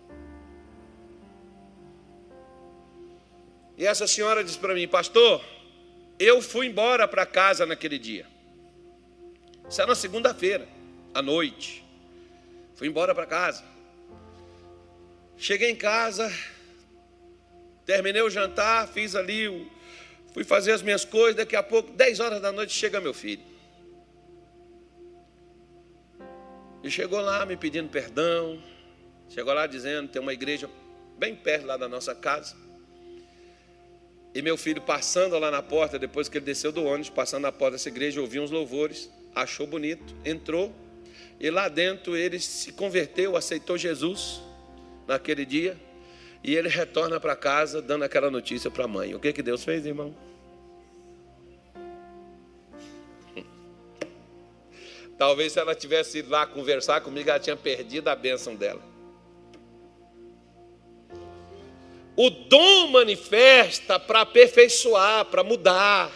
E 3.77 3.87
essa 3.87 4.07
senhora 4.07 4.45
disse 4.45 4.59
para 4.59 4.75
mim, 4.75 4.87
pastor, 4.87 5.41
eu 6.25 6.41
fui 6.41 6.67
embora 6.67 7.09
para 7.09 7.27
casa 7.27 7.67
naquele 7.67 7.99
dia. 7.99 8.27
Isso 9.69 9.81
era 9.81 9.89
na 9.89 9.95
segunda-feira, 9.95 10.69
à 11.15 11.23
noite. 11.23 11.85
Fui 12.75 12.89
embora 12.89 13.15
para 13.15 13.27
casa. 13.27 13.65
Cheguei 15.37 15.71
em 15.71 15.77
casa, 15.77 16.33
terminei 17.85 18.23
o 18.23 18.31
jantar, 18.31 18.87
fiz 18.89 19.17
ali, 19.17 19.71
fui 20.33 20.45
fazer 20.45 20.73
as 20.73 20.83
minhas 20.83 21.05
coisas. 21.05 21.37
Daqui 21.37 21.57
a 21.57 21.63
pouco, 21.63 21.91
10 21.93 22.21
horas 22.21 22.41
da 22.41 22.53
noite, 22.53 22.73
chega 22.73 23.01
meu 23.01 23.15
filho. 23.15 23.43
E 26.83 26.91
chegou 26.91 27.21
lá 27.21 27.47
me 27.47 27.57
pedindo 27.57 27.89
perdão. 27.89 28.63
Chegou 29.29 29.55
lá 29.55 29.67
dizendo: 29.67 30.09
tem 30.09 30.21
uma 30.21 30.33
igreja 30.33 30.69
bem 31.17 31.35
perto 31.35 31.67
lá 31.67 31.77
da 31.77 31.89
nossa 31.89 32.15
casa. 32.15 32.57
E 34.35 34.41
meu 34.41 34.57
filho 34.57 34.81
passando 34.81 35.39
lá 35.39 35.51
na 35.51 35.63
porta, 35.63 35.99
depois 35.99 36.29
que 36.29 36.39
ele 36.39 36.47
desceu 36.47 36.73
do 36.73 36.85
ônibus, 36.85 37.11
passando 37.11 37.43
na 37.43 37.53
porta 37.53 37.73
dessa 37.73 37.89
igreja, 37.89 38.21
ouviu 38.21 38.43
uns 38.43 38.51
louvores, 38.51 39.11
achou 39.35 39.67
bonito, 39.67 40.15
entrou, 40.25 40.75
e 41.39 41.51
lá 41.51 41.69
dentro 41.69 42.17
ele 42.17 42.39
se 42.39 42.73
converteu, 42.73 43.37
aceitou 43.37 43.77
Jesus 43.77 44.41
naquele 45.07 45.45
dia, 45.45 45.77
e 46.43 46.57
ele 46.57 46.69
retorna 46.69 47.21
para 47.21 47.37
casa 47.37 47.83
dando 47.83 48.05
aquela 48.05 48.31
notícia 48.31 48.71
para 48.71 48.85
a 48.85 48.89
mãe. 48.89 49.15
O 49.15 49.21
que, 49.21 49.33
que 49.33 49.43
Deus 49.43 49.63
fez, 49.63 49.85
irmão? 49.85 50.15
Talvez 55.19 55.53
se 55.53 55.61
ela 55.61 55.75
tivesse 55.75 56.19
ido 56.19 56.31
lá 56.31 56.47
conversar 56.47 57.03
comigo, 57.03 57.29
ela 57.29 57.39
tinha 57.39 57.57
perdido 57.57 58.09
a 58.09 58.17
bênção 58.17 58.57
dela. 58.57 58.92
O 62.17 62.29
dom 62.29 62.89
manifesta 62.89 63.99
para 63.99 64.21
aperfeiçoar, 64.21 65.25
para 65.27 65.43
mudar. 65.43 66.11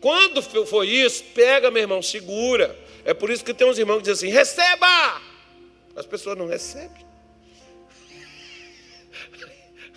Quando 0.00 0.42
for 0.42 0.84
isso, 0.84 1.24
pega, 1.34 1.70
meu 1.70 1.82
irmão, 1.82 2.02
segura. 2.02 2.78
É 3.04 3.12
por 3.12 3.30
isso 3.30 3.44
que 3.44 3.52
tem 3.52 3.66
uns 3.66 3.78
irmãos 3.78 3.98
que 3.98 4.10
dizem 4.10 4.30
assim: 4.30 4.38
receba! 4.38 5.20
As 5.94 6.06
pessoas 6.06 6.36
não 6.36 6.46
recebem. 6.46 7.04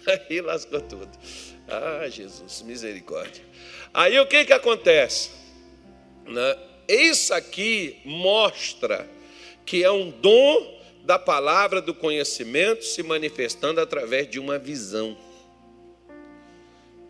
Aí 0.29 0.41
lascou 0.41 0.81
tudo. 0.81 1.09
Ah, 1.67 2.07
Jesus, 2.09 2.61
misericórdia. 2.61 3.43
Aí 3.93 4.19
o 4.19 4.27
que 4.27 4.45
que 4.45 4.53
acontece? 4.53 5.31
Né? 6.25 6.57
Isso 6.87 7.33
aqui 7.33 7.99
mostra 8.05 9.09
que 9.65 9.83
é 9.83 9.91
um 9.91 10.09
dom 10.09 10.76
da 11.07 11.17
palavra 11.17 11.81
do 11.81 11.93
conhecimento 11.93 12.83
se 12.83 13.01
manifestando 13.01 13.79
através 13.79 14.29
de 14.29 14.39
uma 14.39 14.59
visão. 14.59 15.17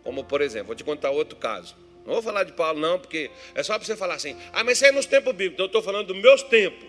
Como 0.04 0.22
por 0.22 0.40
exemplo, 0.40 0.68
vou 0.68 0.76
te 0.76 0.84
contar 0.84 1.10
outro 1.10 1.36
caso. 1.36 1.74
Não 2.06 2.14
vou 2.14 2.22
falar 2.22 2.44
de 2.44 2.52
Paulo, 2.52 2.78
não, 2.78 2.96
porque 2.96 3.28
é 3.56 3.62
só 3.64 3.76
para 3.76 3.84
você 3.84 3.96
falar 3.96 4.14
assim, 4.14 4.36
ah, 4.52 4.62
mas 4.62 4.78
isso 4.78 4.86
é 4.86 4.92
nos 4.92 5.04
tempos 5.04 5.32
bíblicos, 5.32 5.54
então 5.54 5.64
eu 5.64 5.66
estou 5.66 5.82
falando 5.82 6.06
dos 6.06 6.16
meus 6.16 6.44
tempos. 6.44 6.88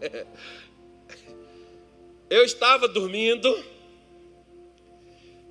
Eu 2.30 2.44
estava 2.44 2.86
dormindo, 2.86 3.64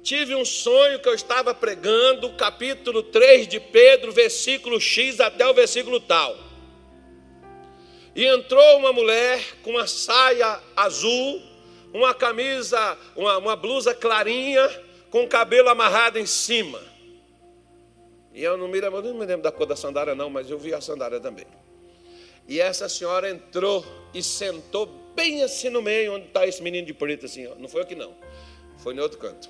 tive 0.04 0.36
um 0.36 0.46
sonho 0.46 1.00
que 1.00 1.10
eu 1.10 1.16
estava 1.16 1.52
pregando, 1.52 2.32
capítulo 2.34 3.02
3 3.02 3.48
de 3.48 3.60
Pedro, 3.60 4.12
versículo 4.12 4.80
X 4.80 5.20
até 5.20 5.48
o 5.48 5.56
versículo 5.56 6.00
tal. 6.00 6.47
E 8.18 8.26
entrou 8.26 8.80
uma 8.80 8.92
mulher 8.92 9.40
com 9.62 9.70
uma 9.70 9.86
saia 9.86 10.60
azul, 10.76 11.40
uma 11.94 12.16
camisa, 12.16 12.98
uma, 13.16 13.38
uma 13.38 13.56
blusa 13.56 13.94
clarinha, 13.94 14.68
com 15.12 15.24
o 15.24 15.28
cabelo 15.28 15.70
amarrado 15.70 16.18
em 16.18 16.26
cima. 16.26 16.82
E 18.34 18.44
eu 18.44 18.58
não 18.58 18.68
me 18.68 18.82
lembro, 18.82 19.04
não 19.04 19.14
me 19.14 19.24
lembro 19.24 19.44
da 19.44 19.52
cor 19.52 19.68
da 19.68 19.76
sandália, 19.76 20.16
não, 20.16 20.32
mas 20.32 20.50
eu 20.50 20.58
vi 20.58 20.74
a 20.74 20.82
sandália 20.82 21.20
também. 21.20 21.46
E 22.48 22.60
essa 22.60 22.90
senhora 22.90 23.30
entrou 23.30 23.86
e 24.16 24.24
sentou 24.24 24.88
bem 25.16 25.44
assim 25.44 25.70
no 25.70 25.84
meio, 25.84 26.16
onde 26.16 26.26
está 26.26 26.48
esse 26.48 26.64
menino 26.64 26.88
de 26.88 26.96
preto, 26.96 27.28
assim, 27.28 27.46
ó. 27.46 27.54
não 27.54 27.70
foi 27.70 27.84
aqui 27.84 27.94
não, 27.94 28.16
foi 28.80 28.96
no 28.96 29.04
outro 29.04 29.20
canto. 29.20 29.48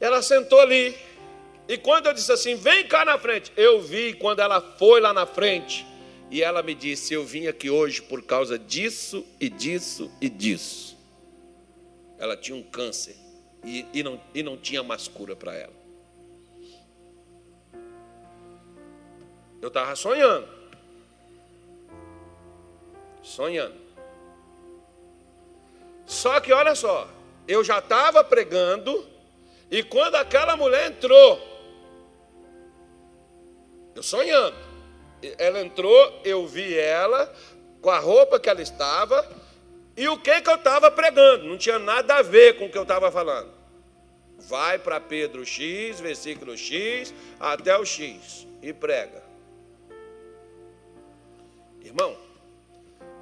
Ela 0.00 0.22
sentou 0.22 0.58
ali, 0.58 0.98
e 1.68 1.78
quando 1.78 2.06
eu 2.06 2.12
disse 2.12 2.32
assim, 2.32 2.56
vem 2.56 2.84
cá 2.88 3.04
na 3.04 3.16
frente, 3.16 3.52
eu 3.56 3.80
vi 3.80 4.12
quando 4.12 4.40
ela 4.40 4.60
foi 4.60 5.00
lá 5.00 5.12
na 5.12 5.24
frente, 5.24 5.86
e 6.30 6.42
ela 6.42 6.62
me 6.62 6.74
disse, 6.74 7.12
eu 7.12 7.24
vim 7.24 7.48
aqui 7.48 7.68
hoje 7.68 8.00
por 8.00 8.22
causa 8.22 8.56
disso 8.56 9.26
e 9.40 9.48
disso 9.48 10.10
e 10.20 10.28
disso. 10.28 10.96
Ela 12.18 12.36
tinha 12.36 12.56
um 12.56 12.62
câncer 12.62 13.16
e, 13.64 13.84
e, 13.92 14.02
não, 14.02 14.20
e 14.32 14.42
não 14.42 14.56
tinha 14.56 14.82
mais 14.82 15.08
cura 15.08 15.34
para 15.34 15.54
ela. 15.54 15.80
Eu 19.60 19.68
estava 19.68 19.94
sonhando. 19.96 20.48
Sonhando. 23.22 23.74
Só 26.06 26.40
que 26.40 26.52
olha 26.52 26.74
só, 26.74 27.08
eu 27.46 27.62
já 27.62 27.78
estava 27.78 28.22
pregando, 28.24 29.06
e 29.70 29.82
quando 29.82 30.14
aquela 30.16 30.56
mulher 30.56 30.90
entrou, 30.90 31.40
eu 33.94 34.02
sonhando, 34.02 34.56
ela 35.38 35.60
entrou, 35.60 36.20
eu 36.24 36.46
vi 36.46 36.76
ela 36.76 37.32
com 37.80 37.90
a 37.90 37.98
roupa 37.98 38.38
que 38.38 38.48
ela 38.48 38.60
estava, 38.60 39.26
e 39.96 40.08
o 40.08 40.18
que, 40.18 40.40
que 40.40 40.50
eu 40.50 40.54
estava 40.54 40.90
pregando, 40.90 41.44
não 41.44 41.58
tinha 41.58 41.78
nada 41.78 42.16
a 42.16 42.22
ver 42.22 42.56
com 42.56 42.66
o 42.66 42.70
que 42.70 42.78
eu 42.78 42.82
estava 42.82 43.10
falando. 43.10 43.50
Vai 44.38 44.78
para 44.78 45.00
Pedro 45.00 45.44
X, 45.44 46.00
versículo 46.00 46.56
X, 46.56 47.12
até 47.38 47.76
o 47.76 47.84
X, 47.84 48.46
e 48.62 48.72
prega. 48.72 49.22
Irmão, 51.82 52.16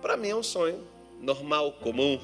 para 0.00 0.16
mim 0.16 0.30
é 0.30 0.36
um 0.36 0.42
sonho 0.42 0.86
normal, 1.20 1.72
comum. 1.72 2.20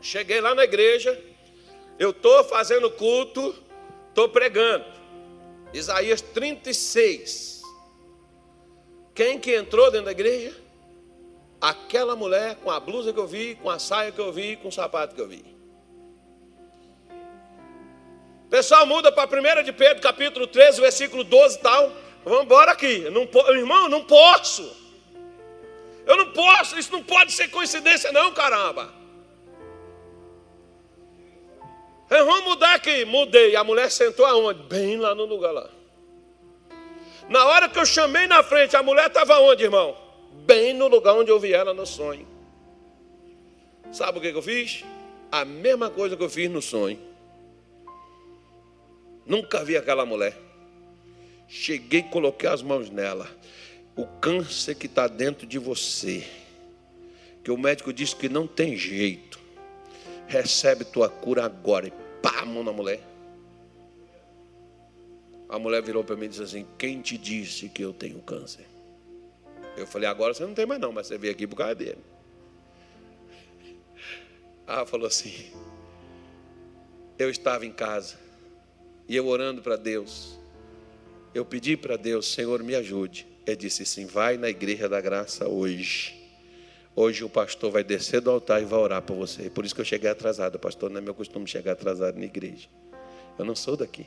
Cheguei 0.00 0.40
lá 0.40 0.54
na 0.54 0.64
igreja, 0.64 1.20
eu 1.98 2.10
estou 2.10 2.44
fazendo 2.44 2.90
culto, 2.90 3.54
estou 4.08 4.28
pregando. 4.28 4.84
Isaías 5.72 6.20
36. 6.20 7.53
Quem 9.14 9.38
que 9.38 9.54
entrou 9.54 9.90
dentro 9.90 10.06
da 10.06 10.12
igreja? 10.12 10.56
Aquela 11.60 12.16
mulher 12.16 12.56
com 12.56 12.70
a 12.70 12.80
blusa 12.80 13.12
que 13.12 13.18
eu 13.18 13.26
vi, 13.26 13.54
com 13.54 13.70
a 13.70 13.78
saia 13.78 14.10
que 14.10 14.20
eu 14.20 14.32
vi, 14.32 14.56
com 14.56 14.68
o 14.68 14.72
sapato 14.72 15.14
que 15.14 15.20
eu 15.20 15.28
vi. 15.28 15.44
Pessoal, 18.50 18.84
muda 18.86 19.10
para 19.10 19.28
1 19.60 19.62
de 19.62 19.72
Pedro, 19.72 20.02
capítulo 20.02 20.46
13, 20.46 20.80
versículo 20.80 21.24
12 21.24 21.56
e 21.56 21.60
tal. 21.60 21.92
Vamos 22.24 22.44
embora 22.44 22.72
aqui. 22.72 23.08
Não, 23.10 23.28
irmão, 23.54 23.88
não 23.88 24.04
posso. 24.04 24.84
Eu 26.06 26.16
não 26.16 26.32
posso, 26.32 26.78
isso 26.78 26.92
não 26.92 27.02
pode 27.02 27.32
ser 27.32 27.48
coincidência, 27.48 28.12
não, 28.12 28.32
caramba. 28.32 28.92
Vamos 32.08 32.44
mudar 32.44 32.74
aqui. 32.74 33.04
Mudei. 33.04 33.56
A 33.56 33.64
mulher 33.64 33.90
sentou 33.90 34.24
aonde? 34.26 34.62
Bem 34.64 34.96
lá 34.98 35.14
no 35.14 35.24
lugar 35.24 35.52
lá. 35.52 35.68
Na 37.28 37.44
hora 37.46 37.68
que 37.68 37.78
eu 37.78 37.86
chamei 37.86 38.26
na 38.26 38.42
frente, 38.42 38.76
a 38.76 38.82
mulher 38.82 39.06
estava 39.06 39.38
onde, 39.40 39.64
irmão? 39.64 39.96
Bem 40.46 40.74
no 40.74 40.88
lugar 40.88 41.14
onde 41.14 41.30
eu 41.30 41.40
vi 41.40 41.52
ela 41.52 41.72
no 41.72 41.86
sonho. 41.86 42.26
Sabe 43.92 44.18
o 44.18 44.20
que 44.20 44.28
eu 44.28 44.42
fiz? 44.42 44.84
A 45.30 45.44
mesma 45.44 45.88
coisa 45.88 46.16
que 46.16 46.22
eu 46.22 46.28
fiz 46.28 46.50
no 46.50 46.60
sonho. 46.60 46.98
Nunca 49.24 49.64
vi 49.64 49.76
aquela 49.76 50.04
mulher. 50.04 50.36
Cheguei 51.48 52.02
coloquei 52.02 52.48
as 52.48 52.62
mãos 52.62 52.90
nela. 52.90 53.28
O 53.96 54.06
câncer 54.06 54.74
que 54.74 54.86
está 54.86 55.06
dentro 55.06 55.46
de 55.46 55.58
você, 55.58 56.26
que 57.42 57.50
o 57.50 57.56
médico 57.56 57.92
disse 57.92 58.16
que 58.16 58.28
não 58.28 58.46
tem 58.46 58.76
jeito, 58.76 59.38
recebe 60.26 60.84
tua 60.84 61.08
cura 61.08 61.44
agora. 61.44 61.86
E 61.86 61.92
pá, 62.20 62.44
mão 62.44 62.64
na 62.64 62.72
mulher. 62.72 63.00
A 65.48 65.58
mulher 65.58 65.82
virou 65.82 66.02
para 66.02 66.16
mim 66.16 66.26
e 66.26 66.28
disse 66.28 66.42
assim: 66.42 66.66
Quem 66.78 67.00
te 67.00 67.18
disse 67.18 67.68
que 67.68 67.82
eu 67.82 67.92
tenho 67.92 68.20
câncer? 68.20 68.66
Eu 69.76 69.86
falei: 69.86 70.08
Agora 70.08 70.34
você 70.34 70.44
não 70.44 70.54
tem 70.54 70.66
mais, 70.66 70.80
não, 70.80 70.92
mas 70.92 71.06
você 71.06 71.18
veio 71.18 71.32
aqui 71.32 71.46
por 71.46 71.56
causa 71.56 71.74
dele. 71.74 71.98
Ela 74.66 74.86
falou 74.86 75.06
assim: 75.06 75.52
Eu 77.18 77.30
estava 77.30 77.66
em 77.66 77.72
casa 77.72 78.18
e 79.08 79.14
eu 79.14 79.26
orando 79.26 79.60
para 79.60 79.76
Deus 79.76 80.38
eu 81.34 81.44
pedi 81.44 81.76
para 81.76 81.96
Deus, 81.96 82.32
Senhor, 82.32 82.62
me 82.62 82.76
ajude. 82.76 83.26
Ele 83.44 83.56
disse 83.56 83.82
assim: 83.82 84.06
vai 84.06 84.36
na 84.36 84.48
igreja 84.48 84.88
da 84.88 85.00
graça 85.00 85.48
hoje. 85.48 86.14
Hoje 86.94 87.24
o 87.24 87.28
pastor 87.28 87.72
vai 87.72 87.82
descer 87.82 88.20
do 88.20 88.30
altar 88.30 88.62
e 88.62 88.64
vai 88.64 88.78
orar 88.78 89.02
por 89.02 89.16
você. 89.16 89.50
Por 89.50 89.64
isso 89.64 89.74
que 89.74 89.80
eu 89.80 89.84
cheguei 89.84 90.08
atrasado, 90.08 90.60
pastor. 90.60 90.88
Não 90.90 90.98
é 90.98 91.00
meu 91.00 91.12
costume 91.12 91.44
chegar 91.48 91.72
atrasado 91.72 92.16
na 92.16 92.24
igreja. 92.24 92.68
Eu 93.36 93.44
não 93.44 93.56
sou 93.56 93.76
daqui. 93.76 94.06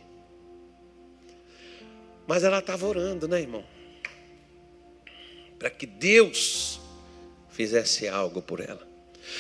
Mas 2.28 2.44
ela 2.44 2.60
estava 2.60 2.86
orando, 2.86 3.28
né, 3.28 3.40
irmão? 3.40 3.64
Para 5.58 5.70
que 5.70 5.86
Deus 5.86 6.80
fizesse 7.50 8.08
algo 8.08 8.42
por 8.42 8.60
ela. 8.60 8.86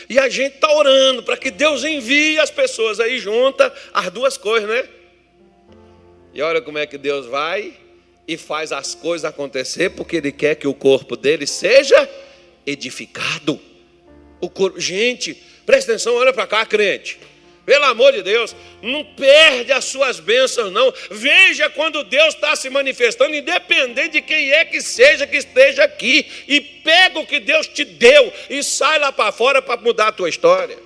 E 0.09 0.17
a 0.17 0.27
gente 0.29 0.55
está 0.55 0.71
orando 0.71 1.21
para 1.21 1.37
que 1.37 1.51
Deus 1.51 1.83
envie 1.83 2.39
as 2.39 2.49
pessoas 2.49 2.99
aí 2.99 3.19
junta 3.19 3.73
as 3.93 4.09
duas 4.09 4.37
coisas, 4.37 4.69
né? 4.69 4.89
E 6.33 6.41
olha 6.41 6.61
como 6.61 6.77
é 6.77 6.85
que 6.85 6.97
Deus 6.97 7.25
vai 7.25 7.77
e 8.27 8.37
faz 8.37 8.71
as 8.71 8.95
coisas 8.95 9.25
acontecer, 9.25 9.91
porque 9.91 10.17
Ele 10.17 10.31
quer 10.31 10.55
que 10.55 10.67
o 10.67 10.73
corpo 10.73 11.15
dele 11.15 11.45
seja 11.45 12.09
edificado. 12.65 13.59
O 14.39 14.49
corpo, 14.49 14.79
gente, 14.79 15.33
presta 15.65 15.91
atenção, 15.91 16.15
olha 16.15 16.33
para 16.33 16.47
cá, 16.47 16.65
crente. 16.65 17.19
Pelo 17.67 17.83
amor 17.83 18.13
de 18.13 18.23
Deus, 18.23 18.55
não 18.81 19.03
perde 19.03 19.73
as 19.73 19.83
suas 19.83 20.21
bênçãos, 20.21 20.71
não. 20.71 20.89
Veja 21.11 21.69
quando 21.69 22.01
Deus 22.01 22.33
está 22.33 22.55
se 22.55 22.69
manifestando, 22.69 23.35
independente 23.35 24.11
de 24.11 24.21
quem 24.21 24.51
é 24.51 24.63
que 24.63 24.79
seja 24.79 25.27
que 25.27 25.35
esteja 25.35 25.83
aqui, 25.83 26.25
e 26.47 26.61
pega 26.61 27.19
o 27.19 27.27
que 27.27 27.41
Deus 27.41 27.67
te 27.67 27.83
deu 27.83 28.31
e 28.49 28.63
sai 28.63 28.99
lá 28.99 29.11
para 29.11 29.33
fora 29.33 29.61
para 29.61 29.81
mudar 29.81 30.07
a 30.07 30.11
tua 30.13 30.29
história. 30.29 30.79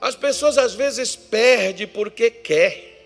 As 0.00 0.14
pessoas 0.14 0.56
às 0.56 0.74
vezes 0.74 1.16
perdem 1.16 1.88
porque 1.88 2.30
quer. 2.30 3.04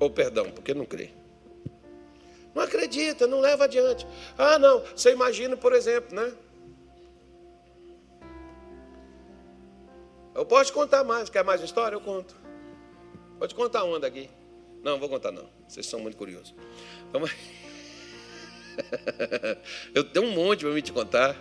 Ou 0.00 0.10
perdão, 0.10 0.50
porque 0.50 0.74
não 0.74 0.84
crê. 0.84 1.10
Não 2.52 2.64
acredita, 2.64 3.24
não 3.24 3.38
leva 3.38 3.66
adiante. 3.66 4.04
Ah, 4.36 4.58
não, 4.58 4.82
você 4.96 5.12
imagina, 5.12 5.56
por 5.56 5.72
exemplo, 5.72 6.12
né? 6.12 6.32
Eu 10.40 10.46
posso 10.46 10.72
contar 10.72 11.04
mais, 11.04 11.28
quer 11.28 11.44
mais 11.44 11.60
história? 11.60 11.94
Eu 11.94 12.00
conto. 12.00 12.34
Pode 13.38 13.54
contar 13.54 13.84
uma 13.84 14.00
daqui. 14.00 14.30
Não, 14.82 14.98
vou 14.98 15.08
contar 15.08 15.30
não. 15.30 15.48
Vocês 15.68 15.84
são 15.86 16.00
muito 16.00 16.16
curiosos. 16.16 16.54
Vamos. 17.12 17.30
Eu 19.94 20.02
tenho 20.04 20.26
um 20.26 20.30
monte 20.30 20.64
para 20.64 20.70
me 20.70 20.80
te 20.80 20.92
contar. 20.92 21.36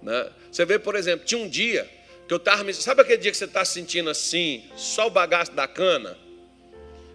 Né? 0.00 0.30
Você 0.50 0.64
vê, 0.64 0.78
por 0.78 0.94
exemplo, 0.94 1.26
tinha 1.26 1.40
um 1.40 1.48
dia 1.48 1.90
que 2.28 2.32
eu 2.32 2.36
estava. 2.36 2.72
Sabe 2.72 3.02
aquele 3.02 3.18
dia 3.18 3.32
que 3.32 3.36
você 3.36 3.46
está 3.46 3.64
sentindo 3.64 4.08
assim, 4.08 4.64
só 4.76 5.08
o 5.08 5.10
bagaço 5.10 5.50
da 5.52 5.66
cana? 5.66 6.16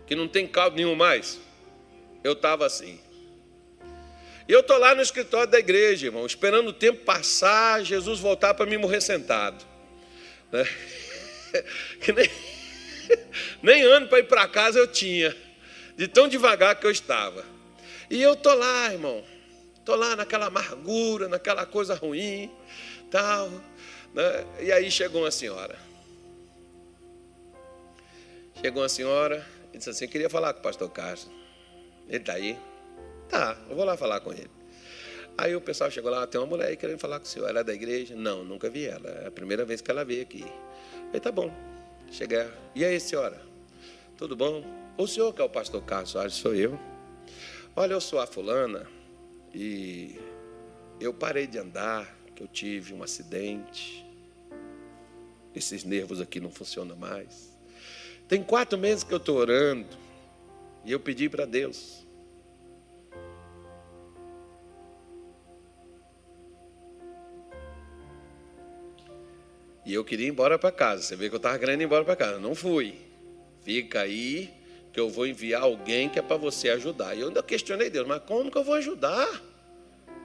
que 0.05 0.15
não 0.15 0.27
tem 0.27 0.45
caldo 0.45 0.75
nenhum 0.75 0.95
mais. 0.95 1.39
Eu 2.23 2.33
estava 2.33 2.65
assim. 2.65 2.99
E 4.47 4.51
eu 4.51 4.59
estou 4.59 4.77
lá 4.77 4.93
no 4.93 5.01
escritório 5.01 5.49
da 5.49 5.57
igreja, 5.57 6.07
irmão, 6.07 6.25
esperando 6.25 6.67
o 6.67 6.73
tempo 6.73 7.05
passar, 7.05 7.83
Jesus 7.83 8.19
voltar 8.19 8.53
para 8.53 8.65
mim 8.65 8.77
morrer 8.77 8.99
sentado. 8.99 9.72
Né? 10.53 10.63
Que 12.01 12.11
nem, 12.11 12.27
nem 13.61 13.83
ano 13.83 14.07
para 14.07 14.17
ir 14.17 14.23
para 14.23 14.47
casa 14.47 14.79
eu 14.79 14.87
tinha, 14.87 15.35
de 15.95 16.07
tão 16.07 16.27
devagar 16.27 16.79
que 16.79 16.87
eu 16.87 16.89
estava. 16.89 17.45
E 18.09 18.19
eu 18.19 18.33
estou 18.33 18.55
lá, 18.55 18.91
irmão, 18.91 19.23
estou 19.77 19.95
lá 19.95 20.15
naquela 20.15 20.47
amargura, 20.47 21.27
naquela 21.27 21.63
coisa 21.67 21.93
ruim, 21.93 22.51
tal. 23.11 23.49
Né? 24.15 24.45
E 24.61 24.71
aí 24.71 24.89
chegou 24.89 25.21
uma 25.21 25.29
senhora. 25.29 25.77
Chegou 28.59 28.81
uma 28.81 28.89
senhora 28.89 29.45
e 29.71 29.77
disse 29.77 29.91
assim: 29.91 30.07
queria 30.07 30.29
falar 30.29 30.53
com 30.53 30.59
o 30.59 30.63
pastor 30.63 30.89
Carlos. 30.89 31.29
Ele 32.07 32.17
está 32.17 32.33
aí? 32.33 32.57
Tá, 33.29 33.55
eu 33.69 33.75
vou 33.75 33.85
lá 33.85 33.95
falar 33.95 34.21
com 34.21 34.31
ele. 34.31 34.49
Aí 35.37 35.55
o 35.55 35.61
pessoal 35.61 35.89
chegou 35.89 36.11
lá, 36.11 36.27
tem 36.27 36.39
uma 36.39 36.45
mulher 36.45 36.67
aí 36.67 36.77
querendo 36.77 36.99
falar 36.99 37.19
com 37.19 37.25
o 37.25 37.27
senhor. 37.27 37.49
Ela 37.49 37.61
é 37.61 37.63
da 37.63 37.73
igreja? 37.73 38.15
Não, 38.15 38.43
nunca 38.43 38.69
vi 38.69 38.85
ela. 38.85 39.09
É 39.09 39.27
a 39.27 39.31
primeira 39.31 39.65
vez 39.65 39.81
que 39.81 39.89
ela 39.89 40.05
veio 40.05 40.21
aqui. 40.21 40.45
Falei, 41.07 41.19
tá 41.19 41.31
bom. 41.31 41.51
Cheguei. 42.11 42.47
E 42.75 42.85
aí, 42.85 42.99
senhora? 42.99 43.41
Tudo 44.15 44.35
bom? 44.35 44.63
O 44.95 45.07
senhor 45.07 45.33
que 45.33 45.41
é 45.41 45.43
o 45.43 45.49
pastor 45.49 45.83
Carlos 45.83 46.11
Soares, 46.11 46.33
sou 46.35 46.53
eu. 46.53 46.79
Olha, 47.75 47.93
eu 47.93 48.01
sou 48.01 48.19
a 48.19 48.27
fulana 48.27 48.85
e 49.53 50.19
eu 50.99 51.11
parei 51.11 51.47
de 51.47 51.57
andar, 51.57 52.15
que 52.35 52.43
eu 52.43 52.47
tive 52.47 52.93
um 52.93 53.01
acidente. 53.01 54.05
Esses 55.55 55.83
nervos 55.83 56.21
aqui 56.21 56.39
não 56.39 56.51
funcionam 56.51 56.95
mais. 56.95 57.57
Tem 58.27 58.43
quatro 58.43 58.77
meses 58.77 59.03
que 59.03 59.13
eu 59.13 59.17
estou 59.17 59.37
orando 59.37 59.97
e 60.85 60.91
eu 60.91 60.99
pedi 60.99 61.27
para 61.27 61.45
Deus 61.45 62.02
E 69.85 69.93
eu 69.93 70.03
queria 70.03 70.27
ir 70.27 70.29
embora 70.29 70.57
para 70.57 70.71
casa. 70.71 71.01
Você 71.01 71.15
vê 71.15 71.29
que 71.29 71.35
eu 71.35 71.37
estava 71.37 71.57
querendo 71.59 71.81
ir 71.81 71.85
embora 71.85 72.05
para 72.05 72.15
casa. 72.15 72.39
Não 72.39 72.55
fui. 72.55 72.95
Fica 73.63 74.01
aí, 74.01 74.49
que 74.91 74.99
eu 74.99 75.09
vou 75.09 75.25
enviar 75.25 75.63
alguém 75.63 76.07
que 76.07 76.19
é 76.19 76.21
para 76.21 76.37
você 76.37 76.69
ajudar. 76.69 77.15
E 77.15 77.21
eu 77.21 77.27
ainda 77.27 77.41
questionei 77.41 77.89
Deus, 77.89 78.07
mas 78.07 78.21
como 78.25 78.51
que 78.51 78.57
eu 78.57 78.63
vou 78.63 78.75
ajudar? 78.75 79.41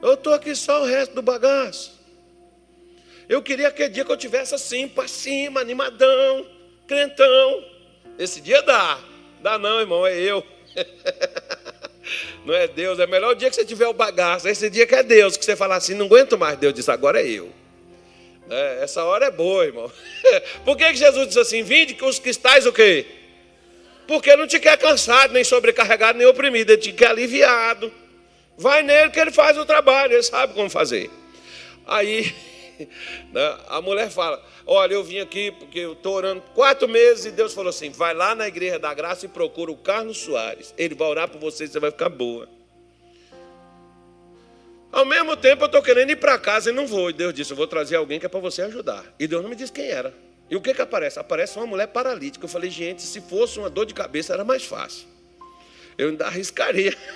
Eu 0.02 0.14
estou 0.14 0.32
aqui 0.32 0.54
só 0.54 0.82
o 0.82 0.84
resto 0.84 1.14
do 1.14 1.22
bagaço. 1.22 1.98
Eu 3.28 3.42
queria 3.42 3.68
aquele 3.68 3.90
dia 3.90 4.04
que 4.04 4.12
eu 4.12 4.16
tivesse 4.16 4.54
assim, 4.54 4.88
para 4.88 5.08
cima, 5.08 5.60
animadão, 5.60 6.46
crentão. 6.86 7.64
Esse 8.18 8.40
dia 8.40 8.62
dá. 8.62 8.98
Dá 9.42 9.58
não, 9.58 9.80
irmão, 9.80 10.06
é 10.06 10.16
eu. 10.18 10.44
Não 12.44 12.54
é 12.54 12.66
Deus, 12.66 12.98
é 12.98 13.06
melhor 13.06 13.32
o 13.32 13.34
dia 13.34 13.50
que 13.50 13.56
você 13.56 13.64
tiver 13.64 13.86
o 13.86 13.92
bagaço. 13.92 14.48
Esse 14.48 14.70
dia 14.70 14.86
que 14.86 14.94
é 14.94 15.02
Deus, 15.02 15.36
que 15.36 15.44
você 15.44 15.54
fala 15.54 15.76
assim, 15.76 15.92
não 15.92 16.06
aguento 16.06 16.38
mais. 16.38 16.58
Deus 16.58 16.72
disse, 16.72 16.90
agora 16.90 17.20
é 17.20 17.26
eu. 17.26 17.52
É, 18.50 18.82
essa 18.82 19.04
hora 19.04 19.26
é 19.26 19.30
boa, 19.30 19.64
irmão. 19.64 19.90
Por 20.64 20.76
que, 20.76 20.84
que 20.84 20.96
Jesus 20.96 21.28
diz 21.28 21.36
assim? 21.36 21.62
Vinde 21.62 21.94
que 21.94 22.04
os 22.04 22.20
estáis 22.24 22.66
o 22.66 22.72
quê? 22.72 23.06
Porque 24.06 24.34
não 24.36 24.46
te 24.46 24.58
quer 24.58 24.78
cansado, 24.78 25.34
nem 25.34 25.44
sobrecarregado, 25.44 26.18
nem 26.18 26.26
oprimido, 26.26 26.70
ele 26.70 26.80
te 26.80 26.92
quer 26.92 27.08
aliviado. 27.08 27.92
Vai 28.56 28.82
nele 28.82 29.10
que 29.10 29.20
ele 29.20 29.30
faz 29.30 29.56
o 29.58 29.66
trabalho, 29.66 30.14
ele 30.14 30.22
sabe 30.22 30.54
como 30.54 30.70
fazer. 30.70 31.10
Aí 31.86 32.34
né, 33.32 33.58
a 33.68 33.80
mulher 33.82 34.10
fala: 34.10 34.42
Olha, 34.66 34.94
eu 34.94 35.04
vim 35.04 35.18
aqui 35.18 35.50
porque 35.50 35.78
eu 35.78 35.92
estou 35.92 36.14
orando 36.14 36.42
quatro 36.54 36.88
meses 36.88 37.26
e 37.26 37.30
Deus 37.30 37.54
falou 37.54 37.70
assim: 37.70 37.90
vai 37.90 38.14
lá 38.14 38.34
na 38.34 38.48
igreja 38.48 38.78
da 38.78 38.92
graça 38.94 39.26
e 39.26 39.28
procura 39.28 39.70
o 39.70 39.76
Carlos 39.76 40.18
Soares. 40.18 40.74
Ele 40.76 40.94
vai 40.94 41.08
orar 41.08 41.28
por 41.28 41.40
você 41.40 41.64
e 41.64 41.68
você 41.68 41.78
vai 41.80 41.90
ficar 41.90 42.08
boa. 42.08 42.48
Ao 44.90 45.04
mesmo 45.04 45.36
tempo 45.36 45.62
eu 45.62 45.66
estou 45.66 45.82
querendo 45.82 46.10
ir 46.10 46.16
para 46.16 46.38
casa 46.38 46.70
e 46.70 46.72
não 46.72 46.86
vou. 46.86 47.10
E 47.10 47.12
Deus 47.12 47.34
disse: 47.34 47.52
Eu 47.52 47.56
vou 47.56 47.66
trazer 47.66 47.96
alguém 47.96 48.18
que 48.18 48.26
é 48.26 48.28
para 48.28 48.40
você 48.40 48.62
ajudar. 48.62 49.04
E 49.18 49.26
Deus 49.26 49.42
não 49.42 49.50
me 49.50 49.56
disse 49.56 49.72
quem 49.72 49.88
era. 49.88 50.12
E 50.50 50.56
o 50.56 50.60
que 50.60 50.72
que 50.72 50.80
aparece? 50.80 51.18
Aparece 51.18 51.56
uma 51.58 51.66
mulher 51.66 51.88
paralítica. 51.88 52.44
Eu 52.44 52.48
falei, 52.48 52.70
gente, 52.70 53.02
se 53.02 53.20
fosse 53.20 53.58
uma 53.58 53.68
dor 53.68 53.84
de 53.84 53.92
cabeça 53.92 54.32
era 54.32 54.44
mais 54.44 54.64
fácil. 54.64 55.06
Eu 55.96 56.08
ainda 56.08 56.26
arriscaria. 56.26 56.96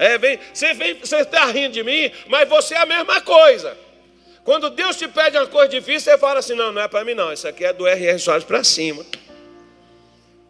É, 0.00 0.16
vem, 0.16 0.38
você 0.54 0.74
vem, 0.74 0.94
você 0.94 1.16
está 1.16 1.46
rindo 1.46 1.72
de 1.72 1.82
mim, 1.82 2.12
mas 2.28 2.48
você 2.48 2.74
é 2.74 2.78
a 2.78 2.86
mesma 2.86 3.20
coisa. 3.20 3.76
Quando 4.44 4.70
Deus 4.70 4.94
te 4.94 5.08
pede 5.08 5.36
uma 5.36 5.48
coisa 5.48 5.68
difícil, 5.68 6.12
você 6.12 6.16
fala 6.18 6.38
assim: 6.38 6.54
não, 6.54 6.70
não 6.70 6.82
é 6.82 6.86
para 6.86 7.04
mim, 7.04 7.14
não. 7.14 7.32
Isso 7.32 7.48
aqui 7.48 7.64
é 7.64 7.72
do 7.72 7.84
R.R. 7.84 8.16
Soares 8.16 8.44
para 8.44 8.62
cima. 8.62 9.04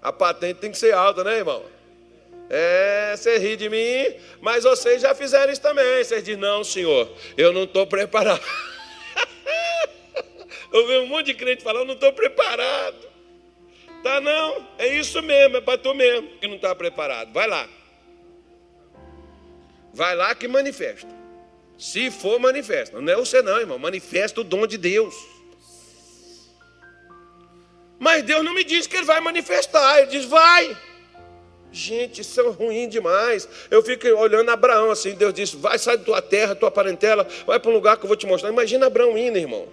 A 0.03 0.13
patente 0.13 0.59
tem 0.59 0.71
que 0.71 0.77
ser 0.77 0.93
alta, 0.93 1.25
né, 1.25 1.39
irmão? 1.39 1.65
É, 2.51 3.15
você 3.17 3.39
ri 3.39 3.57
de 3.57 3.69
mim, 3.69 4.15
mas 4.41 4.65
vocês 4.65 5.03
já 5.03 5.15
fizeram 5.15 5.53
isso 5.53 5.61
também. 5.61 6.03
Vocês 6.03 6.23
dizem, 6.23 6.41
não, 6.41 6.65
senhor, 6.65 7.11
eu 7.37 7.53
não 7.53 7.65
estou 7.65 7.87
preparado. 7.87 8.41
eu 10.73 10.87
vi 10.87 10.99
um 10.99 11.07
monte 11.07 11.27
de 11.27 11.35
crente 11.35 11.63
falando, 11.63 11.89
não 11.89 11.95
estou 11.95 12.13
preparado. 12.13 13.09
Tá 14.03 14.21
não, 14.21 14.67
é 14.79 14.87
isso 14.87 15.21
mesmo, 15.23 15.57
é 15.57 15.61
para 15.61 15.77
tu 15.77 15.93
mesmo 15.95 16.29
que 16.39 16.47
não 16.47 16.57
está 16.57 16.75
preparado. 16.75 17.33
Vai 17.33 17.47
lá. 17.47 17.69
Vai 19.93 20.15
lá 20.15 20.35
que 20.35 20.47
manifesta. 20.47 21.09
Se 21.77 22.11
for, 22.11 22.39
manifesta. 22.39 23.01
Não 23.01 23.13
é 23.13 23.17
você 23.17 23.43
não, 23.43 23.59
irmão. 23.59 23.79
Manifesta 23.79 24.41
o 24.41 24.45
dom 24.45 24.67
de 24.67 24.79
Deus. 24.79 25.15
Mas 27.99 28.23
Deus 28.23 28.45
não 28.45 28.55
me 28.55 28.65
diz 28.65 28.87
que 28.87 28.97
Ele 28.97 29.07
vai 29.07 29.21
manifestar. 29.21 29.99
Ele 29.99 30.09
diz, 30.09 30.25
vai. 30.25 30.77
Gente, 31.71 32.23
isso 32.23 32.41
é 32.41 32.49
ruim 32.49 32.89
demais. 32.89 33.49
Eu 33.71 33.83
fico 33.83 34.07
olhando 34.09 34.51
Abraão 34.51 34.91
assim, 34.91 35.13
Deus 35.13 35.35
disse: 35.35 35.57
vai, 35.57 35.79
sai 35.79 35.99
da 35.99 36.05
tua 36.05 36.23
terra, 36.23 36.55
tua 36.55 36.71
parentela, 36.71 37.27
vai 37.47 37.61
para 37.61 37.71
um 37.71 37.75
lugar 37.75 37.97
que 37.97 38.05
eu 38.05 38.09
vou 38.09 38.17
te 38.17 38.27
mostrar. 38.27 38.51
Imagina 38.51 38.87
Abraão 38.87 39.17
indo, 39.17 39.37
irmão. 39.37 39.69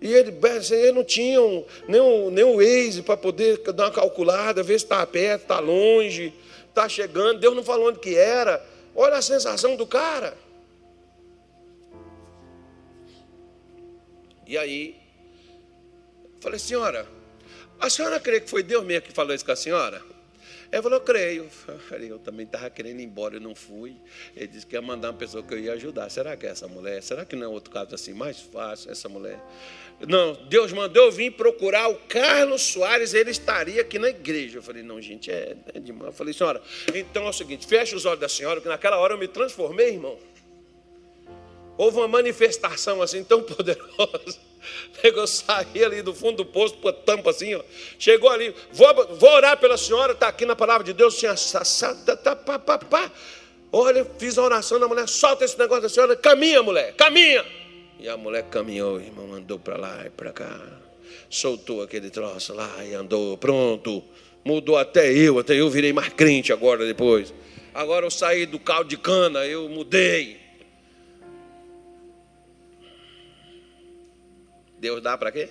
E 0.00 0.12
ele, 0.12 0.34
ele 0.70 0.92
não 0.92 1.04
tinha 1.04 1.38
nem, 1.86 2.00
um, 2.00 2.30
nem 2.30 2.44
um 2.44 2.56
Waze 2.56 3.02
para 3.02 3.18
poder 3.18 3.58
dar 3.58 3.84
uma 3.84 3.90
calculada, 3.90 4.62
ver 4.62 4.78
se 4.78 4.86
está 4.86 5.06
perto, 5.06 5.42
está 5.42 5.60
longe, 5.60 6.32
está 6.68 6.88
chegando. 6.88 7.38
Deus 7.38 7.54
não 7.54 7.62
falou 7.62 7.88
onde 7.88 7.98
que 7.98 8.16
era. 8.16 8.64
Olha 8.94 9.16
a 9.16 9.22
sensação 9.22 9.76
do 9.76 9.86
cara. 9.86 10.36
E 14.46 14.58
aí, 14.58 14.96
falei, 16.40 16.58
senhora, 16.58 17.06
a 17.78 17.88
senhora 17.88 18.18
crê 18.18 18.40
que 18.40 18.50
foi 18.50 18.62
Deus 18.64 18.82
mesmo 18.84 19.02
que 19.02 19.12
falou 19.12 19.32
isso 19.34 19.44
com 19.44 19.52
a 19.52 19.56
senhora? 19.56 20.02
Ela 20.72 20.82
falou, 20.82 21.00
creio. 21.00 21.48
Eu 21.66 21.78
falei, 21.78 22.10
eu 22.10 22.18
também 22.18 22.46
estava 22.46 22.70
querendo 22.70 23.00
ir 23.00 23.04
embora, 23.04 23.36
eu 23.36 23.40
não 23.40 23.54
fui. 23.54 23.96
Ele 24.36 24.46
disse 24.46 24.66
que 24.66 24.76
ia 24.76 24.82
mandar 24.82 25.08
uma 25.10 25.18
pessoa 25.18 25.42
que 25.42 25.52
eu 25.52 25.58
ia 25.58 25.72
ajudar. 25.72 26.08
Será 26.10 26.36
que 26.36 26.46
é 26.46 26.50
essa 26.50 26.68
mulher? 26.68 27.02
Será 27.02 27.24
que 27.24 27.34
não 27.34 27.46
é 27.46 27.48
outro 27.48 27.72
caso 27.72 27.94
assim, 27.94 28.12
mais 28.12 28.40
fácil, 28.40 28.90
essa 28.90 29.08
mulher? 29.08 29.40
Não, 30.08 30.32
Deus 30.48 30.72
mandou 30.72 31.06
eu 31.06 31.12
vir 31.12 31.32
procurar 31.32 31.88
o 31.88 31.96
Carlos 32.08 32.62
Soares, 32.62 33.12
ele 33.12 33.30
estaria 33.30 33.82
aqui 33.82 33.98
na 33.98 34.08
igreja. 34.08 34.58
Eu 34.58 34.62
falei, 34.62 34.82
não, 34.82 35.00
gente, 35.00 35.30
é, 35.30 35.56
é 35.74 35.80
demais. 35.80 36.06
Eu 36.06 36.12
falei, 36.12 36.32
senhora, 36.32 36.62
então 36.94 37.26
é 37.26 37.28
o 37.28 37.32
seguinte, 37.32 37.66
fecha 37.66 37.94
os 37.94 38.06
olhos 38.06 38.20
da 38.20 38.28
senhora, 38.28 38.60
que 38.60 38.68
naquela 38.68 38.98
hora 38.98 39.14
eu 39.14 39.18
me 39.18 39.28
transformei, 39.28 39.90
irmão. 39.90 40.16
Houve 41.80 41.96
uma 41.96 42.08
manifestação 42.08 43.00
assim 43.00 43.24
tão 43.24 43.40
poderosa. 43.42 44.38
Pegou, 45.00 45.26
saí 45.26 45.82
ali 45.82 46.02
do 46.02 46.14
fundo 46.14 46.36
do 46.36 46.44
poço, 46.44 46.74
pô, 46.74 46.92
tampa 46.92 47.30
assim, 47.30 47.54
ó. 47.54 47.62
Chegou 47.98 48.28
ali, 48.28 48.54
vou, 48.70 49.16
vou 49.16 49.30
orar 49.30 49.56
pela 49.56 49.78
senhora, 49.78 50.12
está 50.12 50.28
aqui 50.28 50.44
na 50.44 50.54
palavra 50.54 50.84
de 50.84 50.92
Deus, 50.92 51.24
assim, 51.24 52.04
tá, 52.22 52.36
pá. 52.36 53.10
Olha, 53.72 54.06
fiz 54.18 54.36
a 54.36 54.42
oração 54.42 54.78
da 54.78 54.86
mulher, 54.86 55.08
solta 55.08 55.42
esse 55.42 55.58
negócio 55.58 55.84
da 55.84 55.88
senhora, 55.88 56.14
caminha, 56.14 56.62
mulher, 56.62 56.92
caminha. 56.96 57.42
E 57.98 58.06
a 58.10 58.16
mulher 58.18 58.42
caminhou, 58.50 59.00
irmão, 59.00 59.32
andou 59.32 59.58
para 59.58 59.78
lá 59.78 60.02
e 60.04 60.10
para 60.10 60.32
cá. 60.32 60.60
Soltou 61.30 61.80
aquele 61.80 62.10
troço 62.10 62.52
lá 62.52 62.84
e 62.84 62.92
andou, 62.92 63.38
pronto. 63.38 64.04
Mudou 64.44 64.76
até 64.76 65.10
eu, 65.10 65.38
até 65.38 65.54
eu 65.54 65.70
virei 65.70 65.94
mais 65.94 66.12
crente 66.12 66.52
agora 66.52 66.84
depois. 66.84 67.32
Agora 67.72 68.04
eu 68.04 68.10
saí 68.10 68.44
do 68.44 68.58
caldo 68.58 68.90
de 68.90 68.98
cana, 68.98 69.46
eu 69.46 69.66
mudei. 69.66 70.39
Deus 74.80 75.02
dá 75.02 75.16
para 75.18 75.30
quê? 75.30 75.50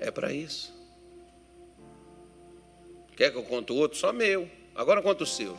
É 0.00 0.10
para 0.10 0.32
isso. 0.32 0.76
Quer 3.16 3.30
que 3.30 3.36
eu 3.36 3.44
conte 3.44 3.72
outro? 3.72 3.96
Só 3.96 4.12
meu. 4.12 4.50
Agora 4.74 5.00
conta 5.00 5.22
os 5.22 5.36
seus. 5.36 5.58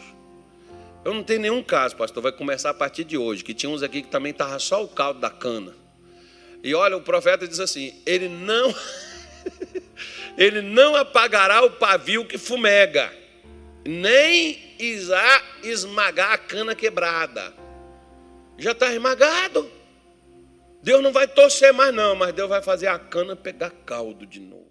Eu 1.05 1.13
não 1.13 1.23
tenho 1.23 1.39
nenhum 1.39 1.63
caso, 1.63 1.95
pastor. 1.95 2.21
Vai 2.21 2.33
começar 2.33 2.71
a 2.71 2.73
partir 2.73 3.05
de 3.05 3.17
hoje. 3.17 3.45
Que 3.45 3.53
tinha 3.53 3.69
uns 3.69 3.81
aqui 3.81 4.01
que 4.01 4.09
também 4.09 4.31
estava 4.31 4.59
só 4.59 4.83
o 4.83 4.89
caldo 4.89 5.21
da 5.21 5.29
cana. 5.29 5.73
E 6.61 6.75
olha, 6.75 6.97
o 6.97 7.01
profeta 7.01 7.47
diz 7.47 7.61
assim: 7.61 7.93
ele 8.05 8.27
não. 8.27 8.73
ele 10.39 10.61
não 10.61 10.95
apagará 10.95 11.61
o 11.65 11.71
pavio 11.71 12.25
que 12.25 12.37
fumega, 12.37 13.13
nem 13.85 14.73
irá 14.79 15.43
esmagar 15.61 16.31
a 16.31 16.37
cana 16.37 16.73
quebrada. 16.73 17.53
Já 18.57 18.71
está 18.71 18.93
esmagado. 18.93 19.69
Deus 20.81 21.03
não 21.03 21.11
vai 21.11 21.27
torcer 21.27 21.73
mais, 21.73 21.93
não, 21.93 22.15
mas 22.15 22.31
Deus 22.31 22.47
vai 22.47 22.61
fazer 22.61 22.87
a 22.87 22.97
cana 22.97 23.35
pegar 23.35 23.71
caldo 23.85 24.25
de 24.25 24.39
novo. 24.39 24.68